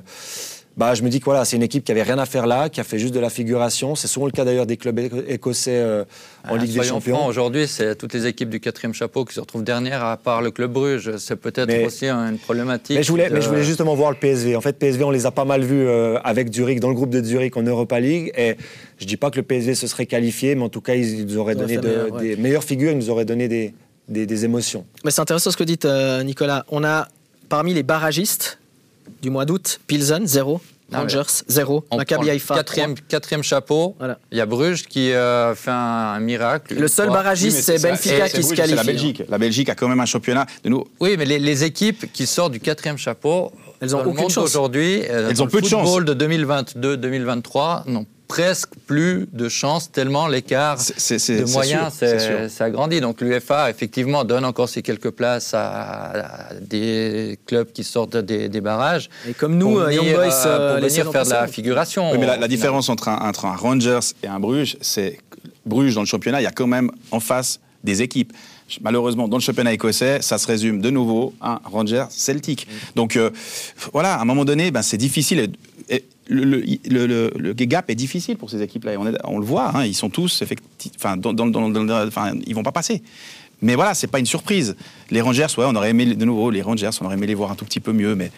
bah, 0.76 0.94
je 0.94 1.02
me 1.02 1.08
dis 1.10 1.20
que 1.20 1.24
voilà, 1.26 1.44
c'est 1.44 1.56
une 1.56 1.62
équipe 1.62 1.84
qui 1.84 1.92
avait 1.92 2.02
rien 2.02 2.18
à 2.18 2.24
faire 2.26 2.46
là, 2.46 2.68
qui 2.68 2.80
a 2.80 2.84
fait 2.84 2.98
juste 2.98 3.12
de 3.14 3.20
la 3.20 3.28
figuration. 3.28 3.94
C'est 3.94 4.08
souvent 4.08 4.26
le 4.26 4.32
cas 4.32 4.44
d'ailleurs 4.44 4.64
des 4.66 4.76
clubs 4.78 4.98
éco- 4.98 5.22
écossais 5.28 5.76
euh, 5.76 6.04
en 6.48 6.54
Ah, 6.54 6.56
Ligue 6.56 6.72
des 6.78 6.82
Champions. 6.82 7.26
Aujourd'hui, 7.26 7.68
c'est 7.68 7.94
toutes 7.96 8.14
les 8.14 8.26
équipes 8.26 8.48
du 8.48 8.58
quatrième 8.58 8.94
chapeau 8.94 9.24
qui 9.24 9.34
se 9.34 9.40
retrouvent 9.40 9.64
dernières, 9.64 10.02
à 10.04 10.16
part 10.16 10.40
le 10.40 10.50
club 10.50 10.72
Bruges. 10.72 11.16
C'est 11.18 11.36
peut-être 11.36 11.86
aussi 11.86 12.08
une 12.08 12.38
problématique. 12.38 12.96
Mais 12.96 13.02
je, 13.02 13.10
voulais, 13.10 13.28
de- 13.28 13.34
mais 13.34 13.42
je 13.42 13.48
voulais 13.48 13.64
justement 13.64 13.94
voir 13.94 14.10
le 14.10 14.16
PSV. 14.16 14.56
En 14.56 14.60
fait, 14.60 14.78
PSV, 14.78 15.04
on 15.04 15.10
les 15.10 15.26
a 15.26 15.30
pas 15.30 15.44
mal 15.44 15.62
vus 15.62 15.86
euh, 15.86 16.18
avec 16.24 16.52
Zurich, 16.52 16.80
dans 16.80 16.88
le 16.88 16.94
groupe 16.94 17.10
de 17.10 17.22
Zurich 17.22 17.56
en 17.56 17.62
Europa 17.62 18.00
League. 18.00 18.32
Et 18.36 18.56
je 18.98 19.04
dis 19.06 19.16
pas 19.18 19.30
que 19.30 19.36
le 19.36 19.42
PSV 19.42 19.74
se 19.74 19.86
serait 19.86 20.06
qualifié, 20.06 20.54
mais 20.54 20.62
en 20.62 20.68
tout 20.70 20.80
cas, 20.80 20.94
ils 20.94 21.26
nous 21.26 21.36
auraient 21.36 21.54
donné 21.54 21.74
fait 21.74 21.80
de- 21.80 21.86
meilleur, 21.88 22.12
ouais. 22.12 22.22
des 22.22 22.36
meilleures 22.36 22.64
figures, 22.64 22.92
ils 22.92 22.98
nous 22.98 23.10
auraient 23.10 23.24
donné 23.26 23.46
des, 23.48 23.74
des, 24.08 24.26
des 24.26 24.44
émotions. 24.46 24.86
Mais 25.04 25.10
c'est 25.10 25.20
intéressant 25.20 25.50
ce 25.50 25.56
que 25.56 25.64
dites, 25.64 25.84
euh, 25.84 26.22
Nicolas. 26.22 26.64
On 26.70 26.82
a 26.82 27.08
parmi 27.50 27.74
les 27.74 27.82
barragistes 27.82 28.58
du 29.22 29.30
mois 29.30 29.44
d'août, 29.44 29.80
Pilsen, 29.86 30.26
0. 30.26 30.60
Ah, 30.94 31.00
Rangers, 31.00 31.22
0. 31.48 31.84
on 31.90 31.96
Maccabi 31.96 32.28
Haïfa, 32.28 32.54
quatrième, 32.54 32.94
quatrième 33.08 33.42
chapeau. 33.42 33.96
Voilà. 33.98 34.18
Il 34.30 34.36
y 34.36 34.42
a 34.42 34.46
Bruges 34.46 34.82
qui 34.82 35.12
euh, 35.12 35.54
fait 35.54 35.70
un, 35.70 36.20
miracle. 36.20 36.74
Le 36.74 36.86
seul 36.86 37.08
barragiste, 37.08 37.56
Oui, 37.56 37.62
c'est 37.62 37.82
Benfica 37.82 38.28
qui 38.28 38.42
se 38.42 38.48
Bruges, 38.48 38.56
qualifie. 38.58 38.68
C'est 38.68 38.74
la 38.76 38.92
Belgique. 38.92 39.22
La 39.28 39.38
Belgique 39.38 39.68
a 39.70 39.74
quand 39.74 39.88
même 39.88 40.00
un 40.00 40.06
championnat. 40.06 40.44
De 40.64 40.68
nous, 40.68 40.84
Oui, 41.00 41.14
mais 41.16 41.24
les, 41.24 41.38
les 41.38 41.64
équipes 41.64 42.12
qui 42.12 42.26
sortent 42.26 42.52
du 42.52 42.60
quatrième 42.60 42.98
chapeau, 42.98 43.52
Elles 43.80 43.96
ont 43.96 44.04
aucune 44.04 44.28
chance. 44.28 44.44
Aujourd'hui, 44.44 45.02
euh, 45.08 45.30
Elles 45.30 45.40
ont 45.40 45.46
le 45.46 45.50
peu 45.50 45.62
de 45.62 45.66
chance. 45.66 45.88
football 45.88 46.14
de 46.14 46.26
2022-2023 46.26 47.84
n'ont 47.88 48.06
presque 48.32 48.70
plus 48.86 49.28
de 49.30 49.50
chance 49.50 49.92
tellement 49.92 50.26
l'écart 50.26 50.78
de 50.78 51.52
moyens 51.52 51.92
s'est 51.92 52.64
agrandi. 52.64 52.98
Donc 53.02 53.20
l'UFA, 53.20 53.68
effectivement, 53.68 54.24
donne 54.24 54.46
encore 54.46 54.70
ces 54.70 54.80
quelques 54.80 55.10
places 55.10 55.52
à, 55.52 56.48
des 56.62 57.38
clubs 57.44 57.70
qui 57.70 57.84
sortent 57.84 58.16
des, 58.16 58.60
barrages. 58.62 59.10
Et 59.28 59.34
comme 59.34 59.58
nous, 59.58 59.72
pour 59.72 59.90
Young 59.90 60.14
Boys, 60.14 60.46
euh, 60.46 60.78
pour 60.78 60.88
venir 60.88 61.12
faire 61.12 61.24
de 61.26 61.30
la 61.30 61.46
figuration. 61.46 62.10
Oui, 62.10 62.16
mais 62.18 62.38
la, 62.38 62.48
différence 62.48 62.88
entre 62.88 63.08
un, 63.08 63.18
entre 63.18 63.44
un 63.44 63.54
Rangers 63.54 64.14
et 64.22 64.28
un 64.28 64.40
Bruges, 64.40 64.78
c'est 64.80 65.18
Bruges 65.66 65.94
dans 65.94 66.00
le 66.00 66.06
championnat, 66.06 66.40
il 66.40 66.44
y 66.44 66.46
a 66.46 66.52
quand 66.52 66.66
même 66.66 66.90
en 67.10 67.20
face 67.20 67.60
des 67.84 68.00
équipes. 68.00 68.32
Malheureusement, 68.80 69.28
dans 69.28 69.36
le 69.36 69.42
championnat 69.42 69.74
écossais, 69.74 70.22
ça 70.22 70.38
se 70.38 70.46
résume 70.46 70.80
de 70.80 70.88
nouveau 70.88 71.34
à 71.42 71.60
Rangers 71.64 72.06
Celtic. 72.08 72.66
Donc 72.96 73.16
euh, 73.16 73.30
voilà, 73.92 74.14
à 74.14 74.22
un 74.22 74.24
moment 74.24 74.46
donné, 74.46 74.70
ben, 74.70 74.80
c'est 74.80 74.96
difficile 74.96 75.52
le, 76.28 76.62
le, 77.36 77.52
gap 77.52 77.90
est 77.90 77.94
difficile 77.94 78.36
pour 78.36 78.50
ces 78.50 78.62
équipes-là. 78.62 78.92
On, 78.98 79.12
on, 79.24 79.38
le 79.38 79.44
voit, 79.44 79.76
hein, 79.76 79.84
ils 79.84 79.94
sont 79.94 80.10
tous 80.10 80.42
enfin, 80.96 81.16
dans, 81.16 81.32
dans, 81.32 82.06
enfin, 82.06 82.32
ils 82.46 82.54
vont 82.54 82.62
pas 82.62 82.72
passer. 82.72 83.02
Mais 83.60 83.74
voilà, 83.76 83.94
c'est 83.94 84.08
pas 84.08 84.18
une 84.18 84.26
surprise. 84.26 84.76
Les 85.10 85.20
Rangers, 85.20 85.46
ouais, 85.56 85.64
on 85.66 85.74
aurait 85.74 85.90
aimé 85.90 86.06
de 86.06 86.24
nouveau 86.24 86.50
les 86.50 86.62
Rangers, 86.62 86.90
on 87.00 87.06
aurait 87.06 87.14
aimé 87.14 87.26
les 87.26 87.34
voir 87.34 87.52
un 87.52 87.54
tout 87.54 87.64
petit 87.64 87.80
peu 87.80 87.92
mieux, 87.92 88.14
mais 88.14 88.30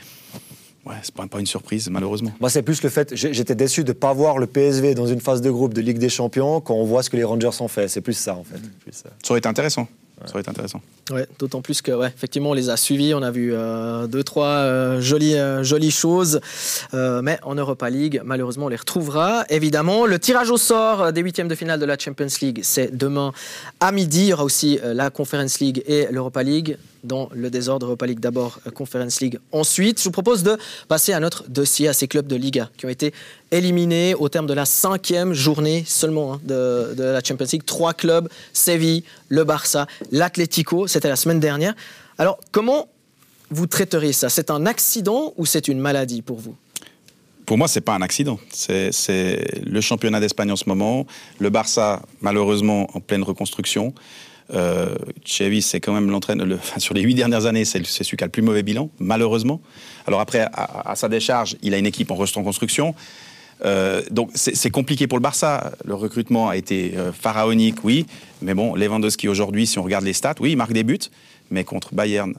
Ouais, 0.86 0.96
c'est 1.02 1.14
pas, 1.14 1.26
pas 1.26 1.40
une 1.40 1.46
surprise, 1.46 1.88
malheureusement. 1.88 2.32
Moi, 2.40 2.50
c'est 2.50 2.62
plus 2.62 2.82
le 2.82 2.90
fait. 2.90 3.14
J'étais 3.14 3.54
déçu 3.54 3.84
de 3.84 3.88
ne 3.88 3.94
pas 3.94 4.12
voir 4.12 4.38
le 4.38 4.46
PSV 4.46 4.94
dans 4.94 5.06
une 5.06 5.20
phase 5.20 5.40
de 5.40 5.50
groupe 5.50 5.72
de 5.72 5.80
Ligue 5.80 5.98
des 5.98 6.10
Champions 6.10 6.60
quand 6.60 6.74
on 6.74 6.84
voit 6.84 7.02
ce 7.02 7.08
que 7.08 7.16
les 7.16 7.24
Rangers 7.24 7.48
ont 7.60 7.68
fait. 7.68 7.88
C'est 7.88 8.02
plus 8.02 8.12
ça, 8.12 8.36
en 8.36 8.44
fait. 8.44 8.60
Ça 8.92 9.08
aurait 9.30 9.38
été 9.38 9.48
intéressant. 9.48 9.88
Ça 10.24 10.30
aurait 10.30 10.40
été 10.40 10.50
intéressant. 10.50 10.80
Ouais, 11.10 11.26
d'autant 11.38 11.60
plus 11.60 11.82
que, 11.82 11.92
ouais, 11.92 12.06
effectivement, 12.06 12.50
on 12.50 12.54
les 12.54 12.70
a 12.70 12.76
suivis. 12.76 13.14
On 13.14 13.22
a 13.22 13.30
vu 13.30 13.52
euh, 13.52 14.06
deux, 14.06 14.22
trois 14.22 14.46
euh, 14.46 15.00
jolies, 15.00 15.34
euh, 15.34 15.62
jolies 15.62 15.90
choses. 15.90 16.40
mais 16.92 17.38
en 17.42 17.54
Europa 17.54 17.90
League, 17.90 18.22
malheureusement, 18.24 18.66
on 18.66 18.68
les 18.68 18.76
retrouvera. 18.76 19.44
Évidemment, 19.50 20.06
le 20.06 20.18
tirage 20.18 20.50
au 20.50 20.56
sort 20.56 21.12
des 21.12 21.20
huitièmes 21.20 21.48
de 21.48 21.54
finale 21.54 21.80
de 21.80 21.84
la 21.84 21.98
Champions 21.98 22.28
League, 22.40 22.60
c'est 22.62 22.96
demain 22.96 23.32
à 23.80 23.92
midi. 23.92 24.22
Il 24.22 24.28
y 24.28 24.32
aura 24.32 24.44
aussi 24.44 24.78
la 24.82 25.10
Conference 25.10 25.58
League 25.58 25.82
et 25.86 26.06
l'Europa 26.10 26.42
League 26.42 26.78
dans 27.04 27.28
le 27.32 27.50
désordre 27.50 27.86
Europa 27.86 28.06
League 28.06 28.20
d'abord, 28.20 28.58
Conference 28.74 29.20
League 29.20 29.38
ensuite. 29.52 29.98
Je 29.98 30.04
vous 30.04 30.10
propose 30.10 30.42
de 30.42 30.58
passer 30.88 31.12
à 31.12 31.20
notre 31.20 31.48
dossier, 31.48 31.88
à 31.88 31.92
ces 31.92 32.08
clubs 32.08 32.26
de 32.26 32.36
Liga 32.36 32.70
qui 32.76 32.86
ont 32.86 32.90
été 32.90 33.12
éliminés 33.50 34.14
au 34.14 34.28
terme 34.28 34.46
de 34.46 34.54
la 34.54 34.64
cinquième 34.64 35.32
journée 35.32 35.84
seulement 35.86 36.34
hein, 36.34 36.40
de, 36.44 36.94
de, 36.96 37.04
la 37.04 37.22
Champions 37.22 37.46
League. 37.52 37.64
Trois 37.64 37.94
clubs, 37.94 38.28
Séville, 38.52 39.04
le 39.28 39.44
Barça, 39.44 39.86
l'Atlético 40.10 40.86
c'était 40.86 41.08
la 41.08 41.16
semaine 41.16 41.40
dernière. 41.40 41.74
Alors, 42.18 42.38
comment 42.50 42.88
vous 43.50 43.66
traiteriez 43.66 44.12
ça? 44.12 44.28
C'est 44.28 44.50
un 44.50 44.66
accident 44.66 45.34
ou 45.36 45.46
c'est 45.46 45.68
une 45.68 45.78
maladie 45.78 46.22
pour 46.22 46.38
vous? 46.38 46.56
Pour 47.46 47.58
moi, 47.58 47.68
c'est 47.68 47.82
pas 47.82 47.94
un 47.94 48.02
accident. 48.02 48.38
C'est 48.50 49.44
le 49.64 49.80
championnat 49.80 50.20
d'Espagne 50.20 50.50
en 50.50 50.56
ce 50.56 50.68
moment. 50.68 51.06
Le 51.38 51.50
Barça, 51.50 52.02
malheureusement, 52.22 52.88
en 52.94 53.00
pleine 53.00 53.22
reconstruction. 53.22 53.92
Euh, 54.52 54.94
c'est 55.24 55.80
quand 55.80 55.92
même 55.92 56.10
l'entraîneur. 56.10 56.46
sur 56.78 56.94
les 56.94 57.02
huit 57.02 57.14
dernières 57.14 57.46
années, 57.46 57.64
c'est 57.64 57.84
celui 57.84 58.16
qui 58.16 58.24
a 58.24 58.26
le 58.26 58.30
plus 58.30 58.42
mauvais 58.42 58.62
bilan, 58.62 58.90
malheureusement. 58.98 59.60
Alors 60.06 60.20
après, 60.20 60.46
à, 60.52 60.94
sa 60.96 61.08
décharge, 61.08 61.56
il 61.62 61.74
a 61.74 61.78
une 61.78 61.86
équipe 61.86 62.10
en 62.10 62.14
reconstruction. 62.14 62.94
Euh, 63.64 64.02
donc 64.10 64.30
c'est 64.34 64.70
compliqué 64.70 65.06
pour 65.06 65.16
le 65.16 65.22
Barça. 65.22 65.72
Le 65.84 65.94
recrutement 65.94 66.48
a 66.48 66.56
été 66.56 66.94
euh, 66.96 67.12
pharaonique, 67.12 67.84
oui. 67.84 68.06
Mais 68.42 68.52
bon, 68.52 68.74
Lewandowski 68.74 69.28
aujourd'hui, 69.28 69.66
si 69.66 69.78
on 69.78 69.82
regarde 69.82 70.04
les 70.04 70.12
stats, 70.12 70.34
oui, 70.40 70.52
il 70.52 70.56
marque 70.56 70.72
des 70.72 70.84
buts. 70.84 70.98
Mais 71.50 71.64
contre 71.64 71.94
Bayern, 71.94 72.34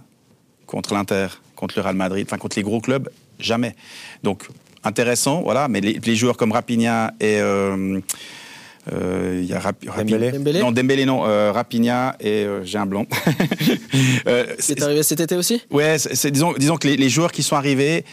contre 0.67 0.93
l'Inter, 0.93 1.27
contre 1.55 1.75
le 1.77 1.83
Real 1.83 1.95
Madrid, 1.95 2.25
enfin 2.27 2.37
contre 2.37 2.57
les 2.57 2.63
gros 2.63 2.81
clubs, 2.81 3.09
jamais. 3.39 3.75
Donc 4.23 4.47
intéressant, 4.83 5.41
voilà. 5.41 5.67
Mais 5.67 5.81
les, 5.81 6.15
joueurs 6.15 6.37
comme 6.37 6.51
Rapinha 6.51 7.13
et... 7.19 7.39
Euh, 8.93 9.39
il 9.41 9.47
y 9.47 9.53
a 9.53 9.61
Dembélé. 9.97 10.59
Non, 10.59 10.71
Dembélé, 10.71 11.05
non. 11.05 11.21
Rapinha 11.21 12.15
et 12.19 12.45
j'ai 12.63 12.77
un 12.77 12.85
blanc. 12.85 13.05
c'est 14.59 14.81
arrivé 14.81 15.03
cet 15.03 15.19
été 15.19 15.35
aussi? 15.35 15.61
Ouais, 15.71 15.97
disons, 16.31 16.53
disons 16.53 16.77
que 16.77 16.87
les, 16.87 16.97
les, 16.97 17.09
joueurs 17.09 17.31
qui 17.31 17.43
sont 17.43 17.55
arrivés 17.55 18.05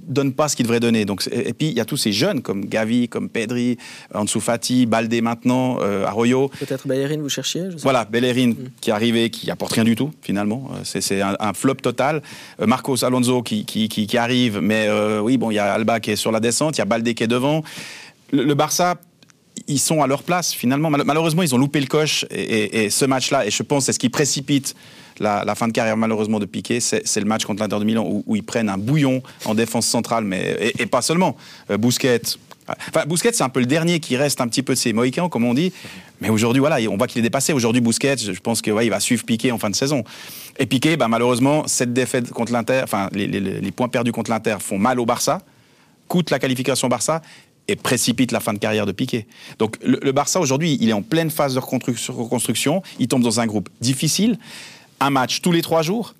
donne 0.00 0.32
pas 0.32 0.48
ce 0.48 0.56
qu'il 0.56 0.64
devrait 0.64 0.80
donner. 0.80 1.04
Donc, 1.04 1.28
et 1.30 1.52
puis, 1.52 1.68
il 1.68 1.74
y 1.74 1.80
a 1.80 1.84
tous 1.84 1.96
ces 1.96 2.12
jeunes 2.12 2.42
comme 2.42 2.66
Gavi, 2.66 3.08
comme 3.08 3.28
Pedri, 3.28 3.78
Ansu 4.14 4.40
Fati, 4.40 4.86
Balde 4.86 5.14
maintenant, 5.22 5.78
euh, 5.80 6.04
Arroyo. 6.04 6.50
Peut-être 6.58 6.86
Bellerin, 6.86 7.18
vous 7.18 7.28
cherchiez 7.28 7.68
Voilà, 7.78 8.04
Bellerin 8.04 8.48
mm. 8.48 8.56
qui 8.80 8.90
est 8.90 8.92
arrivé, 8.92 9.30
qui 9.30 9.50
apporte 9.50 9.72
rien 9.72 9.84
du 9.84 9.96
tout, 9.96 10.10
finalement. 10.22 10.70
Euh, 10.72 10.80
c'est 10.84 11.20
un, 11.20 11.52
flop 11.54 11.74
total. 11.76 12.22
Euh, 12.60 12.66
Marcos 12.66 13.04
Alonso 13.04 13.42
qui, 13.42 13.64
qui, 13.64 13.88
qui, 13.88 14.18
arrive, 14.18 14.60
mais 14.60 14.88
oui, 15.20 15.36
bon, 15.36 15.50
il 15.50 15.54
y 15.54 15.58
a 15.58 15.72
Alba 15.72 16.00
qui 16.00 16.12
est 16.12 16.16
sur 16.16 16.32
la 16.32 16.40
descente, 16.40 16.76
il 16.76 16.80
y 16.80 16.82
a 16.82 16.86
Balde 16.86 17.12
qui 17.14 17.22
est 17.22 17.28
devant. 17.28 17.62
le, 18.32 18.54
Barça 18.54 18.96
ils 19.72 19.78
sont 19.78 20.02
à 20.02 20.06
leur 20.06 20.22
place 20.22 20.52
finalement. 20.52 20.90
Malheureusement, 20.90 21.42
ils 21.42 21.54
ont 21.54 21.58
loupé 21.58 21.80
le 21.80 21.86
coche 21.86 22.24
et, 22.30 22.90
ce 22.90 23.04
match-là, 23.04 23.46
et 23.46 23.50
je 23.50 23.62
pense 23.62 23.86
c'est 23.86 23.92
ce 23.92 23.98
qui 23.98 24.08
précipite 24.08 24.74
la, 25.18 25.54
fin 25.54 25.68
de 25.68 25.72
carrière 25.72 25.96
malheureusement 25.96 26.38
de 26.38 26.46
Piqué, 26.46 26.80
c'est 26.80 27.20
le 27.20 27.26
match 27.26 27.44
contre 27.44 27.62
l'Inter 27.62 27.78
de 27.78 27.84
Milan 27.84 28.06
où, 28.26 28.36
ils 28.36 28.42
prennent 28.42 28.68
un 28.68 28.78
bouillon 28.78 29.22
en 29.44 29.54
défense 29.54 29.86
centrale, 29.86 30.24
mais 30.24 30.72
et, 30.78 30.86
pas 30.86 31.02
seulement. 31.02 31.36
Euh, 31.70 31.76
Bousquet. 31.76 32.20
Enfin, 32.88 33.04
Bousquet, 33.06 33.32
c'est 33.32 33.42
un 33.42 33.48
peu 33.48 33.60
le 33.60 33.66
dernier 33.66 34.00
qui 34.00 34.16
reste 34.16 34.40
un 34.40 34.48
petit 34.48 34.62
peu 34.62 34.74
de 34.74 34.78
ses 34.78 34.92
Mohicans, 34.92 35.28
comme 35.28 35.44
on 35.44 35.54
dit. 35.54 35.72
Mais 36.20 36.28
aujourd'hui, 36.28 36.60
voilà, 36.60 36.78
on 36.88 36.96
voit 36.96 37.06
qu'il 37.06 37.18
est 37.18 37.22
dépassé. 37.22 37.52
Aujourd'hui, 37.52 37.80
Bousquet, 37.80 38.16
je 38.16 38.38
pense 38.40 38.62
qu'il 38.62 38.72
va 38.72 39.00
suivre 39.00 39.24
Piqué 39.24 39.52
en 39.52 39.58
fin 39.58 39.70
de 39.70 39.74
saison. 39.74 40.04
Et 40.58 40.66
Piqué, 40.66 40.96
bah, 40.96 41.08
malheureusement, 41.08 41.66
cette 41.66 41.92
défaite 41.92 42.30
contre 42.30 42.52
l'Inter, 42.52 42.80
enfin, 42.84 43.08
les, 43.12 43.72
points 43.72 43.88
perdus 43.88 44.12
contre 44.12 44.30
l'Inter 44.30 44.56
font 44.60 44.78
mal 44.78 45.00
au 45.00 45.06
Barça, 45.06 45.40
coûtent 46.08 46.30
la 46.30 46.38
qualification 46.38 46.88
Barça 46.88 47.22
précipite 47.76 48.32
la 48.32 48.40
fin 48.40 48.52
de 48.52 48.58
carrière 48.58 48.86
de 48.86 48.92
Piqué. 48.92 49.26
Donc 49.58 49.78
le, 49.82 50.12
Barça 50.12 50.40
aujourd'hui, 50.40 50.76
il 50.80 50.88
est 50.88 50.94
en 50.94 51.02
pleine 51.02 51.30
phase 51.30 51.54
de 51.54 51.60
reconstruction. 51.60 52.82
Il 52.98 53.08
tombe 53.08 53.22
dans 53.22 53.40
un 53.40 53.46
groupe 53.46 53.68
difficile 53.80 54.38
un 55.00 55.10
match 55.10 55.42
tous 55.42 55.52
les 55.52 55.62
trois 55.62 55.82
jours, 55.82 56.14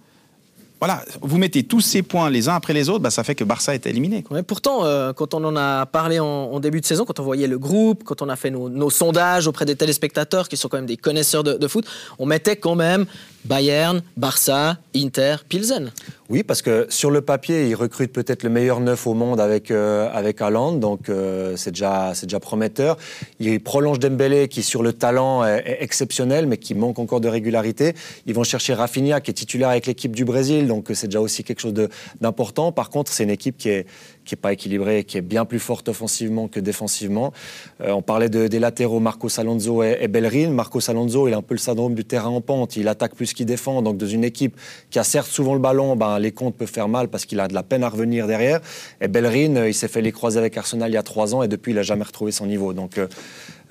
voilà, 0.80 1.04
vous 1.20 1.38
mettez 1.38 1.62
tous 1.62 1.80
ces 1.80 2.02
points 2.02 2.28
les 2.28 2.48
uns 2.48 2.56
après 2.56 2.72
les 2.72 2.88
autres, 2.88 2.98
bah, 2.98 3.12
ça 3.12 3.22
fait 3.22 3.36
que 3.36 3.44
Barça 3.44 3.72
est 3.72 3.86
éliminé. 3.86 4.24
pourtant, 4.44 4.84
euh, 4.84 5.12
quand 5.12 5.32
on 5.32 5.44
en 5.44 5.54
a 5.54 5.86
parlé 5.86 6.18
en, 6.18 6.58
début 6.58 6.80
de 6.80 6.86
saison, 6.86 7.04
quand 7.04 7.20
on 7.20 7.22
voyait 7.22 7.46
le 7.46 7.56
groupe, 7.56 8.02
quand 8.02 8.20
on 8.20 8.28
a 8.28 8.34
fait 8.34 8.50
nos, 8.50 8.90
sondages 8.90 9.46
auprès 9.46 9.64
des 9.64 9.76
téléspectateurs, 9.76 10.48
qui 10.48 10.56
sont 10.56 10.68
quand 10.68 10.78
même 10.78 10.86
des 10.86 10.96
connaisseurs 10.96 11.44
de 11.44 11.68
foot, 11.68 11.86
on 12.18 12.26
mettait 12.26 12.56
quand 12.56 12.74
même 12.74 13.06
Bayern, 13.44 14.02
Barça, 14.16 14.78
Inter, 14.94 15.37
Pilsen. 15.48 15.90
Oui, 16.31 16.42
parce 16.42 16.62
que 16.62 16.87
sur 16.88 17.11
le 17.11 17.20
papier, 17.20 17.68
ils 17.68 17.74
recrutent 17.74 18.12
peut-être 18.12 18.42
le 18.42 18.48
meilleur 18.48 18.81
neuf 18.81 19.07
au 19.07 19.12
monde 19.12 19.40
avec, 19.40 19.70
euh, 19.70 20.09
avec 20.12 20.40
donc 20.78 21.09
euh, 21.09 21.57
c'est 21.57 21.72
déjà, 21.72 22.12
déjà 22.22 22.40
prometteur. 22.40 22.96
Ils 23.38 23.61
prolongent 23.61 23.98
Dembélé, 23.98 24.48
qui 24.48 24.62
sur 24.62 24.83
le 24.83 24.92
talent 24.92 25.44
est, 25.44 25.78
exceptionnel, 25.81 26.46
mais 26.46 26.57
qui 26.57 26.74
manque 26.74 26.98
encore 26.98 27.20
de 27.20 27.28
régularité. 27.28 27.94
Ils 28.26 28.35
vont 28.35 28.44
chercher 28.44 28.74
Rafinha, 28.74 29.20
qui 29.20 29.31
est 29.31 29.35
titulaire 29.35 29.68
avec 29.68 29.87
l'équipe 29.87 30.16
du 30.16 30.24
Brésil, 30.24 30.66
donc 30.68 30.87
c'est 30.94 31.09
déjà 31.09 31.20
aussi 31.20 31.44
quelque 31.44 31.61
chose 31.61 31.74
d'important. 32.20 32.72
Par 32.72 32.88
contre, 32.88 33.12
c'est 33.12 33.24
une 33.24 33.31
équipe 33.31 33.59
qui 33.59 33.68
est, 33.68 33.87
qui 34.24 34.35
n'est 34.35 34.40
pas 34.40 34.52
équilibrée, 34.52 35.04
qui 35.04 35.18
est 35.18 35.22
bien 35.22 35.44
plus 35.44 35.58
forte 35.58 35.88
offensivement 35.88 36.48
que 36.48 36.61
défensivement. 36.61 37.32
Euh, 37.80 37.92
on 37.92 38.02
parlait 38.02 38.28
de, 38.28 38.46
des 38.46 38.58
latéraux 38.58 39.00
Marcos 39.00 39.38
Alonso 39.38 39.82
et, 39.82 39.98
et 40.00 40.08
Bellerin. 40.08 40.50
Marcos 40.50 40.90
Alonso, 40.90 41.28
il 41.28 41.35
a 41.35 41.38
un 41.38 41.42
peu 41.42 41.54
le 41.54 41.58
syndrome 41.58 41.94
du 41.94 42.04
terrain 42.04 42.30
en 42.30 42.40
pente. 42.40 42.76
Il 42.76 42.88
attaque 42.88 43.14
plus 43.14 43.32
qu'il 43.32 43.46
défend. 43.46 43.82
Donc, 43.82 43.96
dans 43.96 44.06
une 44.06 44.24
équipe 44.24 44.56
qui 44.90 44.98
a 44.98 45.04
certes 45.04 45.28
souvent 45.28 45.54
le 45.54 45.61
ballon, 45.61 45.96
ben, 45.96 46.18
les 46.18 46.32
comptes 46.32 46.56
peuvent 46.56 46.70
faire 46.70 46.88
mal 46.88 47.08
parce 47.08 47.24
qu'il 47.24 47.40
a 47.40 47.48
de 47.48 47.54
la 47.54 47.62
peine 47.62 47.82
à 47.82 47.88
revenir 47.88 48.26
derrière. 48.26 48.61
Et 49.00 49.08
Bellerin, 49.08 49.56
euh, 49.56 49.68
il 49.68 49.74
s'est 49.74 49.88
fait 49.88 50.02
les 50.02 50.12
croiser 50.12 50.38
avec 50.38 50.56
Arsenal 50.56 50.90
il 50.90 50.94
y 50.94 50.96
a 50.96 51.02
trois 51.02 51.35
ans 51.35 51.42
et 51.42 51.48
depuis, 51.48 51.72
il 51.72 51.76
n'a 51.76 51.82
jamais 51.82 52.04
retrouvé 52.04 52.32
son 52.32 52.46
niveau. 52.46 52.72
Donc, 52.72 52.98
euh, 52.98 53.06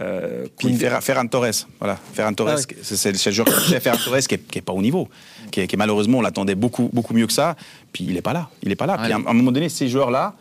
euh 0.01 0.45
Puis 0.57 0.75
Ferran, 0.75 1.27
Torres, 1.27 1.67
voilà. 1.79 1.97
Ferran 2.13 2.33
Torres, 2.33 2.57
ah 2.57 2.73
c'est 2.81 3.11
le 3.11 3.31
joueur 3.31 3.47
Ferran 3.49 3.97
Torres 4.03 4.19
qui 4.19 4.37
n'est 4.55 4.61
pas 4.61 4.73
au 4.73 4.81
niveau, 4.81 5.07
qui 5.51 5.61
est, 5.61 5.77
malheureusement, 5.77 6.19
on 6.19 6.21
l'attendait 6.21 6.55
beaucoup, 6.55 6.89
beaucoup 6.91 7.13
mieux 7.13 7.27
que 7.27 7.33
ça. 7.33 7.55
Puis 7.93 8.05
il 8.07 8.13
n'est 8.13 8.21
pas 8.21 8.33
là, 8.33 8.49
il 8.63 8.69
n'est 8.69 8.75
pas 8.75 8.85
là. 8.85 8.97
Puis 8.97 9.11
à, 9.11 9.15
un 9.15 9.33
moment 9.33 9.51
donné, 9.51 9.69
ces 9.69 9.87
joueurs-là, 9.87 10.35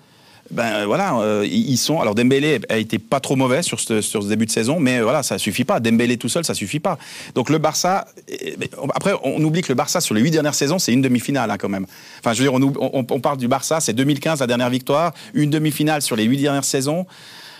ben 0.50 0.64
euh, 0.64 0.86
voilà, 0.86 1.16
euh, 1.18 1.46
ils 1.48 1.76
sont. 1.76 2.00
Alors 2.00 2.14
Dembélé 2.14 2.60
a 2.68 2.76
été 2.76 2.98
pas 2.98 3.20
trop 3.20 3.36
mauvais 3.36 3.62
sur 3.62 3.78
ce, 3.78 4.00
sur 4.00 4.22
ce 4.22 4.28
début 4.28 4.46
de 4.46 4.50
saison, 4.50 4.80
mais 4.80 5.00
voilà, 5.00 5.22
ça 5.22 5.38
suffit 5.38 5.64
pas. 5.64 5.78
Dembélé 5.78 6.16
tout 6.16 6.28
seul, 6.28 6.44
ça 6.44 6.54
suffit 6.54 6.80
pas. 6.80 6.98
Donc 7.34 7.50
le 7.50 7.58
Barça. 7.58 8.08
Eh, 8.28 8.56
après, 8.94 9.12
on 9.22 9.42
oublie 9.44 9.62
que 9.62 9.68
le 9.68 9.76
Barça 9.76 10.00
sur 10.00 10.14
les 10.14 10.20
huit 10.20 10.32
dernières 10.32 10.54
saisons, 10.54 10.78
c'est 10.78 10.92
une 10.92 11.02
demi-finale 11.02 11.50
hein, 11.50 11.56
quand 11.58 11.68
même. 11.68 11.86
Enfin, 12.18 12.32
je 12.32 12.42
veux 12.42 12.50
dire, 12.50 12.54
on, 12.54 13.06
on, 13.08 13.20
parle 13.20 13.38
du 13.38 13.46
Barça, 13.46 13.80
c'est 13.80 13.92
2015 13.92 14.40
la 14.40 14.46
dernière 14.46 14.70
victoire, 14.70 15.12
une 15.34 15.50
demi-finale 15.50 16.02
sur 16.02 16.16
les 16.16 16.24
huit 16.24 16.38
dernières 16.38 16.64
saisons, 16.64 17.06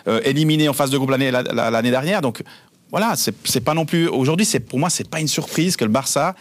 euh, 0.08 0.20
éliminé 0.24 0.68
en 0.68 0.72
phase 0.72 0.90
de 0.90 0.96
groupe 0.96 1.10
l'année 1.10 1.30
l'année 1.30 1.90
dernière. 1.90 2.20
Donc 2.22 2.42
voilà, 2.90 3.14
c'est 3.16 3.60
pas 3.60 3.74
non 3.74 3.84
plus. 3.84 4.08
Aujourd'hui, 4.08 4.46
c'est 4.46 4.60
pour 4.60 4.78
moi, 4.78 4.90
c'est 4.90 5.08
pas 5.08 5.20
une 5.20 5.28
surprise 5.28 5.76
que 5.76 5.84
le 5.84 5.90
Barça. 5.90 6.34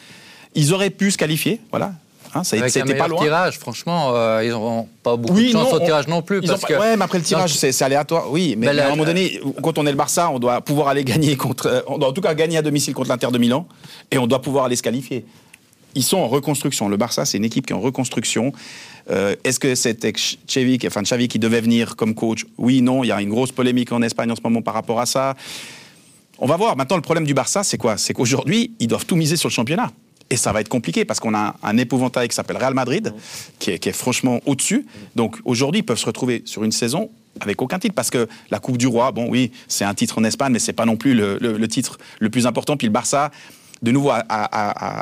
Ils 0.56 0.74
auraient 0.74 0.90
pu 0.90 1.12
se 1.12 1.18
qualifier, 1.18 1.62
voilà. 1.70 1.94
Hein, 2.34 2.44
ça 2.44 2.58
Avec 2.58 2.98
pas 2.98 3.08
loin. 3.08 3.24
tirage, 3.24 3.58
franchement, 3.58 4.12
euh, 4.14 4.44
ils 4.44 4.50
n'auront 4.50 4.88
pas 5.02 5.16
beaucoup 5.16 5.40
de 5.40 5.50
chance 5.50 5.74
au 5.74 5.80
tirage 5.80 6.08
non 6.08 6.22
plus. 6.22 6.42
Parce 6.42 6.64
que... 6.64 6.74
Ouais, 6.74 6.96
mais 6.96 7.04
après 7.04 7.18
le 7.18 7.24
tirage, 7.24 7.54
c'est 7.54 7.82
aléatoire. 7.82 8.32
Oui, 8.32 8.56
mais, 8.58 8.68
à 8.68 8.88
un 8.88 8.90
moment 8.92 9.06
donné, 9.06 9.40
quand 9.64 9.78
on 9.78 9.86
est 9.86 9.92
le 9.92 9.98
Barça, 9.98 10.30
on 10.30 10.40
doit 10.40 10.62
pouvoir 10.62 10.90
aller 10.90 11.04
gagner 11.06 11.36
contre. 11.36 11.84
On 11.88 11.98
doit 11.98 12.10
en 12.10 12.14
tout 12.14 12.22
cas 12.22 12.34
gagner 12.36 12.58
à 12.58 12.62
domicile 12.62 12.94
contre 12.94 13.10
l'Inter 13.10 13.30
de 13.32 13.38
Milan 13.38 13.68
et 14.12 14.18
on 14.18 14.28
doit 14.28 14.42
pouvoir 14.42 14.66
aller 14.66 14.76
se 14.76 14.84
qualifier. 14.84 15.26
Ils 15.96 16.04
sont 16.04 16.18
en 16.18 16.28
reconstruction. 16.28 16.88
Le 16.90 16.98
Barça, 16.98 17.26
c'est 17.26 17.38
une 17.38 17.46
équipe 17.46 17.66
qui 17.66 17.74
est 17.74 17.76
en 17.76 17.80
reconstruction. 17.82 18.54
Euh, 19.10 19.36
Est-ce 19.44 19.60
que 19.60 19.74
c'était 19.76 20.14
Xavi, 20.14 20.78
enfin 20.86 21.02
Xavi 21.02 21.28
qui 21.28 21.40
devait 21.40 21.62
venir 21.62 21.96
comme 21.96 22.14
coach? 22.14 22.46
Oui, 22.58 22.82
non. 22.82 23.04
Il 23.04 23.08
y 23.08 23.12
a 23.12 23.22
une 23.22 23.30
grosse 23.30 23.52
polémique 23.52 23.92
en 23.92 24.02
Espagne 24.02 24.32
en 24.32 24.36
ce 24.36 24.42
moment 24.44 24.62
par 24.62 24.74
rapport 24.74 25.00
à 25.00 25.06
ça. 25.06 25.36
On 26.38 26.46
va 26.46 26.58
voir. 26.58 26.78
Maintenant, 26.78 26.96
le 26.96 27.02
problème 27.02 27.26
du 27.26 27.34
Barça, 27.34 27.64
c'est 27.64 27.78
quoi? 27.78 27.98
C'est 27.98 28.14
qu'aujourd'hui, 28.14 28.72
ils 28.80 28.88
doivent 28.88 29.06
tout 29.06 29.16
miser 29.16 29.36
sur 29.36 29.50
le 29.50 29.54
championnat. 29.54 29.92
Et 30.32 30.38
ça 30.38 30.52
va 30.52 30.62
être 30.62 30.70
compliqué 30.70 31.06
parce 31.06 31.20
qu'on 31.20 31.34
a 31.34 31.56
un 31.64 31.78
épouvantail 31.78 32.28
qui 32.28 32.36
s'appelle 32.36 32.58
Real 32.58 32.76
Madrid, 32.76 33.14
qui 33.58 33.72
est, 33.72 33.92
franchement 33.92 34.40
au-dessus. 34.46 34.86
Donc 35.16 35.38
aujourd'hui, 35.44 35.80
ils 35.80 35.84
peuvent 35.84 35.98
se 35.98 36.06
retrouver 36.06 36.44
sur 36.46 36.64
une 36.64 36.72
saison 36.72 37.10
avec 37.42 37.60
aucun 37.64 37.80
titre 37.80 37.96
parce 37.96 38.12
que 38.12 38.28
la 38.52 38.60
Coupe 38.60 38.78
du 38.78 38.86
Roi, 38.86 39.12
bon 39.12 39.28
oui, 39.28 39.52
c'est 39.68 39.86
un 39.86 39.94
titre 39.96 40.20
en 40.20 40.24
Espagne, 40.24 40.52
mais 40.54 40.60
c'est 40.60 40.74
pas 40.74 40.86
non 40.86 40.98
plus 40.98 41.16
le- 41.16 41.40
le 41.40 41.68
titre 41.68 41.98
le 42.20 42.30
plus 42.30 42.46
important. 42.46 42.78
Puis 42.78 42.86
le 42.86 42.94
Barça, 42.94 43.32
de 43.82 43.92
nouveau, 43.92 44.10
a, 44.12 44.24
a- 44.28 44.46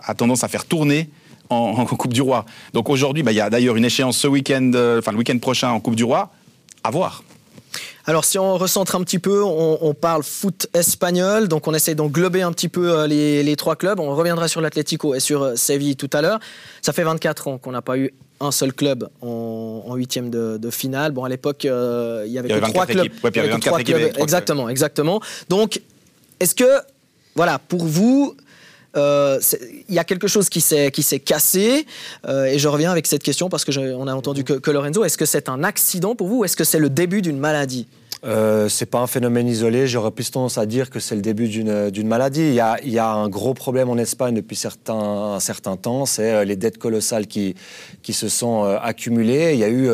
a- 0.06 0.12
a 0.12 0.14
tendance 0.16 0.44
à 0.44 0.48
faire 0.48 0.66
tourner 0.66 1.10
en, 1.50 1.56
en 1.56 1.86
Coupe 1.86 2.14
du 2.14 2.22
Roi. 2.22 2.46
Donc 2.74 2.90
aujourd'hui, 2.90 3.24
bah, 3.24 3.32
il 3.32 3.36
y 3.36 3.42
a 3.42 3.50
d'ailleurs 3.50 3.76
une 3.76 3.86
échéance 3.86 4.18
ce 4.18 4.28
week-end, 4.28 4.72
euh, 4.76 5.00
enfin 5.00 5.12
le 5.12 5.18
week-end 5.18 5.38
prochain 5.40 5.70
en 5.70 5.80
Coupe 5.80 5.96
du 5.96 6.04
Roi. 6.04 6.30
À 6.84 6.92
voir. 6.92 7.24
Alors 8.06 8.24
si 8.24 8.40
on 8.40 8.58
recentre 8.58 8.96
un 8.96 9.02
petit 9.04 9.20
peu, 9.20 9.44
on, 9.44 9.80
on 9.82 9.94
parle 9.94 10.24
foot 10.24 10.68
espagnol, 10.74 11.50
donc 11.50 11.68
on 11.68 11.74
essaie 11.74 11.94
d'englober 11.96 12.42
un 12.42 12.54
petit 12.54 12.70
peu 12.70 12.90
euh, 13.00 13.08
les, 13.08 13.44
les 13.44 13.56
trois 13.58 13.76
clubs. 13.76 14.00
On 14.00 14.16
reviendra 14.16 14.48
sur 14.48 14.62
l'Atlético 14.62 15.14
et 15.14 15.20
sur 15.20 15.42
euh, 15.44 15.56
Séville 15.56 15.98
tout 15.98 16.10
à 16.14 16.22
l'heure. 16.22 16.40
Ça 16.82 16.94
fait 16.94 17.04
24 17.04 17.48
ans 17.50 17.58
qu'on 17.58 17.72
n'a 17.72 17.82
pas 17.82 17.98
eu 17.98 18.14
un 18.40 18.52
seul 18.52 18.72
club 18.72 19.10
en, 19.22 19.94
huitième 19.96 20.30
de, 20.30 20.58
de 20.58 20.70
finale. 20.70 21.12
Bon, 21.12 21.24
à 21.26 21.30
l'époque, 21.30 21.66
euh, 21.66 22.24
il 22.28 22.32
y 22.32 22.40
avait 22.40 22.48
trois 22.48 22.62
24 22.86 22.88
clubs. 22.92 23.06
équipes. 23.06 23.24
Ouais, 23.24 23.32
puis 23.32 23.42
il 23.42 23.44
y 23.44 23.48
avait 23.48 23.50
que 23.50 23.54
24 23.56 23.66
trois 23.72 23.80
équipes 23.82 23.94
clubs. 23.96 24.02
avec 24.04 24.14
trois 24.14 24.24
Exactement, 24.24 24.70
exactement. 24.70 25.22
Donc, 25.50 25.82
est-ce 26.40 26.54
que, 26.56 26.70
voilà, 27.36 27.58
pour 27.60 27.84
vous, 27.84 28.36
euh, 28.96 29.40
il 29.90 29.94
y 29.94 30.00
a 30.00 30.04
quelque 30.04 30.28
chose 30.28 30.50
qui 30.50 30.62
s'est 30.62 31.20
cassé 31.20 31.86
euh, 32.28 32.46
et 32.46 32.58
je 32.58 32.68
reviens 32.68 32.92
avec 32.92 33.08
cette 33.08 33.24
question 33.24 33.50
parce 33.50 33.66
que 33.66 33.94
on 33.94 34.08
a 34.08 34.14
entendu 34.14 34.44
que, 34.44 34.72
Lorenzo. 34.72 35.04
Est-ce 35.04 35.18
que 35.18 35.26
c'est 35.26 35.50
un 35.50 35.64
accident 35.64 36.16
pour 36.16 36.28
vous 36.28 36.38
ou 36.40 36.46
est-ce 36.46 36.56
que 36.58 36.64
c'est 36.64 36.80
le 36.80 36.90
début 36.90 37.22
d'une 37.22 37.38
maladie? 37.38 37.88
Euh, 38.26 38.68
c'est 38.68 38.88
pas 38.88 39.00
un 39.00 39.08
phénomène 39.08 39.48
isolé. 39.48 39.88
J'aurais 39.88 40.12
plus 40.12 40.32
tendance 40.32 40.58
à 40.58 40.66
dire 40.66 40.90
que 40.90 41.00
c'est 41.00 41.16
le 41.16 41.22
début 41.22 41.48
d'une 41.48 42.08
maladie. 42.08 42.42
Il 42.42 42.54
y, 42.54 42.60
a, 42.60 42.78
il 42.84 42.90
y 42.90 42.98
a 42.98 43.10
un 43.10 43.30
gros 43.30 43.54
problème 43.54 43.90
en 43.90 43.98
Espagne 43.98 44.34
depuis 44.34 44.56
certains, 44.56 44.96
un 44.96 45.40
certain 45.40 45.78
temps. 45.78 46.06
C'est 46.06 46.34
euh, 46.34 46.44
les 46.44 46.56
dettes 46.56 46.80
colossales 46.80 47.28
qui, 47.28 47.56
qui 48.02 48.14
se 48.14 48.30
sont 48.30 48.64
accumulées. 48.64 49.54
Il 49.54 49.60
y 49.60 49.64
a 49.64 49.70
eu. 49.70 49.90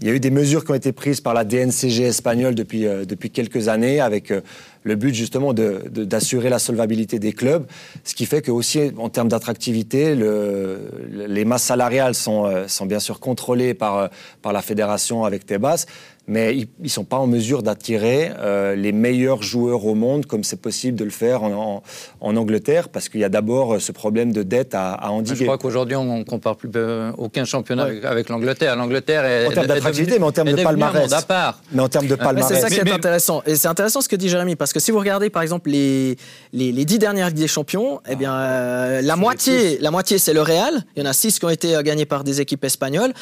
Il 0.00 0.06
y 0.06 0.10
a 0.10 0.12
eu 0.14 0.20
des 0.20 0.30
mesures 0.30 0.64
qui 0.64 0.70
ont 0.70 0.74
été 0.76 0.92
prises 0.92 1.20
par 1.20 1.34
la 1.34 1.44
DNCG 1.44 2.02
espagnole 2.04 2.54
depuis, 2.54 2.86
euh, 2.86 3.04
depuis 3.04 3.30
quelques 3.30 3.66
années 3.68 4.00
avec 4.00 4.30
euh, 4.30 4.40
le 4.84 4.94
but 4.94 5.12
justement 5.14 5.52
de- 5.52 5.82
de- 5.90 6.04
d'assurer 6.04 6.48
la 6.50 6.58
solvabilité 6.60 7.18
des 7.18 7.32
clubs, 7.32 7.66
ce 8.04 8.14
qui 8.14 8.24
fait 8.26 8.40
que 8.40 8.50
aussi 8.52 8.92
en 8.96 9.08
termes 9.08 9.28
d'attractivité, 9.28 10.14
le- 10.14 10.78
les 11.26 11.44
masses 11.44 11.64
salariales 11.64 12.14
sont, 12.14 12.46
euh, 12.46 12.68
sont 12.68 12.86
bien 12.86 13.00
sûr 13.00 13.18
contrôlées 13.18 13.74
par, 13.74 13.96
euh, 13.98 14.06
par 14.40 14.52
la 14.52 14.62
fédération 14.62 15.24
avec 15.24 15.46
Tebas, 15.46 15.86
mais 16.28 16.56
ils 16.56 16.68
ne 16.80 16.88
sont 16.88 17.04
pas 17.04 17.16
en 17.16 17.26
mesure 17.26 17.62
d'attirer 17.62 18.30
euh, 18.38 18.74
les 18.76 18.92
meilleurs 18.92 19.42
joueurs 19.42 19.84
au 19.86 19.94
monde 19.94 20.26
comme 20.26 20.44
c'est 20.44 20.60
possible 20.60 20.96
de 20.96 21.04
le 21.04 21.10
faire 21.10 21.42
en, 21.42 21.52
en- 21.76 21.82
en 22.20 22.36
Angleterre, 22.36 22.88
parce 22.90 23.08
qu'il 23.08 23.20
y 23.20 23.24
a 23.24 23.28
d'abord 23.28 23.74
euh, 23.74 23.78
ce 23.80 23.92
problème 23.92 24.32
de 24.32 24.42
dette 24.42 24.74
à, 24.74 24.92
à 24.94 25.06
Je 25.08 25.12
endiguer. 25.12 25.44
crois 25.46 25.58
qu'aujourd'hui, 25.58 25.96
on 25.96 26.18
ne 26.18 26.24
compare 26.24 26.56
plus 26.56 26.70
euh, 26.76 27.10
aucun 27.18 27.44
championnat 27.44 27.84
Ouais. 27.84 27.90
avec, 27.90 28.04
avec 28.04 28.28
l'Angleterre. 28.28 28.76
L'Angleterre 28.76 29.24
est. 29.24 29.46
En 29.46 29.50
termes 29.52 29.66
d'attractivité, 29.66 30.18
mais 30.18 30.24
en 30.26 30.32
termes 30.32 30.52
de 30.52 30.62
palmarès. 30.62 31.02
monde 31.02 31.12
à 31.14 31.22
part. 31.22 31.60
Mais 31.72 31.80
en 31.82 31.88
termes 31.88 32.06
de 32.06 32.14
palmarès. 32.14 32.46
c'est 32.46 32.60
ça 32.60 32.68
qui 32.68 32.76
est 32.80 32.84
Mais- 32.84 32.92
intéressant. 32.92 33.42
Et 33.46 33.56
c'est 33.56 33.68
intéressant 33.68 34.00
ce 34.00 34.08
que 34.08 34.16
dit 34.16 34.28
Jérémy, 34.28 34.54
parce 34.56 34.72
que 34.72 34.80
si 34.80 34.90
vous 34.90 34.98
regardez 34.98 35.30
par 35.30 35.42
exemple 35.42 35.70
les, 35.70 36.16
les, 36.52 36.72
les 36.72 36.84
dix 36.84 36.98
dernières 36.98 37.28
Ligues 37.28 37.38
des 37.38 37.48
Champions, 37.48 38.00
eh 38.08 38.16
bien, 38.16 38.34
euh, 38.34 39.00
la, 39.00 39.16
moitié, 39.16 39.78
la 39.80 39.90
moitié 39.90 40.18
c'est 40.18 40.34
le 40.34 40.42
Real. 40.42 40.84
Il 40.96 41.02
y 41.02 41.06
en 41.06 41.08
a 41.08 41.12
six 41.14 41.38
qui 41.38 41.44
ont 41.46 41.48
été 41.48 41.74
gagnés 41.82 42.04
par 42.06 42.22
des 42.24 42.40
équipes 42.40 42.64
espagnoles. 42.64 43.12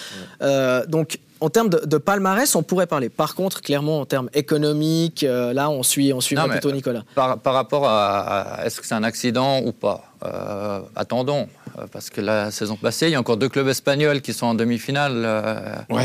Euh, 0.43 0.85
donc 0.87 1.19
en 1.41 1.49
termes 1.51 1.69
de, 1.69 1.81
de 1.85 1.97
palmarès, 1.99 2.55
on 2.55 2.63
pourrait 2.63 2.87
parler. 2.87 3.09
Par 3.09 3.35
contre, 3.35 3.61
clairement, 3.61 4.01
en 4.01 4.07
termes 4.07 4.31
économiques, 4.35 5.23
euh, 5.25 5.53
là, 5.53 5.71
on 5.71 5.83
suit, 5.83 6.13
on 6.13 6.21
suit 6.21 6.35
Non, 6.37 6.45
mais- 6.47 6.53
plutôt 6.53 6.73
Nicolas. 6.73 7.05
Par, 7.15 7.39
par 7.39 7.55
rapport 7.55 7.87
à, 7.87 8.21
à- 8.61 8.67
est-ce 8.67 8.81
que 8.81 8.87
c'est 8.87 8.95
un 8.95 9.03
accident 9.05 9.61
ou 9.61 9.73
pas? 9.73 10.05
Euh, 10.25 10.81
Attendons, 10.97 11.47
euh, 11.79 11.87
parce 11.93 12.09
que 12.11 12.21
la 12.21 12.51
saison 12.51 12.77
passée, 12.77 13.07
il 13.09 13.13
y 13.13 13.15
a 13.15 13.21
encore 13.21 13.37
deux 13.37 13.49
clubs 13.49 13.69
espagnols 13.69 14.21
qui 14.23 14.33
sont 14.33 14.47
en 14.47 14.55
demi-finale. 14.55 15.13
euh, 15.25 15.75
Ouais. 15.91 16.05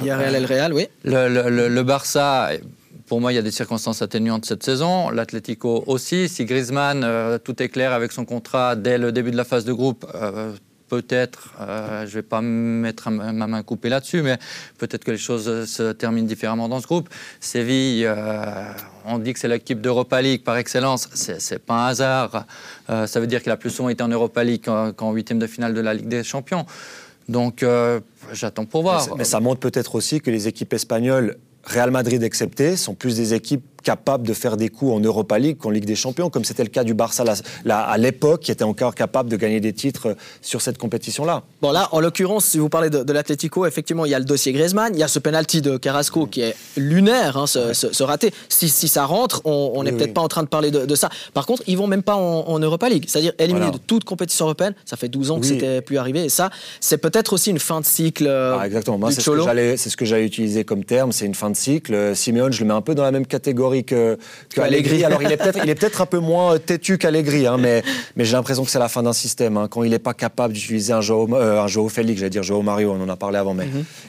Il 0.00 0.06
y 0.06 0.10
a 0.10 0.16
Real 0.18 0.34
et 0.34 0.40
le 0.40 0.46
Real, 0.46 0.72
oui. 0.74 0.88
Le, 1.04 1.28
le- 1.28 1.48
le- 1.48 1.68
le 1.68 1.82
Barça, 1.82 2.50
pour 3.08 3.20
moi, 3.20 3.32
il 3.32 3.36
y 3.36 3.38
a 3.38 3.42
des 3.42 3.50
circonstances 3.52 4.02
atténuantes 4.02 4.44
cette 4.46 4.62
saison. 4.64 5.10
L'Atlético 5.10 5.84
aussi. 5.86 6.28
Si 6.28 6.44
Griezmann, 6.44 7.02
euh, 7.04 7.38
tout 7.38 7.62
est 7.62 7.68
clair 7.68 7.92
avec 7.92 8.12
son 8.12 8.24
contrat 8.24 8.76
dès 8.76 8.98
le 8.98 9.10
début 9.12 9.30
de 9.30 9.36
la 9.36 9.44
phase 9.44 9.64
de 9.64 9.72
groupe, 9.72 10.04
euh, 10.14 10.52
peut-être, 10.88 11.54
euh, 11.60 12.02
je 12.06 12.10
ne 12.10 12.14
vais 12.14 12.22
pas 12.22 12.40
mettre 12.40 13.10
ma 13.10 13.32
ma 13.32 13.46
main 13.46 13.62
coupée 13.62 13.88
là-dessus, 13.88 14.22
mais 14.22 14.38
peut-être 14.78 15.04
que 15.04 15.10
les 15.10 15.18
choses 15.18 15.48
euh, 15.48 15.66
se 15.66 15.92
terminent 15.92 16.26
différemment 16.26 16.68
dans 16.68 16.80
ce 16.80 16.86
groupe. 16.86 17.08
Séville, 17.40 18.04
euh, 18.06 18.64
on 19.04 19.18
dit 19.18 19.32
que 19.32 19.38
c'est 19.38 19.48
l'équipe 19.48 19.80
d'Europa 19.80 20.22
League 20.22 20.42
par 20.42 20.56
excellence. 20.56 21.08
C'est 21.14 21.40
c'est 21.40 21.58
pas 21.58 21.74
un 21.74 21.86
hasard. 21.88 22.46
Ça 22.88 23.20
veut 23.20 23.26
dire 23.26 23.42
qu'il 23.42 23.52
a 23.52 23.56
plus 23.56 23.70
souvent 23.70 23.88
été 23.88 24.02
en 24.02 24.08
Europa 24.08 24.44
League 24.44 24.62
qu'en 24.62 25.12
huitième 25.12 25.38
de 25.38 25.46
finale 25.46 25.74
de 25.74 25.80
la 25.80 25.94
Ligue 25.94 26.08
des 26.08 26.24
Champions. 26.24 26.66
Donc, 27.28 27.64
j'attends 28.32 28.64
pour 28.64 28.82
voir. 28.82 29.16
Mais 29.16 29.24
ça 29.24 29.40
montre 29.40 29.60
peut-être 29.60 29.96
aussi 29.96 30.20
que 30.20 30.30
les 30.30 30.46
équipes 30.48 30.72
espagnoles, 30.72 31.36
Real 31.64 31.90
Madrid 31.90 32.22
excepté, 32.22 32.76
sont 32.76 32.94
plus 32.94 33.16
des 33.16 33.34
équipes 33.34 33.64
capables 33.86 34.26
de 34.26 34.34
faire 34.34 34.56
des 34.56 34.68
coups 34.68 34.92
en 34.92 34.98
Europa 35.00 35.38
League 35.38 35.58
qu'en 35.58 35.70
Ligue 35.70 35.84
des 35.84 35.94
Champions, 35.94 36.28
comme 36.28 36.44
c'était 36.44 36.64
le 36.64 36.70
cas 36.70 36.82
du 36.82 36.92
Barça 36.92 37.22
la- 37.22 37.34
la- 37.64 37.80
à 37.82 37.96
l'époque, 37.98 38.40
qui 38.40 38.50
était 38.50 38.64
encore 38.64 38.96
capable 38.96 39.28
de 39.30 39.36
gagner 39.36 39.60
des 39.60 39.72
titres 39.72 40.16
sur 40.42 40.60
cette 40.60 40.76
compétition-là. 40.76 41.44
Bon 41.62 41.70
là, 41.70 41.88
en 41.92 42.00
l'occurrence, 42.00 42.44
si 42.46 42.58
vous 42.58 42.68
parlez 42.68 42.90
de, 42.90 43.04
de 43.04 43.12
l'Atlético, 43.12 43.64
effectivement, 43.64 44.04
il 44.04 44.10
y 44.10 44.14
a 44.14 44.18
le 44.18 44.24
dossier 44.24 44.52
Griezmann, 44.52 44.90
il 44.92 44.98
y 44.98 45.04
a 45.04 45.08
ce 45.08 45.20
penalty 45.20 45.62
de 45.62 45.76
Carrasco 45.76 46.26
qui 46.26 46.40
est 46.40 46.56
lunaire, 46.76 47.36
hein, 47.36 47.46
ce, 47.46 47.72
ce- 47.74 47.92
ce 47.92 48.02
raté. 48.02 48.32
Si, 48.48 48.68
si 48.68 48.88
ça 48.88 49.04
rentre, 49.04 49.40
on 49.44 49.82
n'est 49.84 49.90
Oui, 49.92 49.96
peut-être 49.98 50.08
oui. 50.08 50.14
pas 50.14 50.20
en 50.22 50.28
train 50.28 50.42
de 50.42 50.48
parler 50.48 50.72
de, 50.72 50.84
de 50.84 50.94
ça. 50.96 51.08
Par 51.32 51.46
contre, 51.46 51.62
ils 51.68 51.76
vont 51.78 51.86
même 51.86 52.02
pas 52.02 52.16
en, 52.16 52.48
en 52.48 52.58
Europa 52.58 52.88
League, 52.88 53.04
c'est-à-dire 53.06 53.32
éliminés 53.38 53.66
Voilà. 53.66 53.78
de 53.78 53.82
toute 53.86 54.02
compétition 54.04 54.46
européenne. 54.46 54.74
Ça 54.84 54.96
fait 54.96 55.08
12 55.08 55.30
ans 55.30 55.36
que 55.40 55.46
Oui. 55.46 55.52
c'était 55.54 55.80
plus 55.80 55.98
arrivé. 55.98 56.24
Et 56.24 56.28
ça, 56.28 56.50
c'est 56.80 56.98
peut-être 56.98 57.32
aussi 57.34 57.50
une 57.50 57.60
fin 57.60 57.80
de 57.80 57.86
cycle. 57.86 58.26
euh, 58.26 58.56
Ah, 58.60 58.66
exactement. 58.66 58.98
Moi, 58.98 59.10
du 59.10 59.14
c'est 59.14 59.20
ce 59.20 59.26
que 59.26 59.36
Cholo. 59.36 59.44
j'allais, 59.44 59.76
c'est 59.76 59.90
ce 59.90 59.96
que 59.96 60.04
j'allais 60.04 60.26
utiliser 60.26 60.64
comme 60.64 60.82
terme. 60.84 61.12
C'est 61.12 61.26
une 61.26 61.34
fin 61.36 61.50
de 61.50 61.56
cycle. 61.56 61.94
Euh, 61.94 62.14
Simeone, 62.16 62.52
je 62.52 62.60
le 62.62 62.66
mets 62.66 62.74
un 62.74 62.80
peu 62.82 62.94
dans 62.96 63.02
la 63.04 63.12
même 63.12 63.26
catégorie 63.26 63.75
que, 63.82 64.18
que 64.54 64.60
Allegri. 64.60 65.04
Alors, 65.04 65.22
il 65.22 65.30
est 65.30 65.36
peut-être, 65.36 65.58
il 65.62 65.70
est 65.70 65.74
peut-être 65.74 66.00
un 66.00 66.06
peu 66.06 66.18
moins 66.18 66.58
têtu 66.58 66.98
qu'Allegri, 66.98 67.46
hein, 67.46 67.56
mais, 67.58 67.82
mais 68.16 68.24
j'ai 68.24 68.32
l'impression 68.32 68.64
que 68.64 68.70
c'est 68.70 68.78
la 68.78 68.88
fin 68.88 69.02
d'un 69.02 69.12
système. 69.12 69.56
hein. 69.56 69.68
Quand 69.70 69.82
il 69.82 69.90
n'est 69.90 69.98
pas 69.98 70.14
capable 70.14 70.54
d'utiliser 70.54 70.92
un 70.92 71.00
Joao, 71.00 71.28
euh, 71.34 71.60
un 71.60 71.66
Joao 71.66 71.88
Félix, 71.88 72.20
j'allais 72.20 72.30
dire 72.30 72.42
Joao 72.42 72.62
Mario, 72.62 72.92
on 72.92 73.02
en 73.02 73.08
a 73.08 73.16
parlé 73.16 73.38
avant, 73.38 73.54
mais 73.54 73.66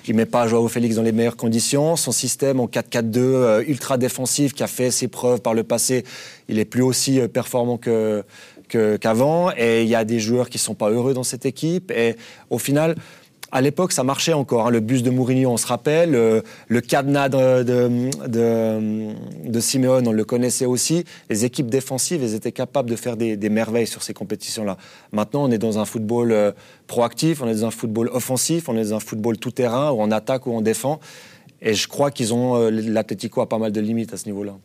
il 0.07 0.15
met 0.15 0.25
pas 0.25 0.47
Joao 0.47 0.67
Félix 0.67 0.95
dans 0.95 1.03
les 1.03 1.11
meilleures 1.11 1.37
conditions. 1.37 1.95
Son 1.95 2.11
système 2.11 2.59
en 2.59 2.67
4-4-2 2.67 3.17
euh, 3.17 3.63
ultra 3.67 3.97
défensif 3.97 4.53
qui 4.53 4.63
a 4.63 4.67
fait 4.67 4.91
ses 4.91 5.07
preuves 5.07 5.41
par 5.41 5.53
le 5.53 5.63
passé, 5.63 6.03
il 6.49 6.59
est 6.59 6.65
plus 6.65 6.81
aussi 6.83 7.19
euh, 7.19 7.27
performant 7.27 7.77
que 7.77 8.23
qu'avant. 8.99 9.51
Et 9.57 9.83
il 9.83 9.87
y 9.87 9.95
a 9.95 10.03
des 10.03 10.19
joueurs 10.19 10.49
qui 10.49 10.57
sont 10.57 10.75
pas 10.75 10.89
heureux 10.89 11.13
dans 11.13 11.23
cette 11.23 11.45
équipe. 11.45 11.91
Et 11.91 12.15
au 12.49 12.59
final. 12.59 12.95
À 13.51 13.61
l'époque, 13.61 13.93
ça 13.93 14.03
marchait 14.03 14.33
encore. 14.33 14.67
hein. 14.67 14.71
Le 14.71 14.81
bus 14.81 15.03
de 15.03 15.09
Mourinho, 15.09 15.49
on 15.51 15.57
se 15.57 15.67
rappelle. 15.67 16.15
euh, 16.15 16.41
le 16.67 16.81
cadenas 16.81 17.29
de, 17.29 17.63
de, 18.27 19.59
Simeone, 19.59 20.07
on 20.07 20.11
le 20.11 20.25
connaissait 20.25 20.65
aussi. 20.65 21.05
Les 21.29 21.45
équipes 21.45 21.69
défensives, 21.69 22.21
elles 22.23 22.35
étaient 22.35 22.51
capables 22.51 22.89
de 22.89 22.95
faire 22.97 23.15
des, 23.15 23.37
merveilles 23.49 23.87
sur 23.87 24.03
ces 24.03 24.13
compétitions-là. 24.13 24.77
Maintenant, 25.13 25.45
on 25.45 25.51
est 25.51 25.57
dans 25.57 25.79
un 25.79 25.85
football 25.85 26.31
euh, 26.33 26.51
proactif, 26.87 27.41
on 27.41 27.47
est 27.47 27.55
dans 27.55 27.67
un 27.67 27.71
football 27.71 28.09
offensif, 28.13 28.67
on 28.67 28.77
est 28.77 28.83
dans 28.89 28.95
un 28.95 28.99
football 28.99 29.37
tout-terrain, 29.37 29.91
où 29.91 30.01
on 30.01 30.11
attaque 30.11 30.45
ou 30.47 30.51
on 30.51 30.61
défend. 30.61 30.99
Et 31.61 31.73
je 31.73 31.87
crois 31.87 32.11
qu'ils 32.11 32.33
ont. 32.33 32.55
euh, 32.57 32.69
L'Atlético 32.69 33.41
a 33.41 33.47
pas 33.47 33.57
mal 33.59 33.71
de 33.71 33.79
limites 33.79 34.13
à 34.13 34.17
ce 34.17 34.25
niveau-là. 34.25 34.55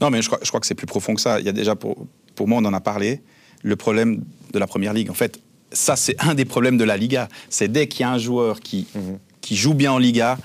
Non, 0.00 0.10
mais 0.10 0.20
je 0.22 0.28
crois, 0.28 0.38
je 0.42 0.48
crois 0.48 0.60
que 0.60 0.66
c'est 0.66 0.74
plus 0.74 0.86
profond 0.86 1.14
que 1.14 1.20
ça. 1.20 1.40
Il 1.40 1.46
y 1.46 1.48
a 1.48 1.52
déjà, 1.52 1.74
pour, 1.74 2.06
pour 2.34 2.46
moi, 2.48 2.60
on 2.62 2.64
en 2.66 2.74
a 2.74 2.80
parlé, 2.80 3.22
le 3.62 3.76
problème 3.76 4.22
de 4.52 4.58
la 4.58 4.66
première 4.66 4.92
ligue. 4.92 5.10
En 5.10 5.14
fait, 5.14 5.40
ça, 5.72 5.96
c'est 5.96 6.16
un 6.20 6.34
des 6.34 6.44
problèmes 6.44 6.78
de 6.78 6.84
la 6.84 6.96
Liga. 6.96 7.28
C'est 7.48 7.68
dès 7.68 7.86
qu'il 7.88 8.00
y 8.00 8.04
a 8.04 8.10
un 8.10 8.18
joueur 8.18 8.60
qui, 8.60 8.86
qui 9.40 9.56
joue 9.56 9.74
bien 9.74 9.92
en 9.92 9.98
Liga, 9.98 10.38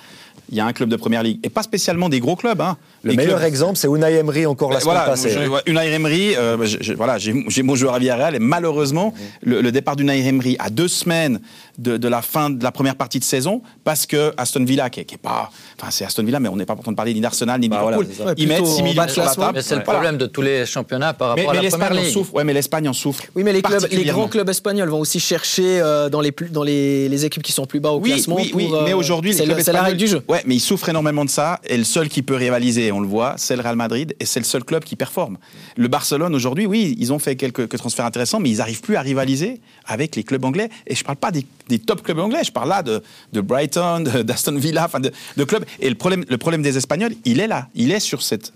il 0.50 0.56
y 0.58 0.60
a 0.60 0.66
un 0.66 0.74
club 0.74 0.90
de 0.90 0.96
première 0.96 1.24
ligue. 1.24 1.40
Et 1.44 1.50
pas 1.50 1.64
spécialement 1.64 2.10
des 2.10 2.20
gros 2.20 2.36
clubs. 2.36 2.60
Hein. 2.62 2.78
Le 3.04 3.12
Les 3.12 3.18
meilleur 3.18 3.38
clubs- 3.40 3.48
exemple, 3.48 3.78
c'est 3.78 3.88
Unai 3.88 4.14
Emery 4.14 4.46
encore 4.46 4.70
la 4.70 4.76
Ben, 4.78 4.82
semaine 4.82 4.96
voilà, 4.96 5.10
passée. 5.10 5.30
je- 5.32 5.48
ouais, 5.50 5.62
Unai 5.68 5.92
Emery, 5.94 6.36
euh, 6.36 6.66
je- 6.66 6.78
je- 6.82 6.94
voilà, 6.94 7.18
j'ai 7.18 7.34
j'ai 7.48 7.64
mon 7.64 7.76
joueur 7.76 7.94
à 7.96 8.00
Villarreal 8.00 8.36
et 8.36 8.40
malheureusement, 8.40 9.14
le, 9.44 9.62
le 9.62 9.72
départ 9.72 9.96
d'Unai 9.96 10.26
Emery 10.28 10.56
à 10.60 10.70
deux 10.70 10.88
semaines 10.88 11.40
de, 11.78 11.98
de 11.98 12.08
la 12.08 12.22
fin 12.22 12.50
de 12.50 12.64
la 12.64 12.72
première 12.72 12.96
partie 12.96 13.20
de 13.20 13.24
saison, 13.24 13.62
parce 13.84 14.06
que 14.06 14.34
Aston 14.38 14.64
Villa, 14.66 14.90
qui, 14.90 15.02
est- 15.02 15.06
qui 15.06 15.16
est 15.16 15.20
pas, 15.20 15.52
enfin 15.80 15.92
c'est 15.92 16.06
Aston 16.06 16.24
Villa, 16.24 16.40
mais 16.40 16.50
on 16.50 16.56
n'est 16.56 16.66
pas 16.66 16.74
en 16.74 16.78
train 16.78 16.92
de 16.92 16.98
parler 16.98 17.14
ni 17.14 17.22
d'Arsenal 17.22 17.60
ni 17.60 17.68
de 17.68 17.74
Bah, 17.74 17.82
voilà, 17.82 17.98
Liverpool, 17.98 18.34
ils 18.38 18.48
mettent 18.48 18.58
plutôt 18.58 18.72
6 18.72 18.82
en 18.82 18.84
millions 18.86 19.08
sur 19.08 19.24
la 19.24 19.36
table. 19.36 19.52
Mais 19.56 19.62
c'est 19.62 19.76
le 19.76 19.82
Voilà. 19.84 20.00
problème 20.00 20.18
de 20.18 20.26
tous 20.26 20.42
les 20.42 20.66
championnats 20.66 21.14
par 21.14 21.30
rapport 21.30 21.44
mais 21.54 21.60
à 21.60 21.62
la 21.62 21.70
première 21.70 21.92
en 21.92 21.96
ligue. 21.96 22.06
souffre. 22.14 22.34
Ouais, 22.34 22.44
mais 22.44 22.54
l'Espagne 22.54 22.88
en 22.90 22.94
souffre. 22.94 23.24
Oui, 23.36 23.44
mais 23.44 23.54
les, 23.54 23.62
clubs, 23.62 23.74
les 23.76 23.80
particulièrement. 23.82 24.20
grands 24.22 24.30
clubs 24.30 24.50
espagnols 24.50 24.90
vont 24.90 25.00
aussi 25.00 25.20
chercher 25.20 25.82
euh, 25.82 26.10
dans, 26.10 26.22
les, 26.22 26.32
plus, 26.32 26.50
dans 26.50 26.64
les, 26.64 27.10
les 27.10 27.26
équipes 27.26 27.44
qui 27.44 27.52
sont 27.52 27.66
plus 27.66 27.80
bas 27.80 27.92
au 27.92 28.00
Oui, 28.00 28.12
classement. 28.12 28.36
oui, 28.38 28.52
oui, 28.56 28.68
pour, 28.68 28.76
euh, 28.78 28.84
mais 28.86 28.94
aujourd'hui, 28.94 29.34
c'est 29.34 29.46
la 29.74 29.82
règle 29.84 29.98
du 29.98 30.08
jeu. 30.08 30.22
Ouais, 30.36 30.44
mais 30.46 30.56
il 30.56 30.60
souffre 30.60 30.90
énormément 30.90 31.24
de 31.24 31.30
ça. 31.30 31.62
Et 31.66 31.78
le 31.78 31.86
seul 31.86 32.10
qui 32.10 32.22
peut 32.22 32.36
rivaliser, 32.36 32.92
on 32.92 33.00
le 33.00 33.08
voit, 33.08 33.36
c'est 33.38 33.56
le 33.56 33.62
Real 33.62 33.78
Madrid. 33.78 34.14
Et 34.20 34.26
c'est 34.26 34.42
le 34.42 34.46
seul 34.46 34.66
club 34.66 34.84
qui 34.84 34.98
performe. 34.98 35.38
Le 35.78 35.88
Barcelone, 35.88 36.36
aujourd'hui, 36.36 36.66
oui, 36.66 36.94
ils 37.00 37.14
ont 37.14 37.20
fait 37.20 37.38
quelques, 37.38 37.70
transferts 37.78 38.06
intéressants, 38.06 38.42
mais 38.42 38.50
ils 38.50 38.58
n'arrivent 38.58 38.82
plus 38.82 38.98
à 38.98 39.02
rivaliser 39.02 39.62
avec 39.86 40.18
les 40.18 40.26
clubs 40.26 40.44
anglais. 40.44 40.70
Et 40.88 40.94
je 40.94 41.00
ne 41.00 41.06
parle 41.06 41.20
pas 41.20 41.32
des, 41.32 41.80
top 41.80 42.04
clubs 42.04 42.20
anglais, 42.20 42.44
je 42.44 42.52
parle 42.52 42.68
là 42.68 42.84
de, 42.84 43.02
de 43.32 43.40
Brighton, 43.40 44.04
d'Aston 44.26 44.58
Villa, 44.58 44.84
enfin 44.84 45.00
de, 45.00 45.44
clubs. 45.46 45.64
Et 45.80 45.88
le 45.88 45.96
problème, 45.96 46.26
le 46.28 46.38
problème 46.38 46.62
des 46.62 46.76
Espagnols, 46.76 47.14
il 47.24 47.40
est 47.40 47.48
là. 47.48 47.70
Il 47.74 47.94
est 47.94 48.02
sur 48.02 48.22
cette. 48.22 48.52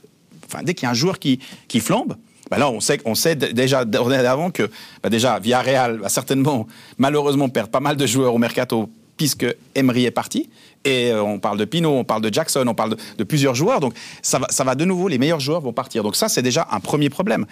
Enfin, 0.48 0.64
dès 0.64 0.74
qu'il 0.74 0.84
y 0.84 0.88
a 0.88 0.90
un 0.90 0.96
joueur 0.96 1.18
qui, 1.18 1.40
qui 1.70 1.80
flambe, 1.80 2.18
bah 2.52 2.58
là, 2.58 2.70
on 2.70 2.82
sait, 2.82 3.00
on 3.06 3.16
sait 3.16 3.38
déjà 3.38 3.86
d'avant 3.86 4.52
que 4.52 4.70
bah 5.02 5.10
déjà 5.10 5.40
Villarreal 5.40 6.00
va 6.00 6.10
certainement, 6.10 6.68
malheureusement, 6.98 7.48
perdre 7.48 7.70
pas 7.70 7.80
mal 7.80 7.96
de 7.96 8.06
joueurs 8.06 8.34
au 8.34 8.38
mercato 8.38 8.90
puisque 9.20 9.46
Emery 9.76 10.06
est 10.06 10.12
parti. 10.12 10.50
Et 10.86 11.12
euh, 11.12 11.22
on 11.22 11.40
parle 11.40 11.58
de 11.58 11.66
Pinot, 11.66 11.92
on 11.92 12.06
parle 12.06 12.22
de 12.22 12.34
Jackson, 12.34 12.64
on 12.66 12.74
parle 12.74 12.96
de, 13.18 13.24
plusieurs 13.26 13.54
joueurs. 13.54 13.82
Donc 13.82 13.94
ça 14.22 14.40
va, 14.40 14.48
ça 14.50 14.64
va 14.64 14.76
de 14.76 14.86
nouveau, 14.86 15.10
les 15.10 15.18
meilleurs 15.18 15.42
joueurs 15.42 15.60
vont 15.60 15.74
partir. 15.74 16.04
Donc 16.04 16.16
ça, 16.16 16.30
c'est 16.30 16.42
déjà 16.42 16.70
un 16.72 16.80
premier 16.80 17.10
problème. 17.10 17.46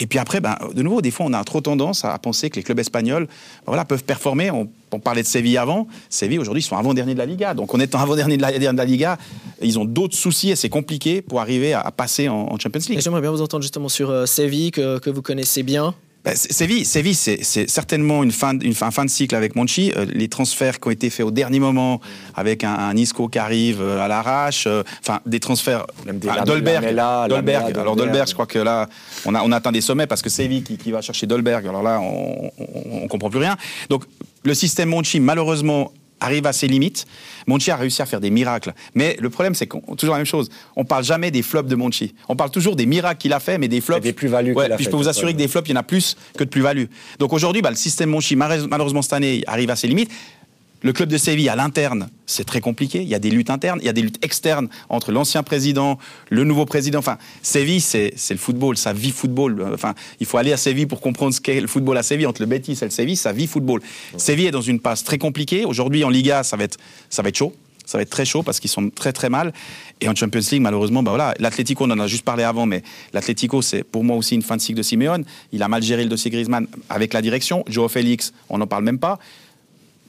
Et 0.00 0.06
puis 0.06 0.18
après, 0.18 0.40
ben, 0.40 0.56
de 0.74 0.82
nouveau, 0.82 1.02
des 1.02 1.10
fois, 1.10 1.26
on 1.26 1.34
a 1.34 1.44
trop 1.44 1.60
tendance 1.60 2.06
à 2.06 2.18
penser 2.18 2.48
que 2.48 2.56
les 2.56 2.62
clubs 2.62 2.78
espagnols 2.78 3.28
voilà, 3.66 3.84
peuvent 3.84 4.02
performer. 4.02 4.50
On, 4.50 4.68
parlait 4.98 5.22
de 5.22 5.26
Séville 5.26 5.58
avant. 5.58 5.86
Séville, 6.08 6.38
aujourd'hui, 6.38 6.62
ils 6.62 6.66
sont 6.66 6.76
avant-derniers 6.76 7.12
de 7.12 7.18
la 7.18 7.26
Liga. 7.26 7.52
Donc 7.52 7.74
en 7.74 7.78
étant 7.78 8.00
avant-dernier 8.00 8.38
de, 8.38 8.42
la, 8.42 8.84
Liga, 8.84 9.18
ils 9.60 9.78
ont 9.78 9.84
d'autres 9.84 10.16
soucis 10.16 10.50
et 10.50 10.56
c'est 10.56 10.70
compliqué 10.70 11.20
pour 11.20 11.40
arriver 11.40 11.74
à, 11.74 11.90
passer 11.90 12.30
en, 12.30 12.58
Champions 12.58 12.80
League. 12.88 13.00
J'aimerais 13.00 13.20
bien 13.20 13.30
vous 13.30 13.42
entendre 13.42 13.62
justement 13.62 13.90
sur 13.90 14.10
euh, 14.10 14.24
Séville, 14.24 14.70
que 14.70 15.10
vous 15.10 15.22
connaissez 15.22 15.62
bien. 15.62 15.94
Ben, 16.22 16.36
Séville, 16.36 16.84
Séville 16.84 17.14
c'est 17.14 17.70
certainement 17.70 18.22
une 18.22 18.30
fin, 18.30 18.58
une 18.58 18.74
fin, 18.74 18.90
fin, 18.90 19.06
de 19.06 19.10
cycle 19.10 19.34
avec 19.34 19.56
Monchi. 19.56 19.90
Euh, 19.96 20.04
les 20.12 20.28
transferts 20.28 20.78
qui 20.78 20.88
ont 20.88 20.90
été 20.90 21.08
faits 21.08 21.24
au 21.24 21.30
dernier 21.30 21.60
moment, 21.60 22.00
avec 22.34 22.62
un, 22.62 22.94
Isco 22.94 23.28
qui 23.28 23.38
arrive 23.38 23.80
euh, 23.80 24.04
à 24.04 24.08
l'arrache, 24.08 24.66
euh, 24.66 24.82
enfin 25.00 25.20
des 25.24 25.40
transferts. 25.40 25.86
Dolberg, 26.04 26.44
Dolberg. 26.44 27.78
alors 27.78 27.96
Dolberg, 27.96 28.28
je 28.28 28.34
crois 28.34 28.46
que 28.46 28.58
là, 28.58 28.86
on 29.24 29.34
a, 29.34 29.42
on 29.42 29.50
atteint 29.50 29.72
des 29.72 29.80
sommets 29.80 30.06
parce 30.06 30.20
que 30.20 30.28
Séville 30.28 30.62
qui, 30.62 30.76
qui 30.76 30.90
va 30.90 31.00
chercher 31.00 31.26
Dolberg. 31.26 31.66
Alors 31.66 31.82
là, 31.82 32.00
on, 32.00 32.50
on, 32.58 33.02
on 33.04 33.08
comprend 33.08 33.30
plus 33.30 33.40
rien. 33.40 33.56
Donc 33.88 34.04
le 34.44 34.52
système 34.52 34.90
Monchi, 34.90 35.20
malheureusement, 35.20 35.90
arrive 36.20 36.46
à 36.46 36.52
ses 36.52 36.68
limites. 36.68 37.06
Monchi 37.46 37.70
a 37.70 37.76
réussi 37.76 38.02
à 38.02 38.06
faire 38.06 38.20
des 38.20 38.30
miracles. 38.30 38.72
Mais 38.94 39.16
le 39.20 39.30
problème, 39.30 39.54
c'est 39.54 39.66
qu'on 39.66 39.80
toujours 39.96 40.14
la 40.14 40.18
même 40.18 40.26
chose. 40.26 40.48
On 40.76 40.84
parle 40.84 41.04
jamais 41.04 41.30
des 41.30 41.42
flops 41.42 41.68
de 41.68 41.76
Monchi. 41.76 42.14
On 42.28 42.36
parle 42.36 42.50
toujours 42.50 42.76
des 42.76 42.86
miracles 42.86 43.20
qu'il 43.20 43.32
a 43.32 43.40
fait, 43.40 43.58
mais 43.58 43.68
des 43.68 43.80
flops. 43.80 44.02
des 44.02 44.12
plus-values 44.12 44.54
ouais, 44.54 44.68
Puis 44.76 44.84
je 44.84 44.90
peux 44.90 44.96
vous 44.96 45.08
assurer 45.08 45.32
que 45.32 45.38
des 45.38 45.48
flops, 45.48 45.68
il 45.68 45.72
y 45.72 45.76
en 45.76 45.80
a 45.80 45.82
plus 45.82 46.16
que 46.36 46.44
de 46.44 46.48
plus-values. 46.48 46.88
Donc 47.18 47.32
aujourd'hui, 47.32 47.62
bah, 47.62 47.70
le 47.70 47.76
système 47.76 48.10
Monchi, 48.10 48.36
malheureusement 48.36 49.02
cette 49.02 49.14
année, 49.14 49.42
arrive 49.46 49.70
à 49.70 49.76
ses 49.76 49.88
limites. 49.88 50.10
Le 50.82 50.94
club 50.94 51.10
de 51.10 51.18
Séville, 51.18 51.50
à 51.50 51.56
l'interne, 51.56 52.08
c'est 52.24 52.44
très 52.44 52.62
compliqué. 52.62 53.02
Il 53.02 53.08
y 53.08 53.14
a 53.14 53.18
des 53.18 53.30
luttes 53.30 53.50
internes, 53.50 53.78
il 53.82 53.86
y 53.86 53.90
a 53.90 53.92
des 53.92 54.00
luttes 54.00 54.24
externes 54.24 54.68
entre 54.88 55.12
l'ancien 55.12 55.42
président, 55.42 55.98
le 56.30 56.44
nouveau 56.44 56.64
président. 56.64 57.00
Enfin, 57.00 57.18
Séville, 57.42 57.82
c'est 57.82 58.14
le 58.30 58.36
football, 58.38 58.78
ça 58.78 58.94
vit 58.94 59.10
football. 59.10 59.62
Enfin, 59.74 59.94
il 60.20 60.26
faut 60.26 60.38
aller 60.38 60.52
à 60.52 60.56
Séville 60.56 60.86
pour 60.86 61.02
comprendre 61.02 61.34
ce 61.34 61.40
qu'est 61.40 61.60
le 61.60 61.66
football 61.66 61.98
à 61.98 62.02
Séville. 62.02 62.26
Entre 62.26 62.40
le 62.40 62.46
Betis 62.46 62.78
et 62.80 62.84
le 62.86 62.90
Séville, 62.90 63.16
ça 63.16 63.32
vit 63.32 63.46
football. 63.46 63.82
Séville 64.16 64.46
est 64.46 64.52
dans 64.52 64.62
une 64.62 64.80
passe 64.80 65.04
très 65.04 65.18
compliquée. 65.18 65.66
Aujourd'hui, 65.66 66.02
en 66.02 66.08
Liga, 66.08 66.42
ça 66.42 66.56
va 66.56 66.64
être, 66.64 66.78
ça 67.10 67.22
va 67.22 67.28
être 67.28 67.36
chaud. 67.36 67.52
Ça 67.84 67.98
va 67.98 68.02
être 68.02 68.10
très 68.10 68.24
chaud 68.24 68.44
parce 68.44 68.60
qu'ils 68.60 68.70
sont 68.70 68.88
très 68.88 69.12
très 69.12 69.28
mal. 69.28 69.52
Et 70.00 70.08
en 70.08 70.14
Champions 70.14 70.40
League, 70.52 70.62
malheureusement, 70.62 71.02
bah 71.02 71.10
voilà, 71.10 71.34
l'Atlético, 71.40 71.86
on 71.86 71.90
en 71.90 71.98
a 71.98 72.06
juste 72.06 72.24
parlé 72.24 72.44
avant, 72.44 72.64
mais 72.64 72.84
l'Atlético, 73.12 73.62
c'est 73.62 73.82
pour 73.82 74.04
moi 74.04 74.16
aussi 74.16 74.36
une 74.36 74.42
fin 74.42 74.56
de 74.56 74.62
cycle 74.62 74.78
de 74.78 74.82
Simeone. 74.84 75.24
Il 75.52 75.62
a 75.62 75.68
mal 75.68 75.82
géré 75.82 76.04
le 76.04 76.08
dossier 76.08 76.30
Griezmann 76.30 76.68
avec 76.88 77.12
la 77.12 77.20
direction. 77.20 77.64
Joe 77.68 77.90
Félix, 77.90 78.32
on 78.48 78.58
n'en 78.58 78.68
parle 78.68 78.84
même 78.84 79.00
pas 79.00 79.18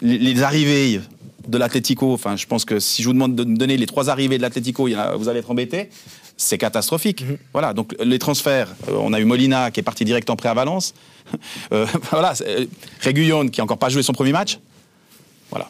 les 0.02 0.44
arrivées 0.44 1.02
de 1.48 1.58
l'Atlético, 1.58 2.14
enfin, 2.14 2.36
je 2.36 2.46
pense 2.46 2.66
que 2.66 2.80
si 2.80 3.02
je 3.02 3.08
vous 3.08 3.14
demande 3.14 3.36
de 3.36 3.44
donner 3.44 3.78
les 3.78 3.86
trois 3.86 4.10
arrivées 4.10 4.38
de 4.38 4.42
l'Atlético, 4.42 4.88
vous 5.16 5.30
allez 5.30 5.40
être 5.40 5.52
embêté. 5.52 5.90
C'est 6.38 6.58
catastrophique. 6.58 7.24
Mhm. 7.24 7.38
Voilà. 7.54 7.74
Donc 7.74 7.96
les 8.04 8.18
transferts, 8.18 8.70
euh, 8.90 8.94
on 9.00 9.14
a 9.14 9.20
eu 9.20 9.26
Molina 9.26 9.70
qui 9.70 9.80
est 9.80 9.84
parti 9.84 10.06
direct 10.06 10.30
en 10.30 10.36
prêt 10.36 10.50
à 10.50 10.54
Valence. 10.54 10.94
Euh, 11.72 11.86
voilà. 12.10 12.34
Euh, 12.42 12.66
Réguillon 13.00 13.48
qui 13.48 13.62
n'a 13.62 13.64
encore 13.64 13.78
pas 13.78 13.88
joué 13.88 14.04
son 14.04 14.12
premier 14.12 14.34
match. 14.34 14.60
Voilà. 15.50 15.70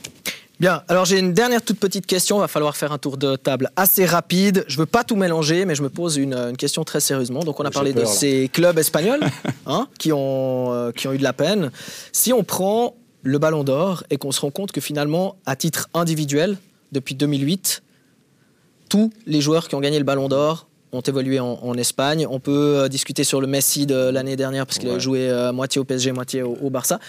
Bien, 0.59 0.81
alors 0.87 1.05
j'ai 1.05 1.19
une 1.19 1.33
dernière 1.33 1.61
toute 1.61 1.79
petite 1.79 2.07
question. 2.07 2.37
Il 2.37 2.39
va 2.39 2.47
falloir 2.47 2.75
faire 2.75 2.91
un 2.91 2.97
tour 2.97 3.17
de 3.17 3.35
table 3.35 3.69
assez 3.75 4.05
rapide. 4.05 4.65
Je 4.67 4.75
ne 4.75 4.79
veux 4.79 4.85
pas 4.87 5.03
tout 5.03 5.15
mélanger, 5.15 5.65
mais 5.65 5.75
je 5.75 5.83
me 5.83 5.89
pose 5.89 6.17
une, 6.17 6.55
question 6.57 6.83
très 6.83 6.99
sérieusement. 6.99 7.41
Donc 7.41 7.59
on 7.59 7.65
a 7.65 7.69
parlé 7.69 7.93
de 7.93 8.05
ces 8.05 8.49
clubs 8.51 8.79
espagnols 8.79 9.19
hein, 9.67 9.87
qui, 9.99 10.11
ont, 10.11 10.91
qui 10.95 11.07
ont 11.07 11.13
eu 11.13 11.19
de 11.19 11.23
la 11.23 11.33
peine. 11.33 11.69
Si 12.11 12.33
on 12.33 12.43
prend 12.43 12.95
le 13.23 13.37
ballon 13.37 13.63
d'or 13.63 14.03
et 14.09 14.17
qu'on 14.17 14.31
se 14.31 14.41
rend 14.41 14.51
compte 14.51 14.71
que 14.71 14.81
finalement, 14.81 15.35
à 15.45 15.55
titre 15.55 15.89
individuel, 15.93 16.57
depuis 16.91 17.15
2008, 17.15 17.83
tous 18.89 19.11
les 19.25 19.41
joueurs 19.41 19.67
qui 19.67 19.75
ont 19.75 19.79
gagné 19.79 19.97
le 19.97 20.03
ballon 20.03 20.27
d'or 20.27 20.67
ont 20.91 21.01
évolué 21.01 21.39
en, 21.39 21.73
Espagne. 21.75 22.27
On 22.29 22.41
peut 22.41 22.79
euh, 22.79 22.87
discuter 22.89 23.23
sur 23.23 23.39
le 23.39 23.47
Messi 23.47 23.85
de 23.85 24.09
l'année 24.09 24.35
dernière 24.35 24.65
parce 24.65 24.77
qu'il 24.77 24.89
a 24.89 24.99
joué 24.99 25.29
euh, 25.29 25.53
moitié 25.53 25.79
au 25.79 25.85
PSG, 25.85 26.11
moitié 26.11 26.43
au, 26.43 26.69
Barça. 26.69 26.99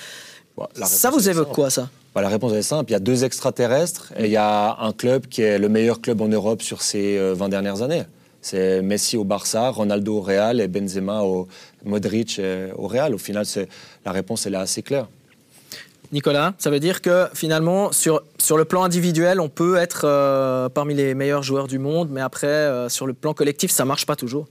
ça 0.75 1.11
vous 1.11 1.29
évoque 1.29 1.53
quoi 1.53 1.69
ça? 1.69 1.89
Bah, 2.15 2.23
La 2.23 2.29
réponse 2.29 2.53
est 2.53 2.63
simple. 2.63 2.91
Il 2.91 2.93
y 2.93 2.97
a 2.97 3.01
deux 3.01 3.25
extraterrestres 3.25 4.13
et 4.17 4.27
il 4.27 4.31
y 4.31 4.37
a 4.37 4.77
un 4.79 4.93
club 4.93 5.27
qui 5.27 5.43
est 5.43 5.59
le 5.59 5.69
meilleur 5.69 6.01
club 6.01 6.21
en 6.21 6.29
Europe 6.29 6.63
sur 6.63 6.83
ces 6.83 7.19
20 7.19 7.47
euh, 7.47 7.49
dernières 7.49 7.83
années. 7.83 8.05
C'est 8.41 8.83
Messi 8.83 9.17
au 9.17 9.25
Barça, 9.25 9.71
Ronaldo 9.71 10.19
au 10.19 10.21
Real 10.21 10.61
et 10.61 10.69
Benzema 10.69 11.23
au 11.23 11.49
Modric 11.85 12.41
au 12.77 12.89
Real. 12.89 13.15
Au 13.15 13.19
final, 13.19 13.45
la 14.05 14.11
réponse 14.11 14.47
elle 14.47 14.55
est 14.55 14.59
assez 14.59 14.83
claire. 14.83 15.07
Nicolas. 16.13 16.55
Ça 16.59 16.71
veut 16.71 16.81
dire 16.81 17.01
que 17.01 17.29
finalement, 17.35 17.91
sur, 17.93 18.23
le 18.57 18.65
plan 18.65 18.85
individuel, 18.85 19.41
on 19.41 19.49
peut 19.49 19.77
être 19.77 20.03
euh, 20.05 20.69
parmi 20.69 20.95
les 20.95 21.15
meilleurs 21.15 21.43
joueurs 21.43 21.67
du 21.67 21.79
monde, 21.79 22.09
mais 22.11 22.21
après, 22.21 22.47
euh, 22.47 22.89
sur 22.89 23.07
le 23.07 23.15
plan 23.15 23.35
collectif, 23.35 23.71
ça 23.71 23.85
marche 23.85 24.07
pas 24.07 24.17
toujours. 24.17 24.47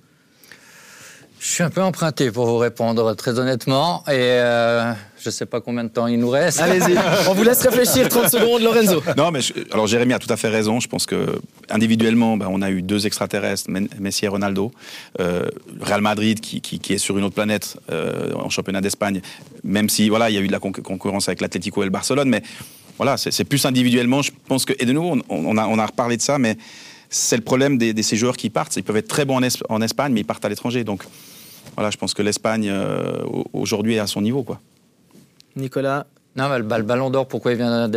Je 1.41 1.47
suis 1.47 1.63
un 1.63 1.71
peu 1.71 1.81
emprunté 1.81 2.29
pour 2.29 2.45
vous 2.45 2.59
répondre, 2.59 3.15
très 3.15 3.39
honnêtement. 3.39 4.03
Et 4.07 4.11
euh, 4.11 4.93
je 5.19 5.29
ne 5.29 5.31
sais 5.31 5.47
pas 5.47 5.59
combien 5.59 5.83
de 5.83 5.89
temps 5.89 6.05
il 6.05 6.19
nous 6.19 6.29
reste. 6.29 6.61
Allez-y, 6.61 6.95
on 7.29 7.33
vous 7.33 7.41
laisse 7.41 7.65
réfléchir 7.65 8.07
30 8.09 8.29
secondes, 8.29 8.61
Lorenzo. 8.61 9.01
Non, 9.17 9.31
mais 9.31 9.39
alors 9.71 9.87
Jérémy 9.87 10.13
a 10.13 10.19
tout 10.19 10.31
à 10.31 10.37
fait 10.37 10.49
raison. 10.49 10.79
Je 10.79 10.87
pense 10.87 11.07
que 11.07 11.41
individuellement, 11.71 12.37
ben, 12.37 12.47
on 12.47 12.61
a 12.61 12.69
eu 12.69 12.83
deux 12.83 13.07
extraterrestres, 13.07 13.71
Messi 13.99 14.25
et 14.25 14.27
Ronaldo. 14.27 14.71
Euh, 15.19 15.47
Real 15.81 16.01
Madrid, 16.01 16.39
qui, 16.41 16.61
qui, 16.61 16.93
est 16.93 16.99
sur 16.99 17.17
une 17.17 17.23
autre 17.23 17.33
planète 17.33 17.75
euh, 17.91 18.33
en 18.35 18.51
championnat 18.51 18.81
d'Espagne, 18.81 19.19
même 19.63 19.89
si 19.89 20.09
voilà, 20.09 20.29
il 20.29 20.35
y 20.35 20.37
a 20.37 20.41
eu 20.41 20.47
de 20.47 20.51
la 20.51 20.59
concurrence 20.59 21.27
avec 21.27 21.41
l'Atlético 21.41 21.81
et 21.81 21.85
le 21.85 21.91
Barcelone, 21.91 22.29
mais 22.29 22.43
voilà, 22.97 23.17
c'est 23.17 23.45
plus 23.45 23.65
individuellement. 23.65 24.21
Je 24.21 24.29
pense 24.47 24.63
que, 24.63 24.73
et 24.77 24.85
de 24.85 24.93
nouveau, 24.93 25.17
on, 25.27 25.57
a, 25.57 25.65
on 25.65 25.79
a 25.79 25.85
reparlé 25.87 26.17
de 26.17 26.21
ça, 26.21 26.37
mais 26.37 26.55
c'est 27.11 27.35
le 27.35 27.43
problème 27.43 27.77
de 27.77 28.01
ces 28.01 28.15
joueurs 28.15 28.37
qui 28.37 28.49
partent. 28.49 28.75
Ils 28.77 28.83
peuvent 28.83 28.97
être 28.97 29.09
très 29.09 29.25
bons 29.25 29.41
en, 29.69 29.81
Espagne, 29.81 30.13
mais 30.13 30.21
ils 30.21 30.25
partent 30.25 30.45
à 30.45 30.49
l'étranger. 30.49 30.83
Donc, 30.85 31.03
voilà, 31.76 31.89
je 31.89 31.97
pense 31.97 32.14
que 32.14 32.22
l'Espagne, 32.22 32.70
euh, 32.70 33.24
aujourd'hui, 33.53 33.95
est 33.95 33.99
à 33.99 34.07
son 34.07 34.22
niveau. 34.22 34.43
Quoi. 34.43 34.59
Nicolas 35.55 36.05
non, 36.38 36.47
le 36.57 36.63
ballon 36.63 37.09
d'or, 37.09 37.27
pourquoi 37.27 37.51
il 37.51 37.57
vient 37.57 37.89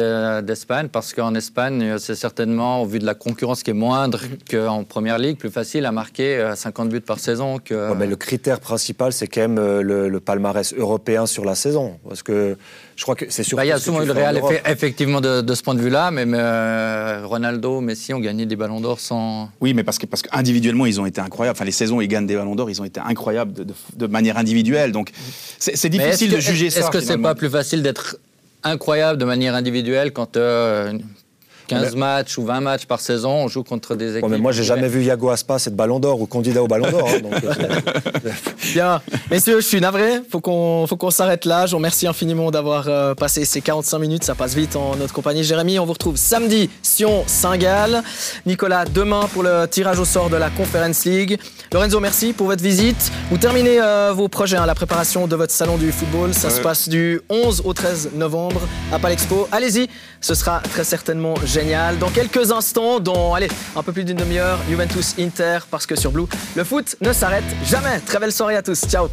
d'Espagne? 0.42 0.88
Parce 0.90 1.12
qu'en 1.12 1.36
Espagne, 1.36 1.98
c'est 1.98 2.16
certainement, 2.16 2.82
au 2.82 2.86
vu 2.86 2.98
de 2.98 3.06
la 3.06 3.14
concurrence 3.14 3.62
qui 3.62 3.70
est 3.70 3.74
moindre 3.74 4.20
qu'en 4.50 4.82
première 4.82 5.18
ligue, 5.18 5.36
plus 5.36 5.50
facile 5.50 5.86
à 5.86 5.92
marquer 5.92 6.52
50 6.56 6.86
euh, 6.86 6.90
buts 6.90 7.00
par 7.00 7.20
saison. 7.20 7.60
Que... 7.64 7.94
mais 7.94 8.08
le 8.08 8.16
critère 8.16 8.58
principal, 8.58 9.12
c'est 9.12 9.28
quand 9.28 9.42
même 9.42 9.58
euh, 9.58 9.82
le, 9.82 10.18
palmarès 10.18 10.74
européen 10.74 11.26
sur 11.26 11.44
la 11.44 11.54
saison. 11.54 12.00
Parce 12.08 12.24
que 12.24 12.56
je 12.96 13.02
crois 13.04 13.14
que 13.14 13.26
c'est 13.28 13.44
surtout. 13.44 13.56
Bah, 13.56 13.64
il 13.66 13.68
y 13.68 13.72
a 13.72 13.78
souvent 13.78 14.02
eu 14.02 14.06
le 14.06 14.12
Real, 14.12 14.40
effectivement, 14.66 15.20
de, 15.20 15.54
ce 15.54 15.62
point 15.62 15.74
de 15.74 15.80
vue-là, 15.80 16.10
mais 16.10 16.24
euh, 16.26 17.22
Ronaldo, 17.24 17.80
Messi 17.80 18.14
ont 18.14 18.20
gagné 18.20 18.46
des 18.46 18.56
ballons 18.56 18.80
d'or 18.80 18.98
sans. 18.98 19.48
Oui, 19.60 19.74
mais 19.74 19.84
parce 19.84 19.98
que 19.98 20.06
parce 20.06 20.22
qu'individuellement, 20.22 20.86
ils 20.86 21.00
ont 21.00 21.06
été 21.06 21.20
incroyables. 21.20 21.56
Enfin, 21.56 21.64
les 21.64 21.70
saisons, 21.70 22.00
ils 22.00 22.08
gagnent 22.08 22.26
des 22.26 22.34
ballons 22.34 22.56
d'or, 22.56 22.68
ils 22.68 22.82
ont 22.82 22.84
été 22.84 22.98
incroyables 22.98 23.52
de, 23.54 24.06
manière 24.08 24.38
individuelle. 24.38 24.90
Donc, 24.90 25.12
c'est 25.60 25.88
difficile 25.88 26.32
de 26.32 26.40
juger 26.40 26.70
ça. 26.70 26.80
Est-ce 26.80 26.90
que 26.90 27.00
c'est 27.00 27.18
pas 27.18 27.36
plus 27.36 27.48
facile 27.48 27.82
d'être 27.82 28.18
incroyable 28.64 29.18
de 29.18 29.24
manière 29.24 29.54
individuelle 29.54 30.12
quand 30.12 30.36
euh, 30.36 30.98
15 31.66 31.96
matchs 31.96 32.38
ou 32.38 32.44
20 32.44 32.60
matchs 32.60 32.86
par 32.86 33.00
saison, 33.00 33.30
on 33.44 33.48
joue 33.48 33.62
contre 33.62 33.94
des 33.94 34.16
équipes. 34.16 34.30
mais 34.30 34.38
moi, 34.38 34.52
j'ai 34.52 34.64
jamais 34.64 34.88
vu 34.88 35.02
Yago 35.02 35.30
Aspas 35.30 35.56
être 35.66 35.74
ballon 35.76 36.00
d'or 36.00 36.20
ou 36.20 36.26
candidat 36.26 36.62
au 36.62 36.66
ballon 36.66 36.90
d'or. 36.90 37.08
Hein, 37.08 37.40
euh, 37.44 38.30
Bien. 38.72 39.00
Messieurs, 39.30 39.60
je 39.60 39.66
suis 39.66 39.80
navré. 39.80 40.20
Faut 40.30 40.40
qu'on, 40.40 40.86
faut 40.86 40.96
qu'on 40.96 41.10
s'arrête 41.10 41.44
là. 41.44 41.66
Je 41.66 41.72
vous 41.72 41.78
remercie 41.78 42.06
infiniment 42.06 42.50
d'avoir 42.50 42.88
euh, 42.88 43.14
passé 43.14 43.44
ces 43.44 43.60
45 43.60 43.98
minutes. 43.98 44.24
Ça 44.24 44.34
passe 44.34 44.54
vite 44.54 44.76
en 44.76 44.96
notre 44.96 45.12
compagnie. 45.14 45.44
Jérémy, 45.44 45.78
on 45.78 45.86
vous 45.86 45.92
retrouve 45.92 46.16
samedi, 46.16 46.70
Sion, 46.82 47.24
Saint-Gall. 47.26 48.02
Nicolas, 48.46 48.84
demain 48.84 49.28
pour 49.32 49.42
le 49.42 49.66
tirage 49.66 49.98
au 49.98 50.04
sort 50.04 50.30
de 50.30 50.36
la 50.36 50.50
Conference 50.50 51.04
League. 51.04 51.38
Lorenzo, 51.72 52.00
merci 52.00 52.32
pour 52.32 52.46
votre 52.46 52.62
visite. 52.62 53.10
Vous 53.30 53.38
terminez 53.38 53.80
euh, 53.80 54.12
vos 54.14 54.28
projets, 54.28 54.56
hein, 54.56 54.66
la 54.66 54.74
préparation 54.74 55.26
de 55.26 55.36
votre 55.36 55.52
salon 55.52 55.76
du 55.76 55.92
football. 55.92 56.34
Ça 56.34 56.50
se 56.50 56.60
passe 56.60 56.88
du 56.88 57.20
11 57.28 57.62
au 57.64 57.72
13 57.72 58.10
novembre 58.14 58.60
à 58.92 58.98
Palexpo. 58.98 59.48
Allez-y, 59.50 59.88
ce 60.20 60.34
sera 60.34 60.60
très 60.60 60.84
certainement 60.84 61.34
génial. 61.54 61.98
Dans 61.98 62.10
quelques 62.10 62.50
instants, 62.50 62.98
dans 62.98 63.32
allez, 63.32 63.48
un 63.76 63.82
peu 63.84 63.92
plus 63.92 64.02
d'une 64.02 64.16
demi-heure, 64.16 64.58
Juventus 64.68 65.14
Inter, 65.20 65.60
parce 65.70 65.86
que 65.86 65.94
sur 65.94 66.10
Blue, 66.10 66.26
le 66.56 66.64
foot 66.64 66.96
ne 67.00 67.12
s'arrête 67.12 67.44
jamais. 67.64 68.00
Très 68.00 68.18
belle 68.18 68.32
soirée 68.32 68.56
à 68.56 68.62
tous. 68.62 68.80
Ciao 68.88 69.08